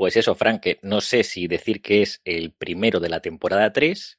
Pues 0.00 0.16
eso, 0.16 0.34
Frank, 0.34 0.62
que 0.62 0.78
no 0.82 1.02
sé 1.02 1.24
si 1.24 1.46
decir 1.46 1.82
que 1.82 2.00
es 2.00 2.22
el 2.24 2.52
primero 2.52 3.00
de 3.00 3.10
la 3.10 3.20
temporada 3.20 3.70
3, 3.70 4.18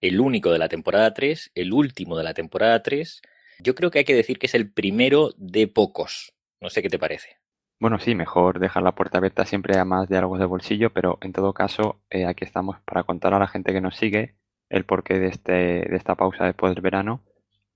el 0.00 0.20
único 0.20 0.52
de 0.52 0.60
la 0.60 0.68
temporada 0.68 1.14
3, 1.14 1.50
el 1.56 1.72
último 1.72 2.16
de 2.16 2.22
la 2.22 2.32
temporada 2.32 2.80
3. 2.80 3.22
Yo 3.58 3.74
creo 3.74 3.90
que 3.90 3.98
hay 3.98 4.04
que 4.04 4.14
decir 4.14 4.38
que 4.38 4.46
es 4.46 4.54
el 4.54 4.70
primero 4.70 5.30
de 5.36 5.66
pocos. 5.66 6.32
No 6.60 6.70
sé 6.70 6.80
qué 6.80 6.88
te 6.88 7.00
parece. 7.00 7.40
Bueno, 7.80 7.98
sí, 7.98 8.14
mejor 8.14 8.60
dejar 8.60 8.84
la 8.84 8.94
puerta 8.94 9.18
abierta 9.18 9.44
siempre 9.44 9.76
a 9.76 9.84
más 9.84 10.08
diálogos 10.08 10.38
de 10.38 10.46
bolsillo, 10.46 10.92
pero 10.92 11.18
en 11.20 11.32
todo 11.32 11.52
caso, 11.54 12.00
eh, 12.08 12.24
aquí 12.24 12.44
estamos 12.44 12.76
para 12.82 13.02
contar 13.02 13.34
a 13.34 13.40
la 13.40 13.48
gente 13.48 13.72
que 13.72 13.80
nos 13.80 13.96
sigue 13.96 14.36
el 14.68 14.84
porqué 14.84 15.18
de, 15.18 15.26
este, 15.26 15.52
de 15.52 15.96
esta 15.96 16.14
pausa 16.14 16.44
después 16.44 16.72
del 16.72 16.82
verano 16.82 17.24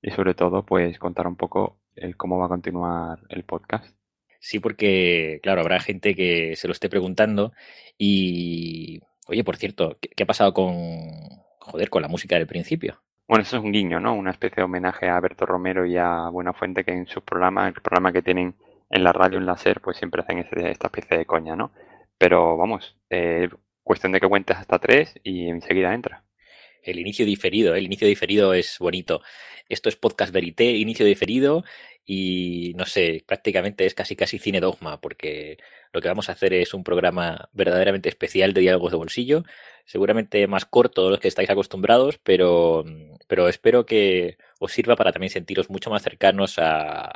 y 0.00 0.12
sobre 0.12 0.34
todo, 0.34 0.64
pues 0.64 1.00
contar 1.00 1.26
un 1.26 1.34
poco 1.34 1.80
el 1.96 2.16
cómo 2.16 2.38
va 2.38 2.46
a 2.46 2.50
continuar 2.50 3.18
el 3.28 3.42
podcast. 3.42 3.99
Sí, 4.40 4.58
porque, 4.58 5.38
claro, 5.42 5.60
habrá 5.60 5.80
gente 5.80 6.14
que 6.14 6.56
se 6.56 6.66
lo 6.66 6.72
esté 6.72 6.88
preguntando 6.88 7.52
y, 7.98 9.00
oye, 9.28 9.44
por 9.44 9.56
cierto, 9.56 9.98
¿qué, 10.00 10.22
ha 10.22 10.26
pasado 10.26 10.54
con, 10.54 11.10
joder, 11.58 11.90
con 11.90 12.00
la 12.00 12.08
música 12.08 12.36
del 12.36 12.46
principio? 12.46 13.02
Bueno, 13.28 13.42
eso 13.42 13.58
es 13.58 13.62
un 13.62 13.70
guiño, 13.70 14.00
¿no? 14.00 14.14
Una 14.14 14.30
especie 14.30 14.56
de 14.56 14.62
homenaje 14.62 15.08
a 15.08 15.20
Berto 15.20 15.44
Romero 15.44 15.84
y 15.84 15.98
a 15.98 16.30
Buenafuente 16.30 16.84
que 16.84 16.92
en 16.92 17.06
sus 17.06 17.22
programas, 17.22 17.68
el 17.68 17.82
programa 17.82 18.12
que 18.12 18.22
tienen 18.22 18.54
en 18.88 19.04
la 19.04 19.12
radio, 19.12 19.38
en 19.38 19.46
la 19.46 19.58
SER, 19.58 19.80
pues 19.80 19.98
siempre 19.98 20.22
hacen 20.22 20.38
esta 20.38 20.86
especie 20.88 21.18
de 21.18 21.26
coña, 21.26 21.54
¿no? 21.54 21.70
Pero 22.16 22.56
vamos, 22.56 22.96
eh, 23.10 23.50
cuestión 23.82 24.12
de 24.12 24.20
que 24.20 24.28
cuentes 24.28 24.56
hasta 24.56 24.78
tres 24.78 25.14
y 25.22 25.48
enseguida 25.48 25.92
entra. 25.94 26.24
El 26.82 26.98
inicio 26.98 27.26
diferido, 27.26 27.74
¿eh? 27.74 27.78
el 27.78 27.84
inicio 27.84 28.08
diferido 28.08 28.54
es 28.54 28.78
bonito. 28.78 29.20
Esto 29.68 29.88
es 29.88 29.96
podcast 29.96 30.32
verité, 30.32 30.72
inicio 30.72 31.06
diferido 31.06 31.62
y 32.04 32.72
no 32.76 32.86
sé, 32.86 33.24
prácticamente 33.26 33.86
es 33.86 33.94
casi 33.94 34.16
casi 34.16 34.38
cine 34.38 34.60
dogma 34.60 35.00
porque 35.00 35.58
lo 35.92 36.00
que 36.00 36.08
vamos 36.08 36.28
a 36.28 36.32
hacer 36.32 36.52
es 36.54 36.74
un 36.74 36.84
programa 36.84 37.48
verdaderamente 37.52 38.08
especial 38.08 38.52
de 38.52 38.62
diálogos 38.62 38.92
de 38.92 38.98
bolsillo, 38.98 39.44
seguramente 39.84 40.46
más 40.46 40.64
corto 40.64 41.04
de 41.04 41.10
los 41.10 41.20
que 41.20 41.28
estáis 41.28 41.50
acostumbrados, 41.50 42.18
pero, 42.18 42.84
pero 43.26 43.48
espero 43.48 43.86
que 43.86 44.38
os 44.58 44.72
sirva 44.72 44.96
para 44.96 45.12
también 45.12 45.30
sentiros 45.30 45.70
mucho 45.70 45.90
más 45.90 46.02
cercanos 46.02 46.58
a, 46.58 47.10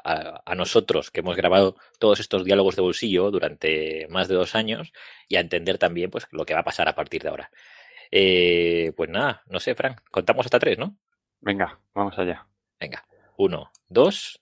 a, 0.44 0.54
nosotros 0.54 1.10
que 1.10 1.20
hemos 1.20 1.36
grabado 1.36 1.76
todos 1.98 2.20
estos 2.20 2.44
diálogos 2.44 2.76
de 2.76 2.82
bolsillo 2.82 3.30
durante 3.30 4.06
más 4.10 4.28
de 4.28 4.34
dos 4.34 4.54
años 4.54 4.92
y 5.28 5.36
a 5.36 5.40
entender 5.40 5.78
también 5.78 6.10
pues 6.10 6.26
lo 6.32 6.44
que 6.44 6.54
va 6.54 6.60
a 6.60 6.64
pasar 6.64 6.88
a 6.88 6.94
partir 6.94 7.22
de 7.22 7.28
ahora. 7.28 7.50
Eh, 8.10 8.92
pues 8.96 9.10
nada, 9.10 9.42
no 9.46 9.60
sé, 9.60 9.74
Frank, 9.74 10.00
contamos 10.10 10.46
hasta 10.46 10.58
tres, 10.58 10.78
¿no? 10.78 10.96
Venga, 11.40 11.80
vamos 11.94 12.18
allá. 12.18 12.46
Venga, 12.78 13.04
uno, 13.36 13.70
dos, 13.88 14.40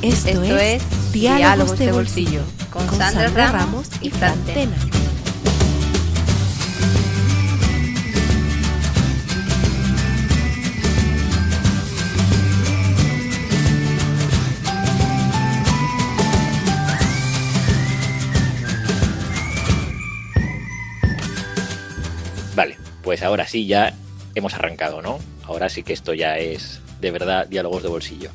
Esto, 0.00 0.42
es, 0.42 0.82
Diálogos, 1.12 1.78
de 1.78 1.92
Bolsillo, 1.92 2.40
con, 2.70 2.88
Sandra, 2.88 3.52
Ramos 3.52 3.88
y 4.00 4.08
Fran 4.08 4.38
Vale, 4.46 5.05
pues 23.06 23.22
ahora 23.22 23.46
sí 23.46 23.68
ya 23.68 23.94
hemos 24.34 24.54
arrancado, 24.54 25.00
¿no? 25.00 25.20
Ahora 25.44 25.68
sí 25.68 25.84
que 25.84 25.92
esto 25.92 26.12
ya 26.12 26.38
es 26.38 26.80
de 27.00 27.12
verdad 27.12 27.46
diálogos 27.46 27.84
de 27.84 27.88
bolsillo. 27.88 28.30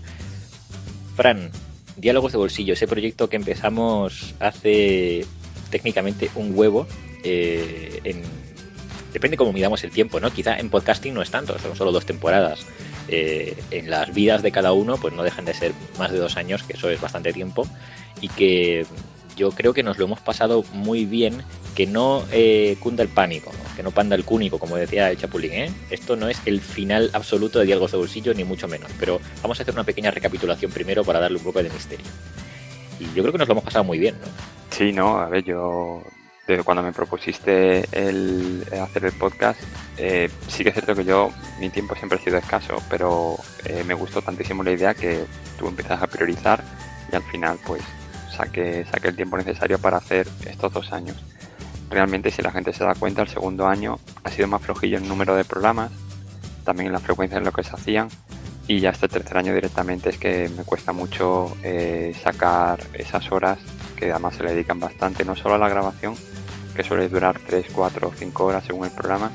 Fran, 1.17 1.51
diálogos 1.97 2.31
de 2.31 2.37
bolsillo, 2.37 2.71
ese 2.71 2.87
proyecto 2.87 3.27
que 3.27 3.35
empezamos 3.35 4.33
hace 4.39 5.25
técnicamente 5.71 6.31
un 6.35 6.57
huevo 6.57 6.87
eh, 7.25 7.99
en, 8.05 8.21
depende 9.11 9.35
cómo 9.35 9.51
midamos 9.51 9.83
el 9.83 9.91
tiempo, 9.91 10.21
¿no? 10.21 10.31
Quizá 10.31 10.57
en 10.57 10.69
podcasting 10.69 11.13
no 11.13 11.21
es 11.21 11.31
tanto, 11.31 11.59
son 11.59 11.75
solo 11.75 11.91
dos 11.91 12.05
temporadas. 12.05 12.65
Eh, 13.09 13.61
en 13.71 13.89
las 13.89 14.13
vidas 14.13 14.41
de 14.41 14.53
cada 14.53 14.71
uno, 14.71 14.95
pues 14.95 15.13
no 15.13 15.21
dejan 15.21 15.43
de 15.43 15.53
ser 15.53 15.73
más 15.99 16.13
de 16.13 16.17
dos 16.17 16.37
años, 16.37 16.63
que 16.63 16.77
eso 16.77 16.89
es 16.89 17.01
bastante 17.01 17.33
tiempo, 17.33 17.67
y 18.21 18.29
que 18.29 18.85
yo 19.35 19.51
creo 19.51 19.73
que 19.73 19.83
nos 19.83 19.97
lo 19.97 20.05
hemos 20.05 20.21
pasado 20.21 20.63
muy 20.71 21.03
bien, 21.03 21.43
que 21.75 21.87
no 21.87 22.23
eh, 22.31 22.77
cunda 22.79 23.03
el 23.03 23.09
pánico, 23.09 23.51
que 23.75 23.83
no 23.83 23.91
panda 23.91 24.15
el 24.15 24.25
cúnico, 24.25 24.59
como 24.59 24.75
decía 24.75 25.09
el 25.09 25.17
Chapulín. 25.17 25.53
¿eh? 25.53 25.71
Esto 25.89 26.15
no 26.15 26.27
es 26.27 26.41
el 26.45 26.61
final 26.61 27.09
absoluto 27.13 27.59
de 27.59 27.65
Diálogos 27.65 27.91
de 27.91 28.33
ni 28.35 28.43
mucho 28.43 28.67
menos, 28.67 28.91
pero 28.99 29.19
vamos 29.41 29.59
a 29.59 29.63
hacer 29.63 29.73
una 29.73 29.83
pequeña 29.83 30.11
recapitulación 30.11 30.71
primero 30.71 31.03
para 31.03 31.19
darle 31.19 31.37
un 31.37 31.43
poco 31.43 31.61
de 31.61 31.69
misterio. 31.69 32.05
Y 32.99 33.05
yo 33.15 33.23
creo 33.23 33.31
que 33.31 33.37
nos 33.37 33.47
lo 33.47 33.53
hemos 33.53 33.63
pasado 33.63 33.83
muy 33.83 33.99
bien, 33.99 34.15
¿no? 34.21 34.27
Sí, 34.69 34.91
no, 34.91 35.19
a 35.19 35.27
ver, 35.27 35.43
yo 35.43 36.03
desde 36.47 36.63
cuando 36.63 36.83
me 36.83 36.91
propusiste 36.91 37.85
el 37.91 38.65
hacer 38.81 39.05
el 39.05 39.13
podcast, 39.13 39.59
eh, 39.97 40.29
sí 40.47 40.63
que 40.63 40.69
es 40.69 40.75
cierto 40.75 40.95
que 40.95 41.05
yo, 41.05 41.31
mi 41.59 41.69
tiempo 41.69 41.95
siempre 41.95 42.19
ha 42.19 42.21
sido 42.21 42.37
escaso, 42.37 42.81
pero 42.89 43.37
eh, 43.65 43.83
me 43.85 43.93
gustó 43.93 44.21
tantísimo 44.21 44.63
la 44.63 44.71
idea 44.71 44.93
que 44.93 45.25
tú 45.57 45.67
empiezas 45.67 46.01
a 46.01 46.07
priorizar 46.07 46.63
y 47.11 47.15
al 47.15 47.23
final, 47.23 47.57
pues 47.65 47.81
saque, 48.35 48.85
saque 48.91 49.09
el 49.09 49.15
tiempo 49.15 49.37
necesario 49.37 49.79
para 49.79 49.97
hacer 49.97 50.27
estos 50.45 50.73
dos 50.73 50.91
años. 50.91 51.17
Realmente, 51.91 52.31
si 52.31 52.41
la 52.41 52.51
gente 52.51 52.71
se 52.71 52.85
da 52.85 52.95
cuenta, 52.95 53.21
el 53.21 53.27
segundo 53.27 53.67
año 53.67 53.99
ha 54.23 54.29
sido 54.29 54.47
más 54.47 54.61
flojillo 54.61 54.97
en 54.97 55.09
número 55.09 55.35
de 55.35 55.43
programas, 55.43 55.91
también 56.63 56.87
en 56.87 56.93
la 56.93 56.99
frecuencia 56.99 57.37
en 57.37 57.43
lo 57.43 57.51
que 57.51 57.63
se 57.63 57.75
hacían, 57.75 58.07
y 58.65 58.79
ya 58.79 58.91
este 58.91 59.09
tercer 59.09 59.37
año 59.37 59.53
directamente 59.53 60.09
es 60.09 60.17
que 60.17 60.49
me 60.55 60.63
cuesta 60.63 60.93
mucho 60.93 61.57
eh, 61.63 62.15
sacar 62.23 62.79
esas 62.93 63.29
horas 63.33 63.59
que 63.97 64.09
además 64.09 64.35
se 64.35 64.43
le 64.43 64.53
dedican 64.53 64.79
bastante, 64.79 65.25
no 65.25 65.35
solo 65.35 65.55
a 65.55 65.57
la 65.57 65.67
grabación, 65.67 66.15
que 66.73 66.83
suele 66.83 67.09
durar 67.09 67.37
3, 67.45 67.65
4 67.73 68.07
o 68.07 68.13
5 68.15 68.45
horas 68.45 68.63
según 68.65 68.85
el 68.85 68.91
programa, 68.91 69.29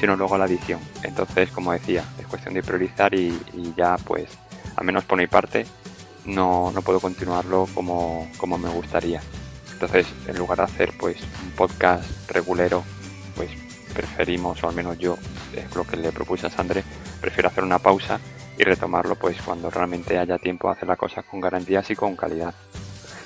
sino 0.00 0.16
luego 0.16 0.34
a 0.34 0.38
la 0.38 0.46
edición. 0.46 0.80
Entonces, 1.04 1.50
como 1.52 1.72
decía, 1.72 2.04
es 2.18 2.26
cuestión 2.26 2.54
de 2.54 2.64
priorizar 2.64 3.14
y, 3.14 3.28
y 3.54 3.72
ya 3.76 3.96
pues, 4.04 4.26
al 4.74 4.84
menos 4.84 5.04
por 5.04 5.18
mi 5.18 5.28
parte, 5.28 5.66
no, 6.24 6.72
no 6.72 6.82
puedo 6.82 6.98
continuarlo 6.98 7.68
como, 7.72 8.28
como 8.38 8.58
me 8.58 8.70
gustaría. 8.70 9.20
Entonces, 9.82 10.14
en 10.28 10.38
lugar 10.38 10.58
de 10.58 10.64
hacer 10.64 10.92
pues 10.96 11.16
un 11.42 11.50
podcast 11.56 12.30
regulero, 12.30 12.84
pues 13.34 13.50
preferimos, 13.92 14.62
o 14.62 14.68
al 14.68 14.76
menos 14.76 14.96
yo, 14.96 15.18
es 15.56 15.74
lo 15.74 15.82
que 15.82 15.96
le 15.96 16.12
propuse 16.12 16.46
a 16.46 16.50
Sandre, 16.50 16.84
prefiero 17.20 17.48
hacer 17.48 17.64
una 17.64 17.80
pausa 17.80 18.20
y 18.56 18.62
retomarlo 18.62 19.16
pues 19.16 19.42
cuando 19.42 19.70
realmente 19.70 20.18
haya 20.18 20.38
tiempo 20.38 20.68
de 20.68 20.74
hacer 20.74 20.86
las 20.86 20.96
cosas 20.96 21.24
con 21.24 21.40
garantías 21.40 21.90
y 21.90 21.96
con 21.96 22.14
calidad. 22.14 22.54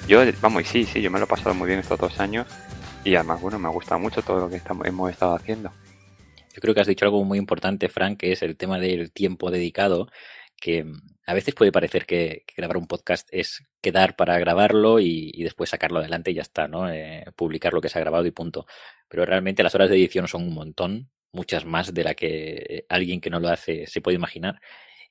Yo, 0.08 0.22
vamos, 0.40 0.62
y 0.62 0.64
sí, 0.64 0.84
sí, 0.86 1.02
yo 1.02 1.10
me 1.10 1.18
lo 1.18 1.26
he 1.26 1.28
pasado 1.28 1.54
muy 1.54 1.66
bien 1.66 1.80
estos 1.80 2.00
dos 2.00 2.18
años 2.20 2.46
y 3.04 3.14
además, 3.16 3.38
bueno, 3.42 3.58
me 3.58 3.68
ha 3.68 3.72
gustado 3.72 4.00
mucho 4.00 4.22
todo 4.22 4.40
lo 4.40 4.48
que 4.48 4.56
estamos, 4.56 4.86
hemos 4.86 5.10
estado 5.10 5.34
haciendo. 5.34 5.70
Yo 6.54 6.62
creo 6.62 6.74
que 6.74 6.80
has 6.80 6.86
dicho 6.86 7.04
algo 7.04 7.22
muy 7.22 7.36
importante, 7.36 7.90
Frank, 7.90 8.16
que 8.16 8.32
es 8.32 8.40
el 8.40 8.56
tema 8.56 8.78
del 8.78 9.12
tiempo 9.12 9.50
dedicado 9.50 10.08
que 10.60 10.84
mm, 10.84 11.00
a 11.26 11.34
veces 11.34 11.54
puede 11.54 11.72
parecer 11.72 12.06
que, 12.06 12.44
grabar 12.56 12.76
un 12.76 12.86
podcast 12.86 13.28
es 13.32 13.64
quedar 13.80 14.16
para 14.16 14.38
grabarlo 14.38 15.00
y, 15.00 15.42
después 15.42 15.70
sacarlo 15.70 15.98
adelante 15.98 16.30
y 16.30 16.34
ya 16.34 16.42
está, 16.42 16.68
¿no? 16.68 16.90
Eh, 16.90 17.24
publicar 17.36 17.72
lo 17.72 17.80
que 17.80 17.88
se 17.88 17.98
ha 17.98 18.00
grabado 18.00 18.26
y 18.26 18.30
punto. 18.30 18.66
Pero 19.08 19.24
realmente 19.24 19.62
las 19.62 19.74
horas 19.74 19.90
de 19.90 19.96
edición 19.96 20.28
son 20.28 20.44
un 20.44 20.54
montón, 20.54 21.10
muchas 21.32 21.64
más 21.64 21.94
de 21.94 22.04
la 22.04 22.14
que 22.14 22.86
alguien 22.88 23.20
que 23.20 23.30
no 23.30 23.40
lo 23.40 23.48
hace 23.48 23.86
se 23.86 24.00
puede 24.00 24.16
imaginar. 24.16 24.60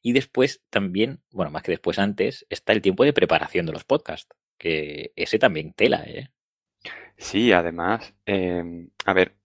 Y 0.02 0.14
después 0.14 0.64
también, 0.70 1.22
bueno, 1.32 1.52
más 1.52 1.64
que 1.64 1.72
después 1.72 2.00
antes, 2.00 2.46
está 2.50 2.74
el 2.74 2.82
tiempo 2.82 3.04
de 3.04 3.14
preparación 3.14 3.66
de 3.66 3.74
los 3.74 3.86
podcasts, 3.86 4.36
que 4.58 5.14
ese 5.16 5.40
también 5.40 5.74
tela, 5.74 6.04
¿eh? 6.06 6.30
Sí, 7.18 7.52
además, 7.52 8.14
em, 8.26 8.90
a 9.06 9.14
ver, 9.14 9.36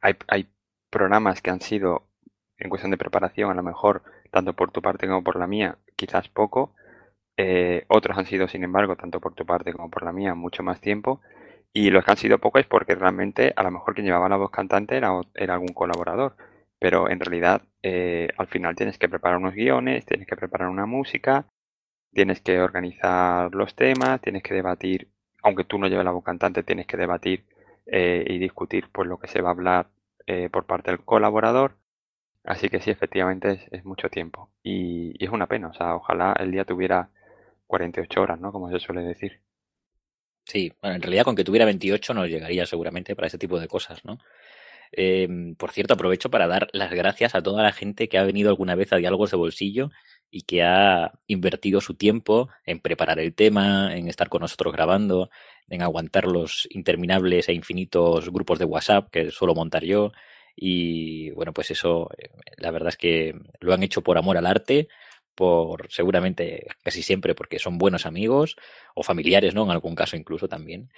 hay, 0.00 0.14
hay 0.28 0.48
programas 0.90 1.40
que 1.42 1.50
han 1.50 1.60
sido, 1.60 2.08
en 2.58 2.68
cuestión 2.70 2.90
de 2.90 2.98
preparación, 2.98 3.50
a 3.50 3.54
lo 3.54 3.62
mejor 3.62 4.02
tanto 4.32 4.54
por 4.54 4.72
tu 4.72 4.82
parte 4.82 5.06
como 5.06 5.22
por 5.22 5.36
la 5.38 5.46
mía, 5.46 5.78
quizás 5.96 6.28
poco. 6.28 6.74
Eh, 7.36 7.84
otros 7.88 8.18
han 8.18 8.26
sido, 8.26 8.48
sin 8.48 8.64
embargo, 8.64 8.96
tanto 8.96 9.20
por 9.20 9.34
tu 9.34 9.46
parte 9.46 9.72
como 9.72 9.90
por 9.90 10.04
la 10.04 10.12
mía, 10.12 10.34
mucho 10.34 10.62
más 10.62 10.80
tiempo. 10.80 11.20
Y 11.72 11.90
los 11.90 12.04
que 12.04 12.12
han 12.12 12.16
sido 12.16 12.38
poco 12.38 12.58
es 12.58 12.66
porque 12.66 12.94
realmente 12.94 13.52
a 13.56 13.62
lo 13.62 13.70
mejor 13.70 13.94
quien 13.94 14.06
llevaba 14.06 14.28
la 14.28 14.36
voz 14.36 14.50
cantante 14.50 14.96
era, 14.96 15.10
era 15.34 15.54
algún 15.54 15.74
colaborador. 15.74 16.36
Pero 16.78 17.10
en 17.10 17.20
realidad 17.20 17.62
eh, 17.82 18.28
al 18.38 18.48
final 18.48 18.74
tienes 18.74 18.98
que 18.98 19.08
preparar 19.08 19.38
unos 19.38 19.54
guiones, 19.54 20.06
tienes 20.06 20.26
que 20.26 20.36
preparar 20.36 20.68
una 20.68 20.86
música, 20.86 21.46
tienes 22.12 22.40
que 22.42 22.60
organizar 22.60 23.54
los 23.54 23.74
temas, 23.76 24.20
tienes 24.20 24.42
que 24.42 24.54
debatir, 24.54 25.08
aunque 25.42 25.64
tú 25.64 25.78
no 25.78 25.88
lleves 25.88 26.04
la 26.04 26.12
voz 26.12 26.24
cantante, 26.24 26.62
tienes 26.62 26.86
que 26.86 26.96
debatir 26.96 27.44
eh, 27.86 28.24
y 28.28 28.38
discutir 28.38 28.88
pues 28.92 29.08
lo 29.08 29.18
que 29.18 29.28
se 29.28 29.42
va 29.42 29.50
a 29.50 29.52
hablar 29.52 29.88
por 30.50 30.64
parte 30.66 30.90
del 30.90 31.04
colaborador. 31.04 31.81
Así 32.44 32.68
que 32.68 32.80
sí, 32.80 32.90
efectivamente 32.90 33.68
es, 33.70 33.84
mucho 33.84 34.08
tiempo. 34.08 34.50
Y, 34.62 35.12
es 35.24 35.30
una 35.30 35.46
pena, 35.46 35.68
o 35.68 35.74
sea, 35.74 35.94
ojalá 35.94 36.34
el 36.38 36.50
día 36.50 36.64
tuviera 36.64 37.10
48 37.66 38.20
horas, 38.20 38.40
¿no? 38.40 38.52
Como 38.52 38.70
se 38.70 38.80
suele 38.80 39.02
decir. 39.02 39.40
Sí, 40.44 40.72
bueno, 40.80 40.96
en 40.96 41.02
realidad 41.02 41.24
con 41.24 41.36
que 41.36 41.44
tuviera 41.44 41.64
28 41.66 42.14
nos 42.14 42.28
llegaría 42.28 42.66
seguramente 42.66 43.14
para 43.14 43.28
ese 43.28 43.38
tipo 43.38 43.60
de 43.60 43.68
cosas, 43.68 44.04
¿no? 44.04 44.18
Em, 44.94 45.54
por 45.54 45.72
cierto, 45.72 45.94
aprovecho 45.94 46.30
para 46.30 46.46
dar 46.46 46.68
las 46.72 46.90
gracias 46.92 47.34
a 47.34 47.42
toda 47.42 47.62
la 47.62 47.72
gente 47.72 48.08
que 48.08 48.18
ha 48.18 48.24
venido 48.24 48.50
alguna 48.50 48.74
vez 48.74 48.92
a 48.92 48.96
Diálogos 48.96 49.30
de 49.30 49.38
Bolsillo 49.38 49.90
y 50.30 50.42
que 50.42 50.62
ha 50.62 51.12
invertido 51.26 51.80
su 51.80 51.94
tiempo 51.94 52.50
en 52.66 52.80
preparar 52.80 53.18
el 53.18 53.34
tema, 53.34 53.96
en 53.96 54.08
estar 54.08 54.28
con 54.28 54.42
nosotros 54.42 54.72
grabando, 54.72 55.30
en 55.68 55.82
aguantar 55.82 56.26
los 56.26 56.68
interminables 56.70 57.48
e 57.48 57.54
infinitos 57.54 58.30
grupos 58.30 58.58
de 58.58 58.66
WhatsApp 58.66 59.08
que 59.10 59.30
suelo 59.30 59.54
montar 59.54 59.84
yo. 59.84 60.12
Y 60.56 61.30
bueno, 61.32 61.52
pues 61.52 61.70
eso, 61.70 62.10
eh, 62.16 62.30
la 62.56 62.70
verdad 62.70 62.90
es 62.90 62.96
que 62.96 63.34
lo 63.60 63.72
han 63.72 63.82
hecho 63.82 64.02
por 64.02 64.18
amor 64.18 64.36
al 64.36 64.46
arte, 64.46 64.88
por 65.34 65.90
seguramente 65.90 66.66
casi 66.82 67.02
siempre 67.02 67.34
porque 67.34 67.58
son 67.58 67.78
buenos 67.78 68.06
amigos 68.06 68.56
o 68.94 69.02
familiares, 69.02 69.54
¿no? 69.54 69.64
En 69.64 69.70
algún 69.70 69.94
caso 69.94 70.16
incluso 70.16 70.48
también. 70.48 70.90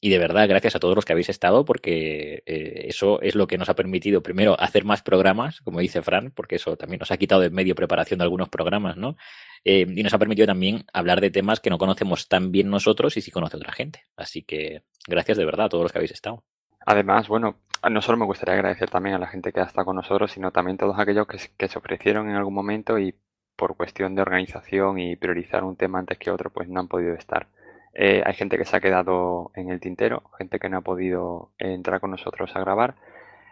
Y 0.00 0.10
de 0.10 0.18
verdad, 0.18 0.48
gracias 0.48 0.74
a 0.76 0.80
todos 0.80 0.94
los 0.94 1.04
que 1.04 1.12
habéis 1.12 1.28
estado 1.28 1.64
porque 1.64 2.42
eh, 2.46 2.86
eso 2.88 3.20
es 3.22 3.34
lo 3.34 3.46
que 3.46 3.58
nos 3.58 3.68
ha 3.68 3.76
permitido 3.76 4.22
primero 4.22 4.58
hacer 4.60 4.84
más 4.84 5.02
programas, 5.02 5.60
como 5.60 5.80
dice 5.80 6.02
Fran, 6.02 6.32
porque 6.32 6.56
eso 6.56 6.76
también 6.76 6.98
nos 7.00 7.10
ha 7.10 7.16
quitado 7.16 7.40
de 7.42 7.50
medio 7.50 7.74
preparación 7.74 8.18
de 8.18 8.24
algunos 8.24 8.48
programas, 8.48 8.96
¿no? 8.96 9.16
Eh, 9.64 9.86
y 9.88 10.02
nos 10.02 10.14
ha 10.14 10.18
permitido 10.18 10.46
también 10.46 10.84
hablar 10.92 11.20
de 11.20 11.30
temas 11.30 11.60
que 11.60 11.70
no 11.70 11.78
conocemos 11.78 12.28
tan 12.28 12.50
bien 12.52 12.70
nosotros 12.70 13.16
y 13.16 13.20
sí 13.20 13.30
conoce 13.30 13.56
otra 13.56 13.72
gente. 13.72 14.02
Así 14.16 14.42
que 14.42 14.82
gracias 15.06 15.38
de 15.38 15.44
verdad 15.44 15.66
a 15.66 15.68
todos 15.68 15.84
los 15.84 15.92
que 15.92 15.98
habéis 15.98 16.12
estado. 16.12 16.44
Además, 16.86 17.28
bueno, 17.28 17.56
no 17.90 18.00
solo 18.00 18.18
me 18.18 18.24
gustaría 18.24 18.54
agradecer 18.54 18.88
también 18.90 19.16
a 19.16 19.18
la 19.18 19.26
gente 19.26 19.52
que 19.52 19.60
ha 19.60 19.64
estado 19.64 19.86
con 19.86 19.96
nosotros, 19.96 20.30
sino 20.32 20.52
también 20.52 20.78
todos 20.78 20.98
aquellos 20.98 21.26
que, 21.26 21.68
se 21.68 21.78
ofrecieron 21.78 22.30
en 22.30 22.36
algún 22.36 22.54
momento 22.54 22.98
y 22.98 23.14
por 23.56 23.76
cuestión 23.76 24.14
de 24.14 24.22
organización 24.22 24.98
y 24.98 25.16
priorizar 25.16 25.64
un 25.64 25.76
tema 25.76 25.98
antes 25.98 26.18
que 26.18 26.30
otro, 26.30 26.50
pues 26.50 26.68
no 26.68 26.80
han 26.80 26.88
podido 26.88 27.14
estar. 27.14 27.48
Eh, 27.94 28.22
hay 28.24 28.34
gente 28.34 28.58
que 28.58 28.64
se 28.64 28.76
ha 28.76 28.80
quedado 28.80 29.50
en 29.54 29.70
el 29.70 29.80
tintero, 29.80 30.30
gente 30.38 30.58
que 30.58 30.68
no 30.68 30.78
ha 30.78 30.80
podido 30.82 31.52
entrar 31.58 32.00
con 32.00 32.10
nosotros 32.10 32.54
a 32.54 32.60
grabar, 32.60 32.94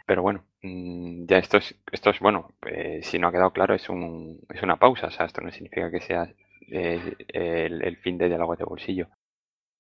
pero 0.06 0.22
bueno, 0.22 0.44
mm, 0.62 1.26
ya 1.26 1.38
esto 1.38 1.56
es, 1.58 1.74
esto 1.92 2.10
es 2.10 2.20
bueno, 2.20 2.50
eh, 2.66 3.00
si 3.02 3.18
no 3.18 3.28
ha 3.28 3.32
quedado 3.32 3.52
claro, 3.52 3.74
es, 3.74 3.88
un, 3.88 4.40
es 4.50 4.62
una 4.62 4.76
pausa, 4.76 5.08
o 5.08 5.10
sea, 5.10 5.26
esto 5.26 5.40
no 5.40 5.50
significa 5.50 5.90
que 5.90 6.00
sea 6.00 6.28
eh, 6.70 7.16
el, 7.28 7.96
fin 7.98 8.18
de 8.18 8.28
Diálogo 8.28 8.56
de 8.56 8.64
Bolsillo. 8.64 9.08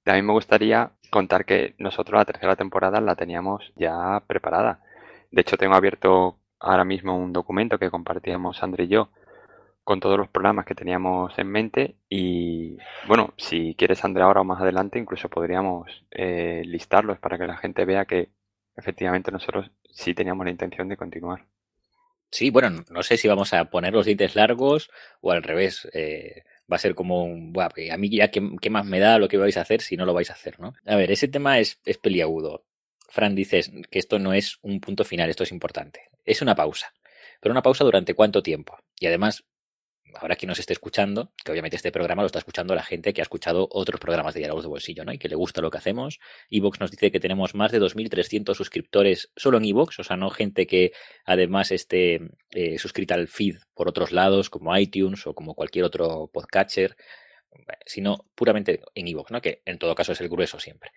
También 0.04 0.26
me 0.26 0.32
gustaría 0.32 0.92
contar 1.10 1.44
que 1.44 1.74
nosotros 1.78 2.18
la 2.18 2.24
tercera 2.24 2.56
temporada 2.56 3.00
la 3.00 3.16
teníamos 3.16 3.72
ya 3.76 4.22
preparada. 4.26 4.80
De 5.30 5.40
hecho, 5.40 5.56
tengo 5.56 5.74
abierto 5.74 6.38
ahora 6.60 6.84
mismo 6.84 7.16
un 7.16 7.32
documento 7.32 7.78
que 7.78 7.90
compartíamos 7.90 8.62
André 8.62 8.84
y 8.84 8.88
yo, 8.88 9.10
con 9.84 10.00
todos 10.00 10.18
los 10.18 10.28
programas 10.28 10.64
que 10.64 10.74
teníamos 10.74 11.38
en 11.38 11.48
mente 11.48 11.96
y 12.08 12.78
bueno, 13.06 13.34
si 13.36 13.74
quieres 13.76 14.04
Andrea 14.04 14.26
ahora 14.26 14.40
o 14.40 14.44
más 14.44 14.60
adelante 14.60 14.98
incluso 14.98 15.28
podríamos 15.28 16.04
eh, 16.10 16.62
listarlos 16.64 17.18
para 17.18 17.36
que 17.38 17.46
la 17.46 17.58
gente 17.58 17.84
vea 17.84 18.06
que 18.06 18.30
efectivamente 18.76 19.30
nosotros 19.30 19.70
sí 19.90 20.14
teníamos 20.14 20.46
la 20.46 20.52
intención 20.52 20.88
de 20.88 20.96
continuar. 20.96 21.44
Sí, 22.30 22.50
bueno, 22.50 22.84
no 22.90 23.02
sé 23.02 23.16
si 23.16 23.28
vamos 23.28 23.52
a 23.52 23.66
poner 23.66 23.92
los 23.92 24.06
dientes 24.06 24.34
largos 24.34 24.90
o 25.20 25.30
al 25.30 25.42
revés. 25.42 25.88
Eh, 25.92 26.42
va 26.70 26.76
a 26.76 26.78
ser 26.78 26.94
como 26.94 27.24
un, 27.24 27.52
a 27.58 27.96
mí 27.96 28.10
ya 28.10 28.30
qué, 28.30 28.70
más 28.70 28.86
me 28.86 29.00
da 29.00 29.18
lo 29.18 29.28
que 29.28 29.36
vais 29.36 29.56
a 29.56 29.62
hacer 29.62 29.82
si 29.82 29.96
no 29.96 30.06
lo 30.06 30.14
vais 30.14 30.30
a 30.30 30.34
hacer, 30.34 30.60
¿no? 30.60 30.74
A 30.86 30.96
ver, 30.96 31.10
ese 31.10 31.28
tema 31.28 31.58
es, 31.58 31.80
es 31.84 31.98
peliagudo. 31.98 32.64
Fran 33.08 33.34
dices 33.34 33.70
que 33.90 33.98
esto 33.98 34.18
no 34.18 34.32
es 34.32 34.58
un 34.62 34.80
punto 34.80 35.04
final, 35.04 35.30
esto 35.30 35.44
es 35.44 35.52
importante. 35.52 36.10
Es 36.24 36.42
una 36.42 36.54
pausa. 36.54 36.92
Pero 37.40 37.52
una 37.52 37.62
pausa 37.62 37.84
durante 37.84 38.14
cuánto 38.14 38.42
tiempo. 38.42 38.78
Y 38.98 39.06
además, 39.06 39.44
ahora 40.14 40.36
quien 40.36 40.48
nos 40.48 40.58
esté 40.58 40.72
escuchando, 40.72 41.32
que 41.44 41.50
obviamente 41.50 41.76
este 41.76 41.90
programa 41.90 42.22
lo 42.22 42.26
está 42.26 42.38
escuchando 42.38 42.74
la 42.74 42.82
gente 42.82 43.12
que 43.12 43.20
ha 43.20 43.22
escuchado 43.22 43.68
otros 43.70 44.00
programas 44.00 44.34
de 44.34 44.40
diálogos 44.40 44.64
de 44.64 44.68
bolsillo, 44.68 45.04
¿no? 45.04 45.12
Y 45.12 45.18
que 45.18 45.28
le 45.28 45.34
gusta 45.34 45.60
lo 45.60 45.70
que 45.70 45.78
hacemos. 45.78 46.20
Evox 46.50 46.80
nos 46.80 46.90
dice 46.90 47.10
que 47.10 47.20
tenemos 47.20 47.54
más 47.54 47.72
de 47.72 47.80
2.300 47.80 48.54
suscriptores 48.54 49.32
solo 49.36 49.58
en 49.58 49.64
Evox, 49.64 49.98
o 49.98 50.04
sea, 50.04 50.16
no 50.16 50.30
gente 50.30 50.66
que 50.66 50.92
además 51.24 51.72
esté 51.72 52.20
eh, 52.50 52.78
suscrita 52.78 53.14
al 53.14 53.28
feed 53.28 53.56
por 53.74 53.88
otros 53.88 54.12
lados, 54.12 54.50
como 54.50 54.76
iTunes 54.76 55.26
o 55.26 55.34
como 55.34 55.54
cualquier 55.54 55.84
otro 55.84 56.30
podcatcher, 56.32 56.96
sino 57.86 58.26
puramente 58.34 58.80
en 58.94 59.08
Evox, 59.08 59.30
¿no? 59.30 59.40
Que 59.40 59.62
en 59.64 59.78
todo 59.78 59.94
caso 59.94 60.12
es 60.12 60.20
el 60.20 60.28
grueso 60.28 60.60
siempre. 60.60 60.90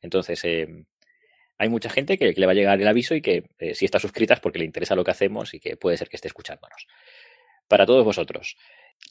Entonces, 0.00 0.44
eh, 0.44 0.66
hay 1.58 1.68
mucha 1.68 1.88
gente 1.88 2.18
que, 2.18 2.32
le 2.32 2.46
va 2.46 2.52
a 2.52 2.54
llegar 2.56 2.80
el 2.80 2.88
aviso 2.88 3.14
y 3.14 3.22
que 3.22 3.44
eh, 3.58 3.74
si 3.74 3.84
está 3.84 3.98
suscrita 4.00 4.34
es 4.34 4.40
porque 4.40 4.58
le 4.58 4.64
interesa 4.64 4.96
lo 4.96 5.04
que 5.04 5.12
hacemos 5.12 5.54
y 5.54 5.60
que 5.60 5.76
puede 5.76 5.96
ser 5.96 6.08
que 6.08 6.16
esté 6.16 6.28
escuchándonos 6.28 6.86
para 7.74 7.86
todos 7.86 8.04
vosotros. 8.04 8.56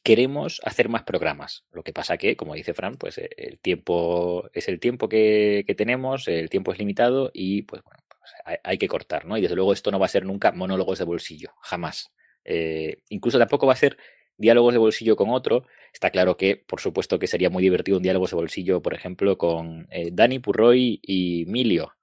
Queremos 0.04 0.62
hacer 0.64 0.88
más 0.88 1.04
programas. 1.04 1.66
Lo 1.74 1.84
que 1.84 1.92
pasa 1.92 2.18
que, 2.18 2.38
como 2.38 2.56
dice 2.56 2.74
Fran, 2.74 2.96
pues 2.96 3.18
eh, 3.18 3.30
el 3.36 3.60
tiempo 3.60 4.50
es 4.54 4.70
el 4.70 4.80
tiempo 4.80 5.10
que, 5.10 5.66
tenemos, 5.76 6.30
el 6.30 6.50
tiempo 6.50 6.72
es 6.72 6.80
limitado 6.80 7.30
y 7.34 7.64
pues 7.64 7.84
bueno, 7.84 8.02
pues, 8.08 8.60
hay, 8.64 8.78
que 8.78 8.88
cortar, 8.88 9.26
¿no? 9.26 9.38
Y 9.38 9.42
desde 9.42 9.58
luego 9.58 9.74
esto 9.74 9.92
no 9.92 10.00
va 10.00 10.06
a 10.06 10.16
ser 10.16 10.24
nunca 10.24 10.54
monólogos 10.54 10.98
de 10.98 11.04
bolsillo, 11.04 11.50
jamás. 11.60 12.14
Eh, 12.46 13.02
incluso 13.10 13.38
tampoco 13.38 13.68
va 13.68 13.74
a 13.74 13.76
ser 13.76 13.98
diálogos 14.38 14.74
de 14.74 14.80
bolsillo 14.80 15.18
con 15.18 15.32
otro. 15.32 15.66
Está 15.94 16.10
claro 16.10 16.38
que, 16.38 16.56
por 16.56 16.80
supuesto, 16.80 17.20
que 17.20 17.28
sería 17.28 17.50
muy 17.50 17.64
divertido 17.64 17.98
un 17.98 18.04
diálogo 18.04 18.28
de 18.28 18.36
bolsillo, 18.38 18.82
por 18.82 18.94
ejemplo, 18.94 19.38
con 19.38 19.90
eh, 19.92 20.08
Dani 20.14 20.40
Purroy 20.40 21.02
y 21.04 21.44
Milio, 21.48 21.96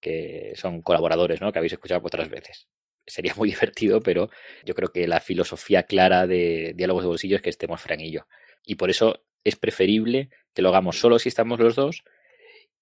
que 0.00 0.54
son 0.56 0.80
colaboradores, 0.80 1.42
¿no? 1.42 1.52
Que 1.52 1.58
habéis 1.58 1.74
escuchado 1.74 2.00
otras 2.02 2.30
veces 2.30 2.68
sería 3.06 3.34
muy 3.34 3.50
divertido, 3.50 4.00
pero 4.00 4.30
yo 4.64 4.74
creo 4.74 4.92
que 4.92 5.06
la 5.06 5.20
filosofía 5.20 5.84
clara 5.84 6.26
de 6.26 6.72
diálogos 6.76 7.04
de 7.04 7.08
bolsillo 7.08 7.36
es 7.36 7.42
que 7.42 7.50
estemos 7.50 7.80
Fran 7.80 8.00
y 8.00 8.10
yo. 8.10 8.26
Y 8.64 8.76
por 8.76 8.90
eso 8.90 9.24
es 9.44 9.56
preferible 9.56 10.30
que 10.54 10.62
lo 10.62 10.70
hagamos 10.70 10.98
solo 10.98 11.18
si 11.18 11.28
estamos 11.28 11.60
los 11.60 11.76
dos. 11.76 12.04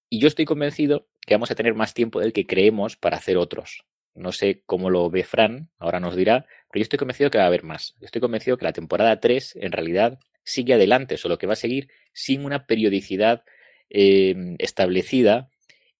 Y 0.09 0.19
yo 0.19 0.27
estoy 0.27 0.45
convencido 0.45 1.07
que 1.25 1.35
vamos 1.35 1.51
a 1.51 1.55
tener 1.55 1.73
más 1.73 1.93
tiempo 1.93 2.19
del 2.19 2.33
que 2.33 2.45
creemos 2.45 2.95
para 2.95 3.17
hacer 3.17 3.37
otros. 3.37 3.85
No 4.13 4.31
sé 4.31 4.63
cómo 4.65 4.89
lo 4.89 5.09
ve 5.09 5.23
Fran, 5.23 5.69
ahora 5.77 5.99
nos 5.99 6.15
dirá, 6.15 6.45
pero 6.71 6.79
yo 6.79 6.83
estoy 6.83 6.97
convencido 6.97 7.29
que 7.29 7.37
va 7.37 7.43
a 7.43 7.47
haber 7.47 7.63
más. 7.63 7.95
Estoy 7.99 8.21
convencido 8.21 8.57
que 8.57 8.65
la 8.65 8.73
temporada 8.73 9.19
3 9.19 9.57
en 9.61 9.71
realidad 9.71 10.19
sigue 10.43 10.73
adelante, 10.73 11.17
solo 11.17 11.37
que 11.37 11.47
va 11.47 11.53
a 11.53 11.57
seguir 11.57 11.89
sin 12.13 12.45
una 12.45 12.65
periodicidad 12.65 13.43
eh, 13.89 14.55
establecida 14.59 15.49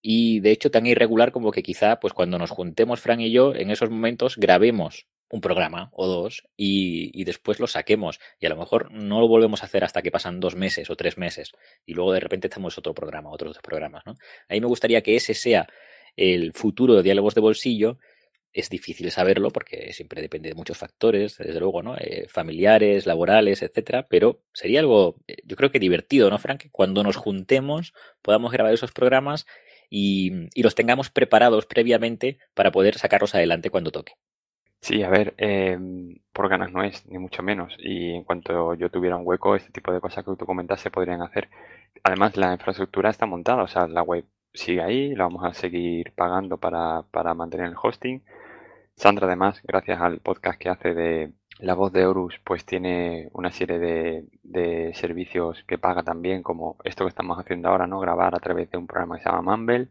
y 0.08 0.40
de 0.40 0.52
hecho 0.52 0.70
tan 0.70 0.86
irregular 0.86 1.32
como 1.32 1.50
que 1.50 1.64
quizá 1.64 2.00
pues 2.00 2.14
cuando 2.14 2.38
nos 2.38 2.52
juntemos 2.52 3.00
Fran 3.00 3.22
y 3.22 3.32
yo 3.32 3.56
en 3.56 3.72
esos 3.72 3.90
momentos 3.90 4.38
grabemos 4.38 5.08
un 5.32 5.42
programa 5.42 5.90
o 5.94 6.06
dos 6.06 6.44
y, 6.56 7.24
después 7.24 7.60
lo 7.60 7.66
saquemos 7.66 8.20
y 8.40 8.46
a 8.46 8.50
lo 8.50 8.56
mejor 8.56 8.92
no 8.92 9.20
lo 9.20 9.28
volvemos 9.28 9.64
a 9.64 9.66
hacer 9.66 9.84
hasta 9.84 10.04
que 10.04 10.12
pasan 10.12 10.40
dos 10.40 10.56
meses 10.56 10.92
o 10.92 10.96
tres 10.96 11.18
meses 11.18 11.54
y 11.88 11.96
luego 11.96 12.14
de 12.14 12.20
repente 12.20 12.46
estamos 12.46 12.78
otro 12.78 12.94
programa, 12.94 13.32
otros 13.32 13.56
dos 13.56 13.64
programas, 13.64 14.04
¿no? 14.06 14.12
A 14.48 14.54
mí 14.54 14.62
me 14.62 14.68
gustaría 14.68 15.02
que 15.02 15.16
ese 15.16 15.34
sea 15.34 15.68
el 16.16 16.54
futuro 16.54 16.94
de 16.94 17.02
diálogos 17.02 17.34
de 17.34 17.42
bolsillo. 17.42 17.98
Es 18.54 18.70
difícil 18.70 19.10
saberlo 19.12 19.50
porque 19.50 19.92
siempre 19.92 20.22
depende 20.22 20.50
de 20.50 20.56
muchos 20.56 20.78
factores, 20.78 21.38
desde 21.40 21.60
luego, 21.60 21.82
¿no? 21.82 21.98
Eh, 21.98 22.28
familiares, 22.30 23.06
laborales, 23.06 23.64
etcétera, 23.64 24.08
pero 24.08 24.44
sería 24.54 24.80
algo, 24.80 25.18
eh, 25.28 25.38
yo 25.44 25.58
creo 25.58 25.72
que 25.72 25.80
divertido, 25.80 26.30
¿no, 26.30 26.38
Frank? 26.38 26.68
Cuando 26.72 27.04
nos 27.04 27.18
juntemos 27.18 27.94
podamos 28.22 28.54
grabar 28.54 28.74
esos 28.74 28.94
programas 28.94 29.46
y, 29.90 30.50
los 30.62 30.76
tengamos 30.76 31.10
preparados 31.10 31.66
previamente 31.66 32.40
para 32.54 32.72
poder 32.72 32.98
sacarlos 32.98 33.36
adelante 33.36 33.70
cuando 33.70 33.92
toque. 33.92 34.14
Sí, 34.82 35.02
a 35.04 35.10
ver, 35.10 35.34
em, 35.38 36.18
por 36.32 36.48
ganas 36.50 36.72
no 36.72 36.84
es, 36.84 37.06
ni 37.08 37.18
mucho 37.18 37.42
menos. 37.42 37.76
Y 37.80 38.12
en 38.14 38.24
cuanto 38.24 38.76
yo 38.76 38.90
tuviera 38.90 39.18
un 39.18 39.26
hueco, 39.26 39.56
este 39.56 39.72
tipo 39.72 39.92
de 39.92 40.02
cosas 40.02 40.24
que 40.24 40.36
tú 40.36 40.46
comentas 40.46 40.80
se 40.80 40.92
podrían 40.92 41.22
hacer. 41.22 41.50
Además, 42.04 42.38
la 42.38 42.54
infraestructura 42.54 43.10
está 43.10 43.26
montada, 43.26 43.64
o 43.64 43.68
sea, 43.68 43.88
la 43.88 44.04
web 44.04 44.26
sigue 44.54 44.82
ahí, 44.82 45.16
la 45.16 45.26
vamos 45.26 45.44
a 45.44 45.54
seguir 45.54 46.14
pagando 46.16 46.58
para, 46.58 47.04
para 47.12 47.34
mantener 47.34 47.68
el 47.68 47.76
hosting. 47.82 48.24
Sandra, 48.96 49.28
además, 49.28 49.62
gracias 49.64 50.00
al 50.00 50.20
podcast 50.20 50.60
que 50.60 50.70
hace 50.70 50.94
de, 50.94 51.34
la 51.60 51.74
voz 51.74 51.92
de 51.94 52.06
Horus 52.06 52.40
pues 52.44 52.66
tiene 52.66 53.30
una 53.34 53.52
serie 53.52 53.80
de, 53.80 54.94
servicios 54.96 55.64
que 55.68 55.78
paga 55.78 56.04
también, 56.04 56.44
como 56.44 56.78
esto 56.84 57.06
que 57.06 57.10
estamos 57.10 57.38
haciendo 57.40 57.70
ahora, 57.70 57.88
¿no? 57.88 58.00
Grabar 58.00 58.36
a 58.36 58.40
través 58.40 58.70
de 58.72 58.78
un 58.78 58.88
programa 58.88 59.18
que 59.18 59.24
se 59.24 59.30
llama 59.30 59.56
Mumble, 59.58 59.90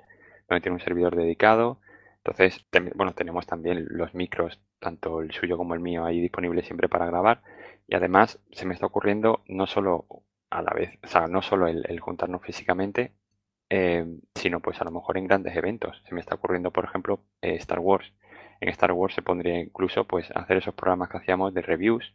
donde 0.48 0.60
tiene 0.62 0.74
un 0.74 0.80
servidor 0.80 1.16
dedicado. 1.16 1.80
Entonces, 2.18 2.64
bueno, 2.94 3.12
tenemos 3.14 3.46
también 3.46 3.86
los 3.90 4.14
micros, 4.14 4.60
tanto 4.78 5.20
el 5.20 5.32
suyo 5.32 5.56
como 5.56 5.74
el 5.74 5.80
mío, 5.80 6.04
ahí 6.04 6.20
disponibles 6.20 6.66
siempre 6.66 6.88
para 6.88 7.06
grabar. 7.06 7.42
Y 7.86 7.94
además 7.94 8.38
se 8.52 8.66
me 8.66 8.74
está 8.74 8.86
ocurriendo 8.86 9.42
no 9.46 9.66
solo 9.66 10.06
a 10.50 10.62
la 10.62 10.72
vez, 10.72 10.98
o 11.02 11.08
sea, 11.08 11.26
no 11.26 11.42
solo 11.42 11.66
el, 11.66 12.00
juntarnos 12.00 12.42
físicamente, 12.42 13.12
eh, 13.70 14.06
sino 14.34 14.60
pues 14.60 14.80
a 14.80 14.84
lo 14.84 14.90
mejor 14.90 15.18
en 15.18 15.26
grandes 15.26 15.56
eventos. 15.56 16.02
Se 16.08 16.14
me 16.14 16.20
está 16.20 16.36
ocurriendo, 16.36 16.70
por 16.70 16.84
ejemplo, 16.84 17.20
eh, 17.42 17.56
Star 17.56 17.80
Wars 17.80 18.12
en 18.64 18.70
Star 18.70 18.92
Wars 18.92 19.14
se 19.14 19.20
pondría 19.20 19.60
incluso 19.60 20.06
pues 20.06 20.30
hacer 20.34 20.56
esos 20.56 20.74
programas 20.74 21.10
que 21.10 21.18
hacíamos 21.18 21.52
de 21.52 21.60
reviews, 21.60 22.14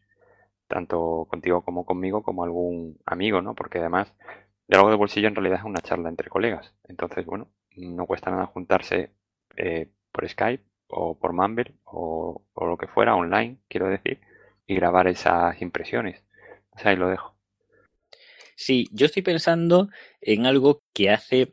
tanto 0.68 1.27
contigo 1.29 1.62
como 1.62 1.86
conmigo, 1.86 2.24
como 2.24 2.44
algún 2.44 2.98
amigo, 3.06 3.41
¿no? 3.44 3.53
Porque 3.53 3.77
además, 3.77 4.12
de 4.68 4.77
algo 4.77 4.89
de 4.89 4.96
bolsillo 4.96 5.27
en 5.27 5.36
realidad 5.36 5.60
es 5.60 5.65
una 5.65 5.82
charla 5.82 6.10
entre 6.10 6.29
colegas. 6.29 6.74
Entonces, 6.88 7.25
bueno, 7.27 7.50
no 7.75 8.08
cuesta 8.08 8.32
nada 8.32 8.48
juntarse 8.48 9.12
eh, 9.58 9.89
por 10.12 10.27
Skype 10.27 10.63
o 10.88 11.20
por 11.20 11.34
Mumble 11.34 11.75
o, 11.84 12.41
o, 12.53 12.65
lo 12.65 12.77
que 12.77 12.88
fuera, 12.88 13.15
online, 13.15 13.58
quiero 13.68 13.88
decir, 13.88 14.20
y 14.65 14.74
grabar 14.74 15.08
esas 15.08 15.62
impresiones. 15.62 16.24
O 16.72 16.79
sea, 16.79 16.91
ahí 16.91 16.98
lo 16.98 17.10
dejo. 17.10 17.36
Sí, 18.56 18.89
yo 18.91 19.06
estoy 19.06 19.22
pensando 19.22 19.89
en 20.20 20.48
algo 20.48 20.82
que 20.94 21.12
hace 21.12 21.51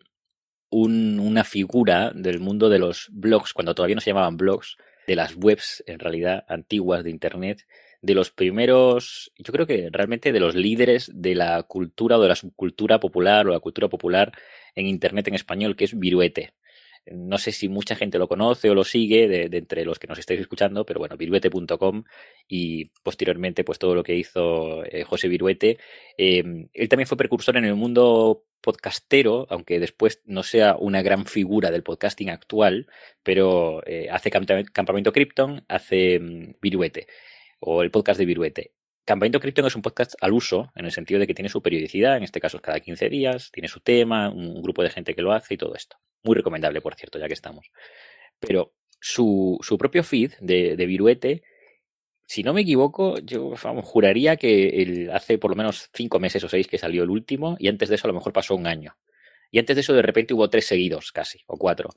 una 0.71 1.45
figura 1.45 2.13
del 2.15 2.41
mundo 2.41 2.69
de 2.69 2.79
los 2.79 3.09
blogs, 3.13 3.53
cuando 3.53 3.75
todavía 3.75 3.95
no 3.95 4.01
se 4.01 4.11
llamaban 4.11 4.37
blogs, 4.37 4.77
de 5.07 5.17
las 5.17 5.37
webs 5.37 5.85
en 5.87 5.99
realidad 5.99 6.45
antiguas 6.49 7.05
de 7.05 7.11
Internet, 7.11 7.67
de 8.03 8.15
los 8.15 8.31
primeros, 8.31 9.33
yo 9.39 9.53
creo 9.53 9.67
que 9.67 9.89
realmente 9.91 10.33
de 10.33 10.41
los 10.41 10.55
líderes 10.55 11.11
de 11.15 11.35
la 11.35 11.63
cultura 11.65 12.19
o 12.19 12.23
de 12.23 12.29
la 12.29 12.37
subcultura 12.37 13.01
popular 13.01 13.47
o 13.47 13.53
la 13.53 13.61
cultura 13.61 13.89
popular 13.89 14.33
en 14.75 14.87
Internet 14.87 15.29
en 15.29 15.35
español, 15.35 15.77
que 15.77 15.85
es 15.85 15.99
Viruete. 15.99 16.55
No 17.07 17.39
sé 17.39 17.53
si 17.53 17.69
mucha 17.69 17.95
gente 17.95 18.19
lo 18.19 18.27
conoce 18.27 18.69
o 18.69 18.75
lo 18.75 18.83
sigue 18.83 19.29
de, 19.29 19.57
entre 19.57 19.85
los 19.85 19.99
que 20.01 20.09
nos 20.09 20.19
estáis 20.19 20.41
escuchando, 20.41 20.85
pero 20.85 20.99
bueno, 20.99 21.17
viruete.com 21.17 22.03
y 22.49 22.87
posteriormente 23.05 23.63
pues 23.63 23.79
todo 23.79 23.95
lo 23.95 24.03
que 24.03 24.17
hizo 24.17 24.85
eh, 24.85 25.05
José 25.05 25.29
Viruete. 25.29 25.79
Em, 26.19 26.69
él 26.73 26.89
también 26.89 27.07
fue 27.07 27.17
precursor 27.17 27.57
en 27.59 27.65
el 27.65 27.77
mundo 27.77 28.45
podcastero, 28.61 29.47
aunque 29.51 29.81
después 29.81 30.21
no 30.25 30.43
sea 30.43 30.77
una 30.79 31.03
gran 31.03 31.27
figura 31.27 31.71
del 31.71 31.83
podcasting 31.83 32.31
actual, 32.31 32.89
pero 33.23 33.83
eh, 33.87 34.09
hace 34.11 34.31
Campamento 34.31 35.13
Krypton, 35.13 35.65
hace 35.69 36.19
mm, 36.19 36.55
Viruete 36.61 37.07
o 37.61 37.83
el 37.83 37.91
podcast 37.91 38.19
de 38.19 38.27
Viruete. 38.27 38.73
Campamento 39.05 39.39
Krypton 39.39 39.67
es 39.67 39.77
un 39.77 39.83
podcast 39.83 40.15
al 40.21 40.33
uso, 40.33 40.73
en 40.75 40.85
el 40.85 40.91
sentido 40.91 41.21
de 41.21 41.29
que 41.29 41.35
tiene 41.35 41.49
su 41.49 41.63
periodicidad, 41.63 42.17
en 42.17 42.25
este 42.25 42.41
caso 42.41 42.57
es 42.57 42.63
cada 42.63 42.81
15 42.81 43.09
días, 43.09 43.53
tiene 43.53 43.69
su 43.69 43.79
tema, 43.81 44.31
un 44.31 44.61
grupo 44.61 44.83
de 44.83 44.91
gente 44.91 45.15
que 45.15 45.23
lo 45.23 45.33
hace 45.33 45.55
y 45.55 45.57
todo 45.57 45.77
esto. 45.77 45.97
Muy 46.25 46.35
recomendable, 46.35 46.81
por 46.81 46.97
cierto, 46.97 47.19
ya 47.21 47.29
que 47.29 47.35
estamos. 47.35 47.71
Pero 48.41 48.75
su, 49.01 49.59
su 49.63 49.79
propio 49.79 50.03
feed 50.03 50.33
de, 50.41 50.77
de, 50.77 50.87
Viruete, 50.87 51.45
si 52.27 52.43
no 52.43 52.53
me 52.53 52.63
equivoco, 52.63 53.19
yo 53.21 53.55
juraría 53.83 54.37
que 54.37 55.09
hace 55.13 55.39
por 55.39 55.51
lo 55.51 55.57
menos 55.57 55.89
cinco 55.95 56.19
meses 56.19 56.43
o 56.43 56.49
seis 56.49 56.67
que 56.67 56.77
salió 56.77 57.05
el 57.05 57.11
último, 57.11 57.57
y 57.59 57.69
antes 57.69 57.89
de 57.89 57.95
eso 57.95 58.07
a 58.07 58.11
lo 58.11 58.15
mejor 58.15 58.33
pasó 58.33 58.57
un 58.57 58.67
año. 58.67 58.97
Y 59.53 59.61
antes 59.61 59.77
de 59.77 59.81
eso 59.81 59.95
de 59.95 60.03
repente 60.03 60.35
hubo 60.35 60.51
tres 60.51 60.67
seguidos 60.67 61.13
casi, 61.13 61.41
o 61.47 61.57
cuatro. 61.57 61.91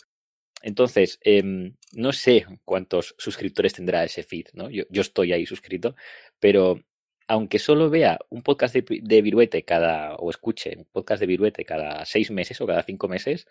Entonces, 0.62 1.20
em, 1.24 1.76
no 1.94 2.14
sé 2.14 2.46
cuántos 2.64 3.16
suscriptores 3.18 3.74
tendrá 3.74 4.04
ese 4.04 4.24
feed, 4.24 4.48
¿no? 4.54 4.70
Yo, 4.70 4.84
yo, 4.90 5.02
estoy 5.02 5.34
ahí 5.34 5.46
suscrito, 5.46 5.96
pero 6.40 6.80
aunque 7.28 7.60
solo 7.60 7.90
vea 7.90 8.20
un 8.30 8.44
podcast 8.44 8.76
de, 8.76 9.22
Viruete 9.22 9.64
cada, 9.64 10.16
o 10.16 10.30
escuche 10.30 10.76
un 10.78 10.86
podcast 10.86 11.22
de 11.22 11.28
Viruete 11.28 11.66
cada 11.66 12.06
seis 12.06 12.32
meses 12.32 12.60
o 12.62 12.68
cada 12.68 12.84
cinco 12.84 13.08
meses, 13.08 13.48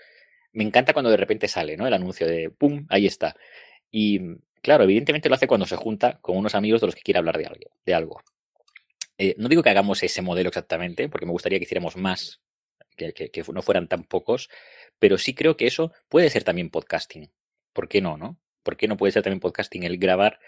me 0.52 0.64
encanta 0.64 0.92
cuando 0.92 1.10
de 1.10 1.16
repente 1.16 1.48
sale, 1.48 1.76
¿no? 1.76 1.86
El 1.86 1.94
anuncio 1.94 2.26
de 2.26 2.50
¡pum! 2.50 2.86
Ahí 2.88 3.06
está. 3.06 3.36
Y 3.90 4.20
claro, 4.62 4.84
evidentemente 4.84 5.28
lo 5.28 5.34
hace 5.34 5.46
cuando 5.46 5.66
se 5.66 5.76
junta 5.76 6.18
con 6.20 6.36
unos 6.36 6.54
amigos 6.54 6.80
de 6.80 6.88
los 6.88 6.94
que 6.94 7.02
quiere 7.02 7.18
hablar 7.18 7.38
de 7.38 7.46
algo. 7.46 7.70
De 7.84 7.94
algo. 7.94 8.22
Eh, 9.18 9.34
no 9.38 9.48
digo 9.48 9.62
que 9.62 9.70
hagamos 9.70 10.02
ese 10.02 10.22
modelo 10.22 10.48
exactamente, 10.48 11.08
porque 11.08 11.26
me 11.26 11.32
gustaría 11.32 11.58
que 11.58 11.64
hiciéramos 11.64 11.96
más, 11.96 12.40
que, 12.96 13.12
que, 13.12 13.44
no 13.52 13.62
fueran 13.62 13.88
tan 13.88 14.04
pocos, 14.04 14.48
pero 14.98 15.18
sí 15.18 15.34
creo 15.34 15.56
que 15.56 15.66
eso 15.66 15.92
puede 16.08 16.30
ser 16.30 16.44
también 16.44 16.70
podcasting. 16.70 17.30
¿Por 17.72 17.88
qué 17.88 18.00
no, 18.00 18.16
no? 18.16 18.38
¿Por 18.62 18.76
qué 18.76 18.86
no 18.86 18.96
puede 18.96 19.12
ser 19.12 19.22
también 19.22 19.40
podcasting 19.40 19.84
el 19.84 19.98
grabar 19.98 20.38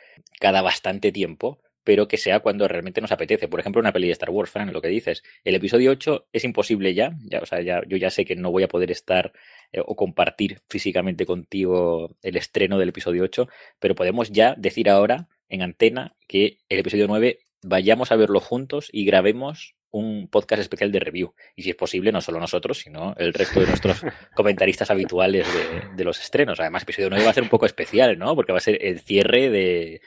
cada 0.41 0.63
bastante 0.63 1.11
tiempo 1.11 1.61
pero 1.85 2.09
que 2.09 2.17
sea 2.17 2.41
cuando 2.41 2.69
realmente 2.69 3.01
nos 3.01 3.13
apetece. 3.13 3.49
Por 3.49 3.61
ejemplo, 3.61 3.81
una 3.81 3.93
peli 3.93 4.07
de 4.07 4.13
Star 4.13 4.31
Wars, 4.31 4.51
Fran, 4.51 4.73
lo 4.73 4.83
que 4.83 4.89
dices. 4.89 5.23
El 5.45 5.55
episodio 5.55 5.91
8 5.93 6.29
es 6.33 6.45
imposible 6.45 6.95
ya, 6.95 7.17
ya 7.25 7.41
o 7.41 7.47
sea, 7.47 7.61
ya, 7.63 7.83
yo 7.87 7.97
ya 7.97 8.11
sé 8.11 8.25
que 8.25 8.37
no 8.37 8.51
voy 8.51 8.63
a 8.63 8.69
poder 8.69 8.91
estar 8.91 9.33
eh, 9.73 9.81
o 9.85 9.97
compartir 9.97 10.61
físicamente 10.69 11.27
contigo 11.27 12.17
el 12.23 12.37
estreno 12.37 12.79
del 12.79 12.91
episodio 12.91 13.25
8, 13.25 13.49
pero 13.79 13.95
podemos 13.95 14.31
ya 14.31 14.55
decir 14.57 14.91
ahora 14.91 15.29
en 15.49 15.63
antena 15.63 16.15
que 16.29 16.59
el 16.69 16.79
episodio 16.79 17.07
9 17.09 17.41
vayamos 17.63 18.13
a 18.13 18.17
verlo 18.17 18.41
juntos 18.41 18.89
y 18.93 19.05
grabemos 19.05 19.75
un 19.93 20.29
podcast 20.29 20.61
especial 20.61 20.93
de 20.93 21.01
review. 21.01 21.35
Y 21.57 21.63
si 21.63 21.71
es 21.71 21.77
posible, 21.77 22.13
no 22.13 22.21
solo 22.21 22.39
nosotros, 22.39 22.79
sino 22.79 23.15
el 23.17 23.35
resto 23.35 23.59
de 23.59 23.67
nuestros 23.67 24.03
comentaristas 24.35 24.91
habituales 24.91 25.47
de, 25.53 25.97
de 25.97 26.05
los 26.05 26.21
estrenos. 26.21 26.61
Además, 26.61 26.83
el 26.83 26.85
episodio 26.85 27.11
9 27.11 27.25
va 27.25 27.31
a 27.31 27.35
ser 27.35 27.43
un 27.43 27.49
poco 27.49 27.67
especial, 27.67 28.17
¿no? 28.17 28.37
Porque 28.37 28.53
va 28.53 28.59
a 28.59 28.63
ser 28.63 28.79
el 28.85 29.01
cierre 29.01 29.51
de, 29.51 30.01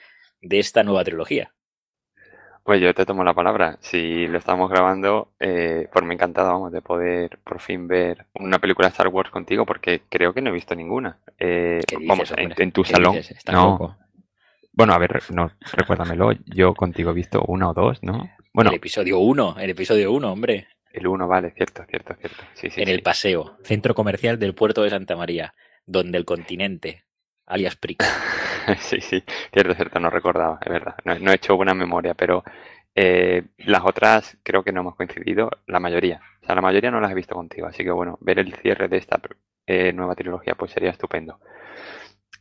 de 0.44 0.58
esta 0.58 0.82
nueva 0.82 1.04
trilogía. 1.04 1.54
Pues 2.64 2.80
yo 2.80 2.94
te 2.94 3.04
tomo 3.04 3.22
la 3.24 3.34
palabra. 3.34 3.76
Si 3.80 4.26
lo 4.26 4.38
estamos 4.38 4.70
grabando, 4.70 5.28
eh, 5.38 5.86
por 5.92 6.02
me 6.06 6.14
encantado, 6.14 6.50
vamos, 6.50 6.72
de 6.72 6.80
poder 6.80 7.38
por 7.44 7.60
fin 7.60 7.86
ver 7.86 8.24
una 8.34 8.58
película 8.58 8.88
de 8.88 8.92
Star 8.92 9.08
Wars 9.08 9.30
contigo, 9.30 9.66
porque 9.66 10.00
creo 10.08 10.32
que 10.32 10.40
no 10.40 10.48
he 10.48 10.54
visto 10.54 10.74
ninguna. 10.74 11.18
Eh, 11.38 11.80
vamos, 12.06 12.32
en, 12.34 12.72
tu 12.72 12.82
salón. 12.82 13.18
no. 13.52 13.98
Bueno, 14.72 14.94
a 14.94 14.98
ver, 14.98 15.22
no, 15.30 15.52
recuérdamelo. 15.74 16.32
Yo 16.46 16.74
contigo 16.74 17.10
he 17.10 17.14
visto 17.14 17.44
una 17.46 17.68
o 17.68 17.74
dos, 17.74 18.02
¿no? 18.02 18.30
Bueno. 18.54 18.70
El 18.70 18.76
episodio 18.76 19.18
uno, 19.18 19.56
el 19.58 19.70
episodio 19.70 20.10
uno, 20.10 20.32
hombre. 20.32 20.66
El 20.90 21.06
uno, 21.06 21.28
vale, 21.28 21.50
cierto, 21.50 21.84
cierto, 21.84 22.14
cierto. 22.14 22.42
Sí, 22.54 22.70
sí, 22.70 22.80
en 22.80 22.88
el 22.88 23.02
paseo, 23.02 23.58
centro 23.62 23.94
comercial 23.94 24.38
del 24.38 24.54
puerto 24.54 24.82
de 24.82 24.90
Santa 24.90 25.16
María, 25.16 25.54
donde 25.84 26.16
el 26.16 26.24
continente, 26.24 27.04
alias 27.46 27.76
Prica. 27.76 28.06
sí, 28.78 29.00
sí, 29.00 29.22
cierto, 29.52 29.74
cierto, 29.74 30.00
no 30.00 30.10
recordaba, 30.10 30.58
es 30.60 30.68
verdad. 30.70 30.94
No, 31.04 31.30
he 31.30 31.34
hecho 31.34 31.56
buena 31.56 31.74
memoria, 31.74 32.14
pero 32.14 32.44
eh, 32.94 33.44
las 33.58 33.84
otras 33.84 34.38
creo 34.42 34.62
que 34.64 34.72
no 34.72 34.80
hemos 34.80 34.96
coincidido, 34.96 35.50
la 35.66 35.80
mayoría. 35.80 36.20
O 36.42 36.46
sea, 36.46 36.54
la 36.54 36.62
mayoría 36.62 36.90
no 36.90 37.00
las 37.00 37.10
he 37.10 37.14
visto 37.14 37.34
contigo, 37.34 37.66
así 37.66 37.84
que 37.84 37.90
bueno, 37.90 38.18
ver 38.20 38.38
el 38.38 38.54
cierre 38.56 38.88
de 38.88 38.98
esta 38.98 39.20
eh, 39.66 39.92
nueva 39.92 40.14
trilogía 40.14 40.54
pues 40.54 40.72
sería 40.72 40.90
estupendo. 40.90 41.40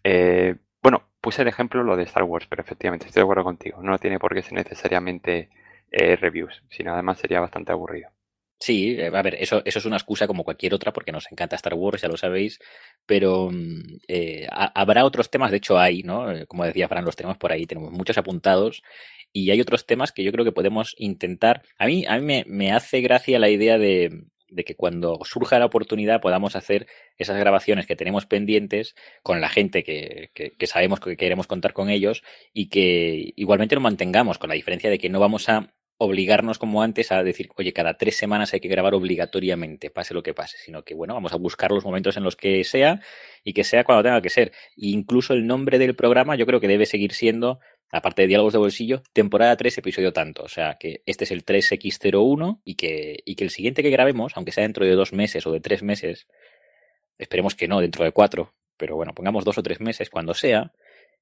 Eh, 0.03 0.55
bueno, 0.81 1.03
puse 1.21 1.41
el 1.41 1.47
ejemplo 1.47 1.83
lo 1.83 1.95
de 1.95 2.03
Star 2.03 2.23
Wars, 2.23 2.47
pero 2.47 2.61
efectivamente 2.61 3.07
estoy 3.07 3.21
de 3.21 3.25
acuerdo 3.25 3.43
contigo. 3.43 3.81
No 3.81 3.97
tiene 3.99 4.19
por 4.19 4.33
qué 4.33 4.41
ser 4.43 4.53
necesariamente 4.53 5.49
reviews, 5.91 6.63
sino 6.69 6.91
además 6.93 7.19
sería 7.19 7.39
bastante 7.39 7.71
aburrido. 7.71 8.09
Sí, 8.65 8.97
a 9.01 9.21
ver, 9.21 9.35
eso, 9.41 9.61
eso 9.65 9.79
es 9.79 9.85
una 9.85 9.97
excusa 9.97 10.25
como 10.25 10.45
cualquier 10.45 10.73
otra 10.73 10.93
porque 10.93 11.11
nos 11.11 11.29
encanta 11.29 11.57
Star 11.57 11.73
Wars, 11.73 12.01
ya 12.01 12.07
lo 12.07 12.15
sabéis, 12.15 12.59
pero 13.05 13.49
mm, 13.51 13.81
eh, 14.07 14.47
habrá 14.49 15.03
otros 15.03 15.29
temas, 15.29 15.51
de 15.51 15.57
hecho 15.57 15.77
hay, 15.77 16.01
¿no? 16.03 16.31
Eh, 16.31 16.45
como 16.47 16.63
decía 16.63 16.87
Fran, 16.87 17.03
los 17.03 17.17
tenemos 17.17 17.37
por 17.37 17.51
ahí, 17.51 17.65
tenemos 17.65 17.91
muchos 17.91 18.17
apuntados 18.17 18.81
y 19.33 19.51
hay 19.51 19.59
otros 19.59 19.85
temas 19.85 20.13
que 20.13 20.23
yo 20.23 20.31
creo 20.31 20.45
que 20.45 20.53
podemos 20.53 20.95
intentar. 20.97 21.63
A 21.77 21.87
mí, 21.87 22.05
a 22.07 22.17
mí 22.17 22.25
me, 22.25 22.45
me 22.47 22.71
hace 22.71 23.01
gracia 23.01 23.37
la 23.37 23.49
idea 23.49 23.77
de, 23.77 24.27
de 24.47 24.63
que 24.63 24.75
cuando 24.75 25.19
surja 25.25 25.59
la 25.59 25.65
oportunidad 25.65 26.21
podamos 26.21 26.55
hacer 26.55 26.87
esas 27.17 27.37
grabaciones 27.37 27.85
que 27.85 27.97
tenemos 27.97 28.25
pendientes 28.27 28.95
con 29.23 29.41
la 29.41 29.49
gente 29.49 29.83
que, 29.83 30.31
que, 30.33 30.51
que, 30.57 30.67
sabemos 30.67 31.01
que 31.01 31.17
queremos 31.17 31.47
contar 31.47 31.73
con 31.73 31.89
ellos 31.89 32.23
y 32.53 32.69
que 32.69 33.33
igualmente 33.35 33.75
lo 33.75 33.81
mantengamos, 33.81 34.37
con 34.37 34.47
la 34.47 34.55
diferencia 34.55 34.89
de 34.89 34.99
que 34.99 35.09
no 35.09 35.19
vamos 35.19 35.49
a 35.49 35.73
obligarnos 36.03 36.59
como 36.59 36.83
antes 36.83 37.11
a 37.11 37.23
decir, 37.23 37.49
oye, 37.55 37.73
cada 37.73 37.97
tres 37.97 38.17
semanas 38.17 38.53
hay 38.53 38.59
que 38.59 38.67
grabar 38.67 38.93
obligatoriamente, 38.93 39.89
pase 39.89 40.13
lo 40.13 40.21
que 40.21 40.33
pase, 40.33 40.57
sino 40.57 40.83
que, 40.83 40.93
bueno, 40.93 41.13
vamos 41.13 41.33
a 41.33 41.37
buscar 41.37 41.71
los 41.71 41.85
momentos 41.85 42.17
en 42.17 42.23
los 42.23 42.35
que 42.35 42.63
sea 42.63 43.01
y 43.43 43.53
que 43.53 43.63
sea 43.63 43.83
cuando 43.83 44.03
tenga 44.03 44.21
que 44.21 44.29
ser. 44.29 44.51
E 44.77 44.87
incluso 44.87 45.33
el 45.33 45.47
nombre 45.47 45.79
del 45.79 45.95
programa 45.95 46.35
yo 46.35 46.45
creo 46.45 46.59
que 46.59 46.67
debe 46.67 46.85
seguir 46.85 47.13
siendo, 47.13 47.59
aparte 47.91 48.23
de 48.23 48.27
Diálogos 48.27 48.53
de 48.53 48.59
Bolsillo, 48.59 49.03
temporada 49.13 49.55
3, 49.55 49.77
episodio 49.77 50.13
tanto. 50.13 50.43
O 50.43 50.49
sea, 50.49 50.77
que 50.79 51.03
este 51.05 51.23
es 51.23 51.31
el 51.31 51.45
3X01 51.45 52.61
y 52.63 52.75
que, 52.75 53.19
y 53.25 53.35
que 53.35 53.43
el 53.43 53.49
siguiente 53.49 53.81
que 53.81 53.89
grabemos, 53.89 54.33
aunque 54.35 54.51
sea 54.51 54.63
dentro 54.63 54.85
de 54.85 54.91
dos 54.91 55.13
meses 55.13 55.47
o 55.47 55.51
de 55.51 55.61
tres 55.61 55.83
meses, 55.83 56.27
esperemos 57.17 57.55
que 57.55 57.67
no, 57.67 57.79
dentro 57.79 58.03
de 58.03 58.11
cuatro, 58.11 58.53
pero 58.77 58.95
bueno, 58.95 59.13
pongamos 59.13 59.45
dos 59.45 59.57
o 59.57 59.63
tres 59.63 59.79
meses, 59.79 60.09
cuando 60.09 60.33
sea, 60.33 60.73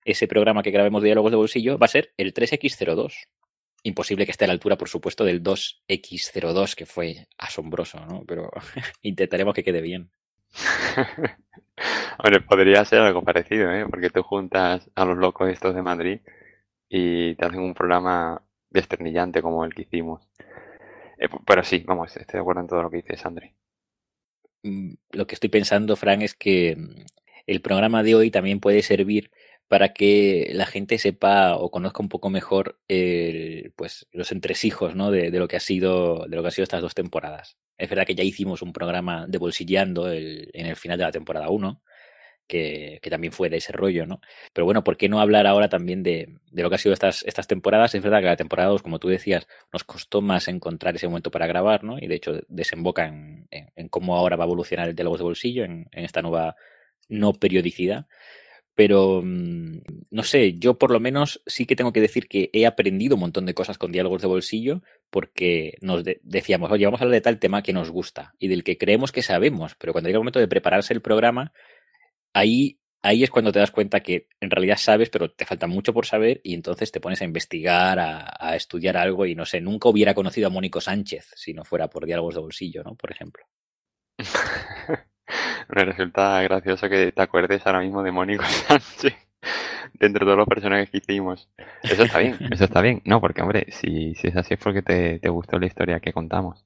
ese 0.06 0.28
programa 0.28 0.64
que 0.64 0.72
grabemos 0.72 1.04
Diálogos 1.04 1.32
de 1.32 1.38
Bolsillo 1.38 1.78
va 1.78 1.86
a 1.86 1.90
ser 1.90 2.14
el 2.18 2.34
3X02 2.34 3.28
Imposible 3.84 4.26
que 4.26 4.32
esté 4.32 4.46
a 4.46 4.48
la 4.48 4.54
altura, 4.54 4.78
por 4.78 4.90
supuesto, 4.90 5.26
del 5.26 5.42
2X02, 5.42 6.76
que 6.76 6.86
fue 6.86 7.28
asombroso, 7.38 8.00
¿no? 8.06 8.24
Pero 8.28 8.52
intentaremos 9.02 9.54
que 9.54 9.64
quede 9.64 9.82
bien. 9.82 10.12
Hombre, 12.20 12.42
podría 12.42 12.86
ser 12.86 13.00
algo 13.00 13.24
parecido, 13.24 13.72
¿eh? 13.72 13.86
Porque 13.90 14.10
tú 14.10 14.22
juntas 14.24 14.90
a 14.96 15.06
los 15.06 15.18
locos 15.18 15.50
estos 15.50 15.74
de 15.74 15.82
Madrid 15.82 16.20
y 16.90 17.36
te 17.36 17.46
hacen 17.46 17.62
un 17.62 17.74
programa 17.74 18.44
desternillante 18.70 19.42
como 19.42 19.66
el 19.66 19.74
que 19.74 19.84
hicimos. 19.84 20.28
Eh, 21.18 21.30
pero 21.46 21.64
sí, 21.64 21.84
vamos, 21.86 22.16
estoy 22.18 22.38
de 22.38 22.42
acuerdo 22.42 22.62
en 22.62 22.68
todo 22.68 22.84
lo 22.84 22.90
que 22.92 22.98
dices, 22.98 23.26
André. 23.26 23.56
Mm, 24.64 24.94
lo 25.12 25.28
que 25.28 25.36
estoy 25.36 25.50
pensando, 25.50 25.96
Fran, 25.96 26.22
es 26.22 26.34
que 26.36 26.76
mm, 26.76 27.06
el 27.48 27.62
programa 27.62 28.04
de 28.04 28.16
hoy 28.16 28.32
también 28.32 28.60
puede 28.60 28.82
servir 28.82 29.32
para 29.72 29.94
que 29.94 30.50
la 30.52 30.66
gente 30.66 30.98
sepa 30.98 31.56
o 31.56 31.72
conozca 31.72 32.04
un 32.04 32.10
poco 32.10 32.30
mejor 32.30 32.82
pues, 33.78 34.06
los 34.12 34.34
entresijos 34.34 34.96
¿no? 34.98 35.12
de, 35.12 35.32
lo 35.32 35.48
que 35.48 35.56
ha 35.56 35.62
sido, 35.62 36.26
de 36.28 36.36
lo 36.36 36.44
que 36.44 36.52
sido 36.52 36.64
estas 36.64 36.82
dos 36.82 36.94
temporadas. 36.94 37.58
Es 37.78 37.90
verdad 37.90 38.06
que 38.06 38.14
ya 38.14 38.26
hicimos 38.26 38.62
un 38.62 38.74
programa 38.74 39.28
de 39.28 39.38
bolsilleando 39.38 40.12
el, 40.12 40.50
en 40.52 40.66
el 40.66 40.76
final 40.76 40.98
de 40.98 41.06
la 41.06 41.14
temporada 41.14 41.48
1, 41.50 41.82
que, 42.48 43.00
que, 43.02 43.10
también 43.10 43.32
fue 43.32 43.50
de 43.50 43.56
ese 43.56 43.72
rollo, 43.72 44.06
¿no? 44.06 44.20
Pero 44.52 44.66
bueno, 44.66 44.84
¿por 44.84 44.98
qué 44.98 45.08
no 45.08 45.22
hablar 45.22 45.48
ahora 45.48 45.70
también 45.70 46.04
de, 46.04 46.28
de 46.52 46.64
lo 46.64 46.70
que 46.70 46.76
ha 46.76 46.78
sido 46.78 46.92
estas, 46.92 47.24
estas 47.24 47.48
temporadas? 47.48 47.96
Es 47.96 48.04
verdad 48.04 48.20
que 48.20 48.26
la 48.26 48.36
temporada 48.36 48.72
2, 48.72 48.82
como 48.82 49.00
tú 49.00 49.08
decías, 49.08 49.48
nos 49.72 49.86
costó 49.86 50.22
más 50.22 50.50
encontrar 50.50 50.98
ese 50.98 51.08
momento 51.08 51.32
para 51.32 51.48
grabar, 51.48 51.86
¿no? 51.86 51.98
Y 51.98 52.08
de 52.08 52.16
hecho 52.16 52.42
desemboca 52.50 53.06
en, 53.06 53.48
en, 53.52 53.72
en 53.78 53.88
cómo 53.88 54.18
ahora 54.18 54.36
va 54.36 54.44
a 54.44 54.48
evolucionar 54.48 54.90
el 54.90 54.96
diálogo 54.96 55.16
de 55.16 55.24
bolsillo, 55.24 55.64
en, 55.64 55.88
en 55.94 56.04
esta 56.04 56.22
nueva 56.22 56.58
no 57.08 57.32
periodicidad 57.32 58.06
pero 58.84 59.22
mm, 59.24 59.82
no 60.10 60.24
sé, 60.24 60.58
yo 60.58 60.80
por 60.80 60.90
lo 60.90 61.00
menos 61.00 61.44
sí 61.46 61.68
que 61.68 61.76
tengo 61.76 61.94
que 61.94 62.02
decir 62.02 62.28
que 62.28 62.50
he 62.52 62.66
aprendido 62.66 63.14
un 63.14 63.20
montón 63.20 63.46
de 63.46 63.54
cosas 63.54 63.78
con 63.78 63.92
diálogos 63.92 64.24
de 64.24 64.28
bolsillo 64.28 64.82
porque 65.12 65.78
nos 65.82 66.04
de 66.04 66.20
decíamos, 66.24 66.72
oye, 66.72 66.86
vamos 66.86 67.00
a 67.00 67.04
hablar 67.04 67.14
de 67.14 67.22
tal 67.22 67.38
tema 67.38 67.62
que 67.62 67.74
nos 67.74 67.92
gusta 67.92 68.34
y 68.40 68.48
del 68.48 68.64
que 68.64 68.80
creemos 68.80 69.12
que 69.12 69.22
sabemos, 69.22 69.76
pero 69.76 69.94
cuando 69.94 70.08
llega 70.08 70.18
el 70.18 70.22
momento 70.22 70.40
de 70.40 70.48
prepararse 70.48 70.96
el 70.96 71.02
programa, 71.04 71.54
ahí 72.34 72.80
ahí 73.04 73.22
es 73.24 73.30
cuando 73.30 73.52
te 73.52 73.60
das 73.60 73.70
cuenta 73.70 74.00
que 74.00 74.30
en 74.40 74.50
realidad 74.50 74.78
sabes, 74.78 75.12
pero 75.12 75.30
te 75.30 75.46
falta 75.46 75.68
mucho 75.68 75.94
por 75.94 76.08
saber 76.08 76.42
y 76.44 76.56
entonces 76.56 76.92
te 76.92 77.00
pones 77.00 77.22
a 77.22 77.26
investigar, 77.26 78.00
a, 78.00 78.56
estudiar 78.56 78.98
algo 78.98 79.28
y 79.28 79.36
no 79.36 79.46
sé, 79.46 79.62
nunca 79.62 79.90
hubiera 79.90 80.16
conocido 80.16 80.48
a 80.48 80.50
Mónico 80.50 80.82
Sánchez 80.82 81.34
si 81.36 81.54
no 81.54 81.66
fuera 81.66 81.88
por 81.88 82.08
diálogos 82.08 82.34
de 82.34 82.42
bolsillo, 82.42 82.82
¿no? 82.84 82.96
Por 82.96 83.12
ejemplo. 83.12 83.46
Me 85.70 85.86
resulta 85.86 86.42
gracioso 86.42 86.90
que 86.90 87.12
te 87.12 87.22
acuerdes 87.22 87.66
ahora 87.66 87.82
mismo 87.82 88.04
de 88.04 88.12
Mónico 88.12 88.44
Sánchez 88.68 89.16
dentro 89.94 90.26
de 90.26 90.30
todos 90.30 90.38
los 90.38 90.48
personajes 90.48 90.90
que 90.90 90.98
hicimos. 90.98 91.50
Eso 91.84 92.04
está 92.04 92.20
bien, 92.20 92.38
eso 92.52 92.64
está 92.64 92.82
bien. 92.82 93.02
No, 93.06 93.22
porque 93.22 93.42
hombre, 93.42 93.68
si, 93.72 94.16
si 94.16 94.28
es 94.28 94.36
así 94.36 94.54
es 94.54 94.60
porque 94.60 94.82
te, 94.82 95.20
te 95.20 95.30
gustó 95.30 95.60
la 95.60 95.66
historia 95.66 96.00
que 96.00 96.14
contamos. 96.14 96.66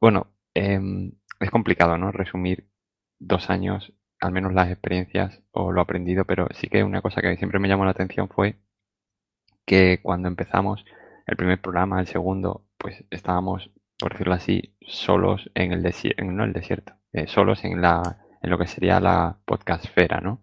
Bueno, 0.00 0.28
em, 0.54 1.12
es 1.40 1.50
complicado, 1.50 1.98
¿no? 1.98 2.12
Resumir 2.12 2.68
dos 3.18 3.50
años 3.50 3.92
al 4.20 4.32
menos 4.32 4.52
las 4.52 4.70
experiencias 4.70 5.42
o 5.52 5.72
lo 5.72 5.80
aprendido, 5.80 6.24
pero 6.24 6.48
sí 6.52 6.68
que 6.68 6.82
una 6.82 7.02
cosa 7.02 7.20
que 7.20 7.36
siempre 7.36 7.58
me 7.58 7.68
llamó 7.68 7.84
la 7.84 7.90
atención 7.90 8.28
fue 8.28 8.56
que 9.66 10.00
cuando 10.02 10.28
empezamos 10.28 10.84
el 11.26 11.36
primer 11.36 11.60
programa, 11.60 12.00
el 12.00 12.06
segundo, 12.06 12.64
pues 12.78 13.04
estábamos, 13.10 13.70
por 13.98 14.12
decirlo 14.12 14.34
así, 14.34 14.74
solos 14.86 15.50
en 15.54 15.72
el 15.72 15.82
desierto, 15.82 16.24
no 16.24 16.44
el 16.44 16.52
desierto, 16.52 16.94
eh, 17.12 17.26
solos 17.26 17.64
en 17.64 17.80
la 17.80 18.22
en 18.42 18.50
lo 18.50 18.58
que 18.58 18.66
sería 18.66 19.00
la 19.00 19.38
podcastfera, 19.44 20.20
¿no? 20.20 20.40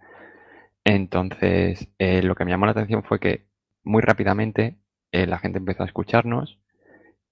Entonces, 0.83 1.89
eh, 1.99 2.21
lo 2.23 2.35
que 2.35 2.45
me 2.45 2.51
llamó 2.51 2.65
la 2.65 2.71
atención 2.71 3.03
fue 3.03 3.19
que 3.19 3.47
muy 3.83 4.01
rápidamente 4.01 4.77
eh, 5.11 5.27
la 5.27 5.37
gente 5.39 5.59
empezó 5.59 5.83
a 5.83 5.85
escucharnos 5.85 6.59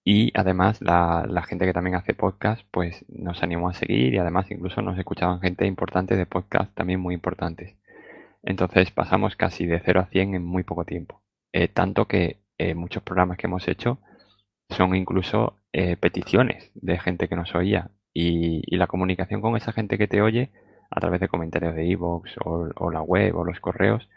y 0.03 0.31
además 0.35 0.81
la, 0.81 1.43
gente 1.47 1.65
que 1.65 1.73
también 1.73 1.95
hace 1.95 2.13
podcast, 2.13 2.65
pues 2.71 3.05
nos 3.09 3.43
animó 3.43 3.69
a 3.69 3.73
seguir 3.73 4.13
y 4.13 4.17
además 4.19 4.49
incluso 4.51 4.81
nos 4.81 4.97
escuchaban 4.97 5.41
gente 5.41 5.65
importante 5.65 6.15
de 6.15 6.25
podcast 6.25 6.73
también 6.75 6.99
muy 6.99 7.15
importantes. 7.15 7.75
Entonces 8.43 8.91
pasamos 8.91 9.35
casi 9.35 9.65
de 9.65 9.81
0 9.83 10.01
a 10.01 10.05
100 10.07 10.35
en 10.35 10.45
muy 10.45 10.63
poco 10.63 10.85
tiempo. 10.85 11.21
Tanto 11.73 12.07
que 12.07 12.41
muchos 12.75 13.03
programas 13.03 13.37
que 13.37 13.47
hemos 13.47 13.67
hecho 13.67 13.99
son 14.69 14.95
incluso 14.95 15.57
eh, 15.73 15.97
peticiones 15.97 16.71
de 16.75 16.99
gente 16.99 17.27
que 17.27 17.35
nos 17.35 17.53
oía. 17.55 17.91
Y, 18.13 18.75
la 18.75 18.87
comunicación 18.87 19.41
con 19.41 19.55
esa 19.55 19.71
gente 19.71 19.97
que 19.97 20.07
te 20.07 20.21
oye 20.21 20.51
a 20.89 20.99
través 20.99 21.21
de 21.21 21.29
comentarios 21.29 21.75
de 21.75 21.85
iVoox 21.85 22.37
o, 22.43 22.69
o, 22.75 22.91
la 22.91 23.01
web 23.01 23.35
o 23.35 23.45
los 23.45 23.59
correos 23.59 24.09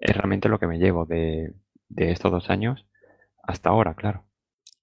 es 0.00 0.16
realmente 0.16 0.48
lo 0.48 0.58
que 0.58 0.66
me 0.66 0.78
llevo 0.78 1.04
de, 1.06 1.52
estos 1.96 2.32
dos 2.32 2.50
años 2.50 2.86
hasta 3.42 3.70
ahora, 3.70 3.94
claro 3.94 4.24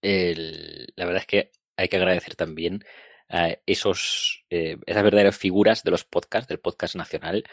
la 0.03 1.05
verdad 1.05 1.21
es 1.21 1.27
que 1.27 1.51
hay 1.77 1.87
que 1.87 1.97
agradecer 1.97 2.35
también 2.35 2.83
a 3.29 3.57
esos, 3.65 4.45
eh, 4.49 4.77
esas 4.85 5.03
verdaderas 5.03 5.37
figuras 5.37 5.83
de 5.83 5.91
los 5.91 6.03
podcasts, 6.03 6.47
del 6.47 6.59
podcast 6.59 6.95
nacional, 6.95 7.43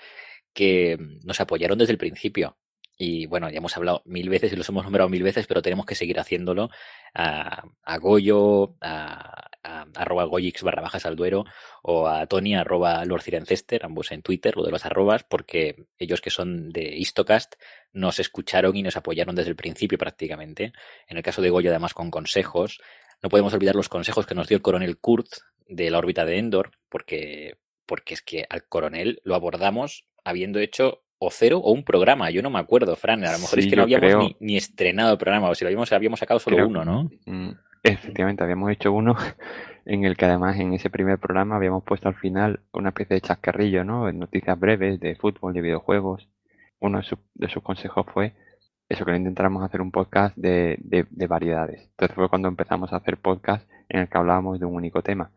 que 0.53 0.99
nos 1.25 1.41
apoyaron 1.41 1.79
desde 1.79 1.93
el 1.93 1.99
principio. 1.99 2.59
Y 3.03 3.25
bueno, 3.25 3.49
ya 3.49 3.57
hemos 3.57 3.75
hablado 3.79 4.03
mil 4.05 4.29
veces 4.29 4.53
y 4.53 4.57
los 4.57 4.69
hemos 4.69 4.85
nombrado 4.85 5.09
mil 5.09 5.23
veces, 5.23 5.47
pero 5.47 5.63
tenemos 5.63 5.87
que 5.87 5.95
seguir 5.95 6.21
haciéndolo. 6.21 6.69
A, 7.15 7.65
a 7.83 7.97
Goyo, 7.97 8.77
a, 8.83 9.49
a, 9.63 9.87
arroba 9.95 10.25
goyix 10.25 10.63
barra 10.63 10.83
bajas 10.83 11.07
al 11.07 11.17
duero, 11.17 11.47
o 11.83 12.09
a 12.09 12.27
Tony 12.27 12.55
arroba 12.55 13.03
Lord 13.07 13.23
ambos 13.81 14.13
en 14.13 14.21
Twitter, 14.21 14.55
lo 14.55 14.65
de 14.65 14.71
los 14.71 14.85
arrobas, 14.85 15.25
porque 15.25 15.87
ellos 15.99 16.21
que 16.21 16.29
son 16.29 16.69
de 16.73 16.95
Istocast 16.95 17.55
nos 17.95 18.19
escucharon 18.19 18.77
y 18.77 18.83
nos 18.83 18.99
apoyaron 18.99 19.35
desde 19.35 19.49
el 19.49 19.57
principio 19.57 19.97
prácticamente. 19.97 20.75
En 21.09 21.17
el 21.17 21.23
caso 21.23 21.41
de 21.41 21.49
Goyo, 21.49 21.71
además, 21.71 21.95
con 21.95 22.11
consejos. 22.11 22.83
No 23.23 23.31
podemos 23.31 23.55
olvidar 23.55 23.77
los 23.77 23.89
consejos 23.89 24.27
que 24.27 24.35
nos 24.35 24.47
dio 24.47 24.57
el 24.57 24.63
coronel 24.63 24.99
Kurt 24.99 25.39
de 25.67 25.91
la 25.91 25.97
órbita 25.97 26.27
de 26.27 26.37
Endor, 26.37 26.73
porque, 26.91 27.57
porque 27.87 28.13
es 28.13 28.21
que 28.21 28.45
al 28.51 28.69
coronel 28.69 29.23
lo 29.25 29.35
abordamos 29.35 30.05
habiendo 30.23 30.59
hecho 30.59 31.03
o 31.23 31.31
cero 31.31 31.59
o 31.63 31.73
un 31.73 31.85
programa. 31.85 32.31
Yo 32.31 32.43
no 32.43 32.51
me 32.51 32.59
acuerdo, 32.59 32.97
Fran. 32.97 33.23
A 33.25 33.33
lo 33.33 33.39
mejor 33.39 33.59
es 33.59 33.67
que 33.67 33.77
no 33.77 33.83
habíamos 33.83 34.33
ni, 34.41 34.57
estrenado 34.57 35.13
el 35.13 35.19
programa, 35.19 35.51
o 35.51 35.55
si 35.55 35.65
lo 35.65 35.69
habíamos, 35.69 35.93
habíamos 35.93 36.19
sacado 36.19 36.41
solo 36.41 36.67
uno, 36.67 36.83
¿no? 36.83 37.11
Mm, 37.27 37.51
efectivamente, 37.83 38.43
habíamos 38.43 38.71
hecho 38.73 38.91
uno 38.91 39.17
en 39.85 40.05
el 40.05 40.17
que 40.17 40.25
además 40.25 40.59
en 40.59 40.73
ese 40.73 40.89
primer 40.89 41.19
programa 41.19 41.57
habíamos 41.57 41.85
puesto 41.85 42.09
al 42.09 42.15
final 42.15 42.61
una 42.73 42.89
especie 42.89 43.15
de 43.15 43.21
chascarrillo, 43.21 43.85
¿no? 43.85 44.11
Noticias 44.11 44.59
breves 44.59 44.99
de 44.99 45.15
fútbol, 45.15 45.53
de 45.53 45.61
videojuegos. 45.61 46.27
Uno 46.81 47.01
de, 47.01 47.07
de 47.35 47.49
sus 47.51 47.63
consejos 47.63 48.07
fue 48.13 48.33
eso, 48.89 49.05
que 49.05 49.15
intentáramos 49.15 49.63
hacer 49.63 49.83
un 49.83 49.91
podcast 49.91 50.35
de, 50.37 50.79
de, 50.81 51.07
de 51.11 51.27
variedades. 51.27 51.83
Entonces 51.91 52.15
fue 52.15 52.31
cuando 52.31 52.49
empezamos 52.49 52.95
a 52.95 52.97
hacer 52.97 53.19
podcast 53.19 53.69
en 53.91 54.01
el 54.01 54.09
que 54.09 54.17
hablábamos 54.17 54.59
de 54.59 54.65
un 54.65 54.75
único 54.75 55.03
tema. 55.03 55.31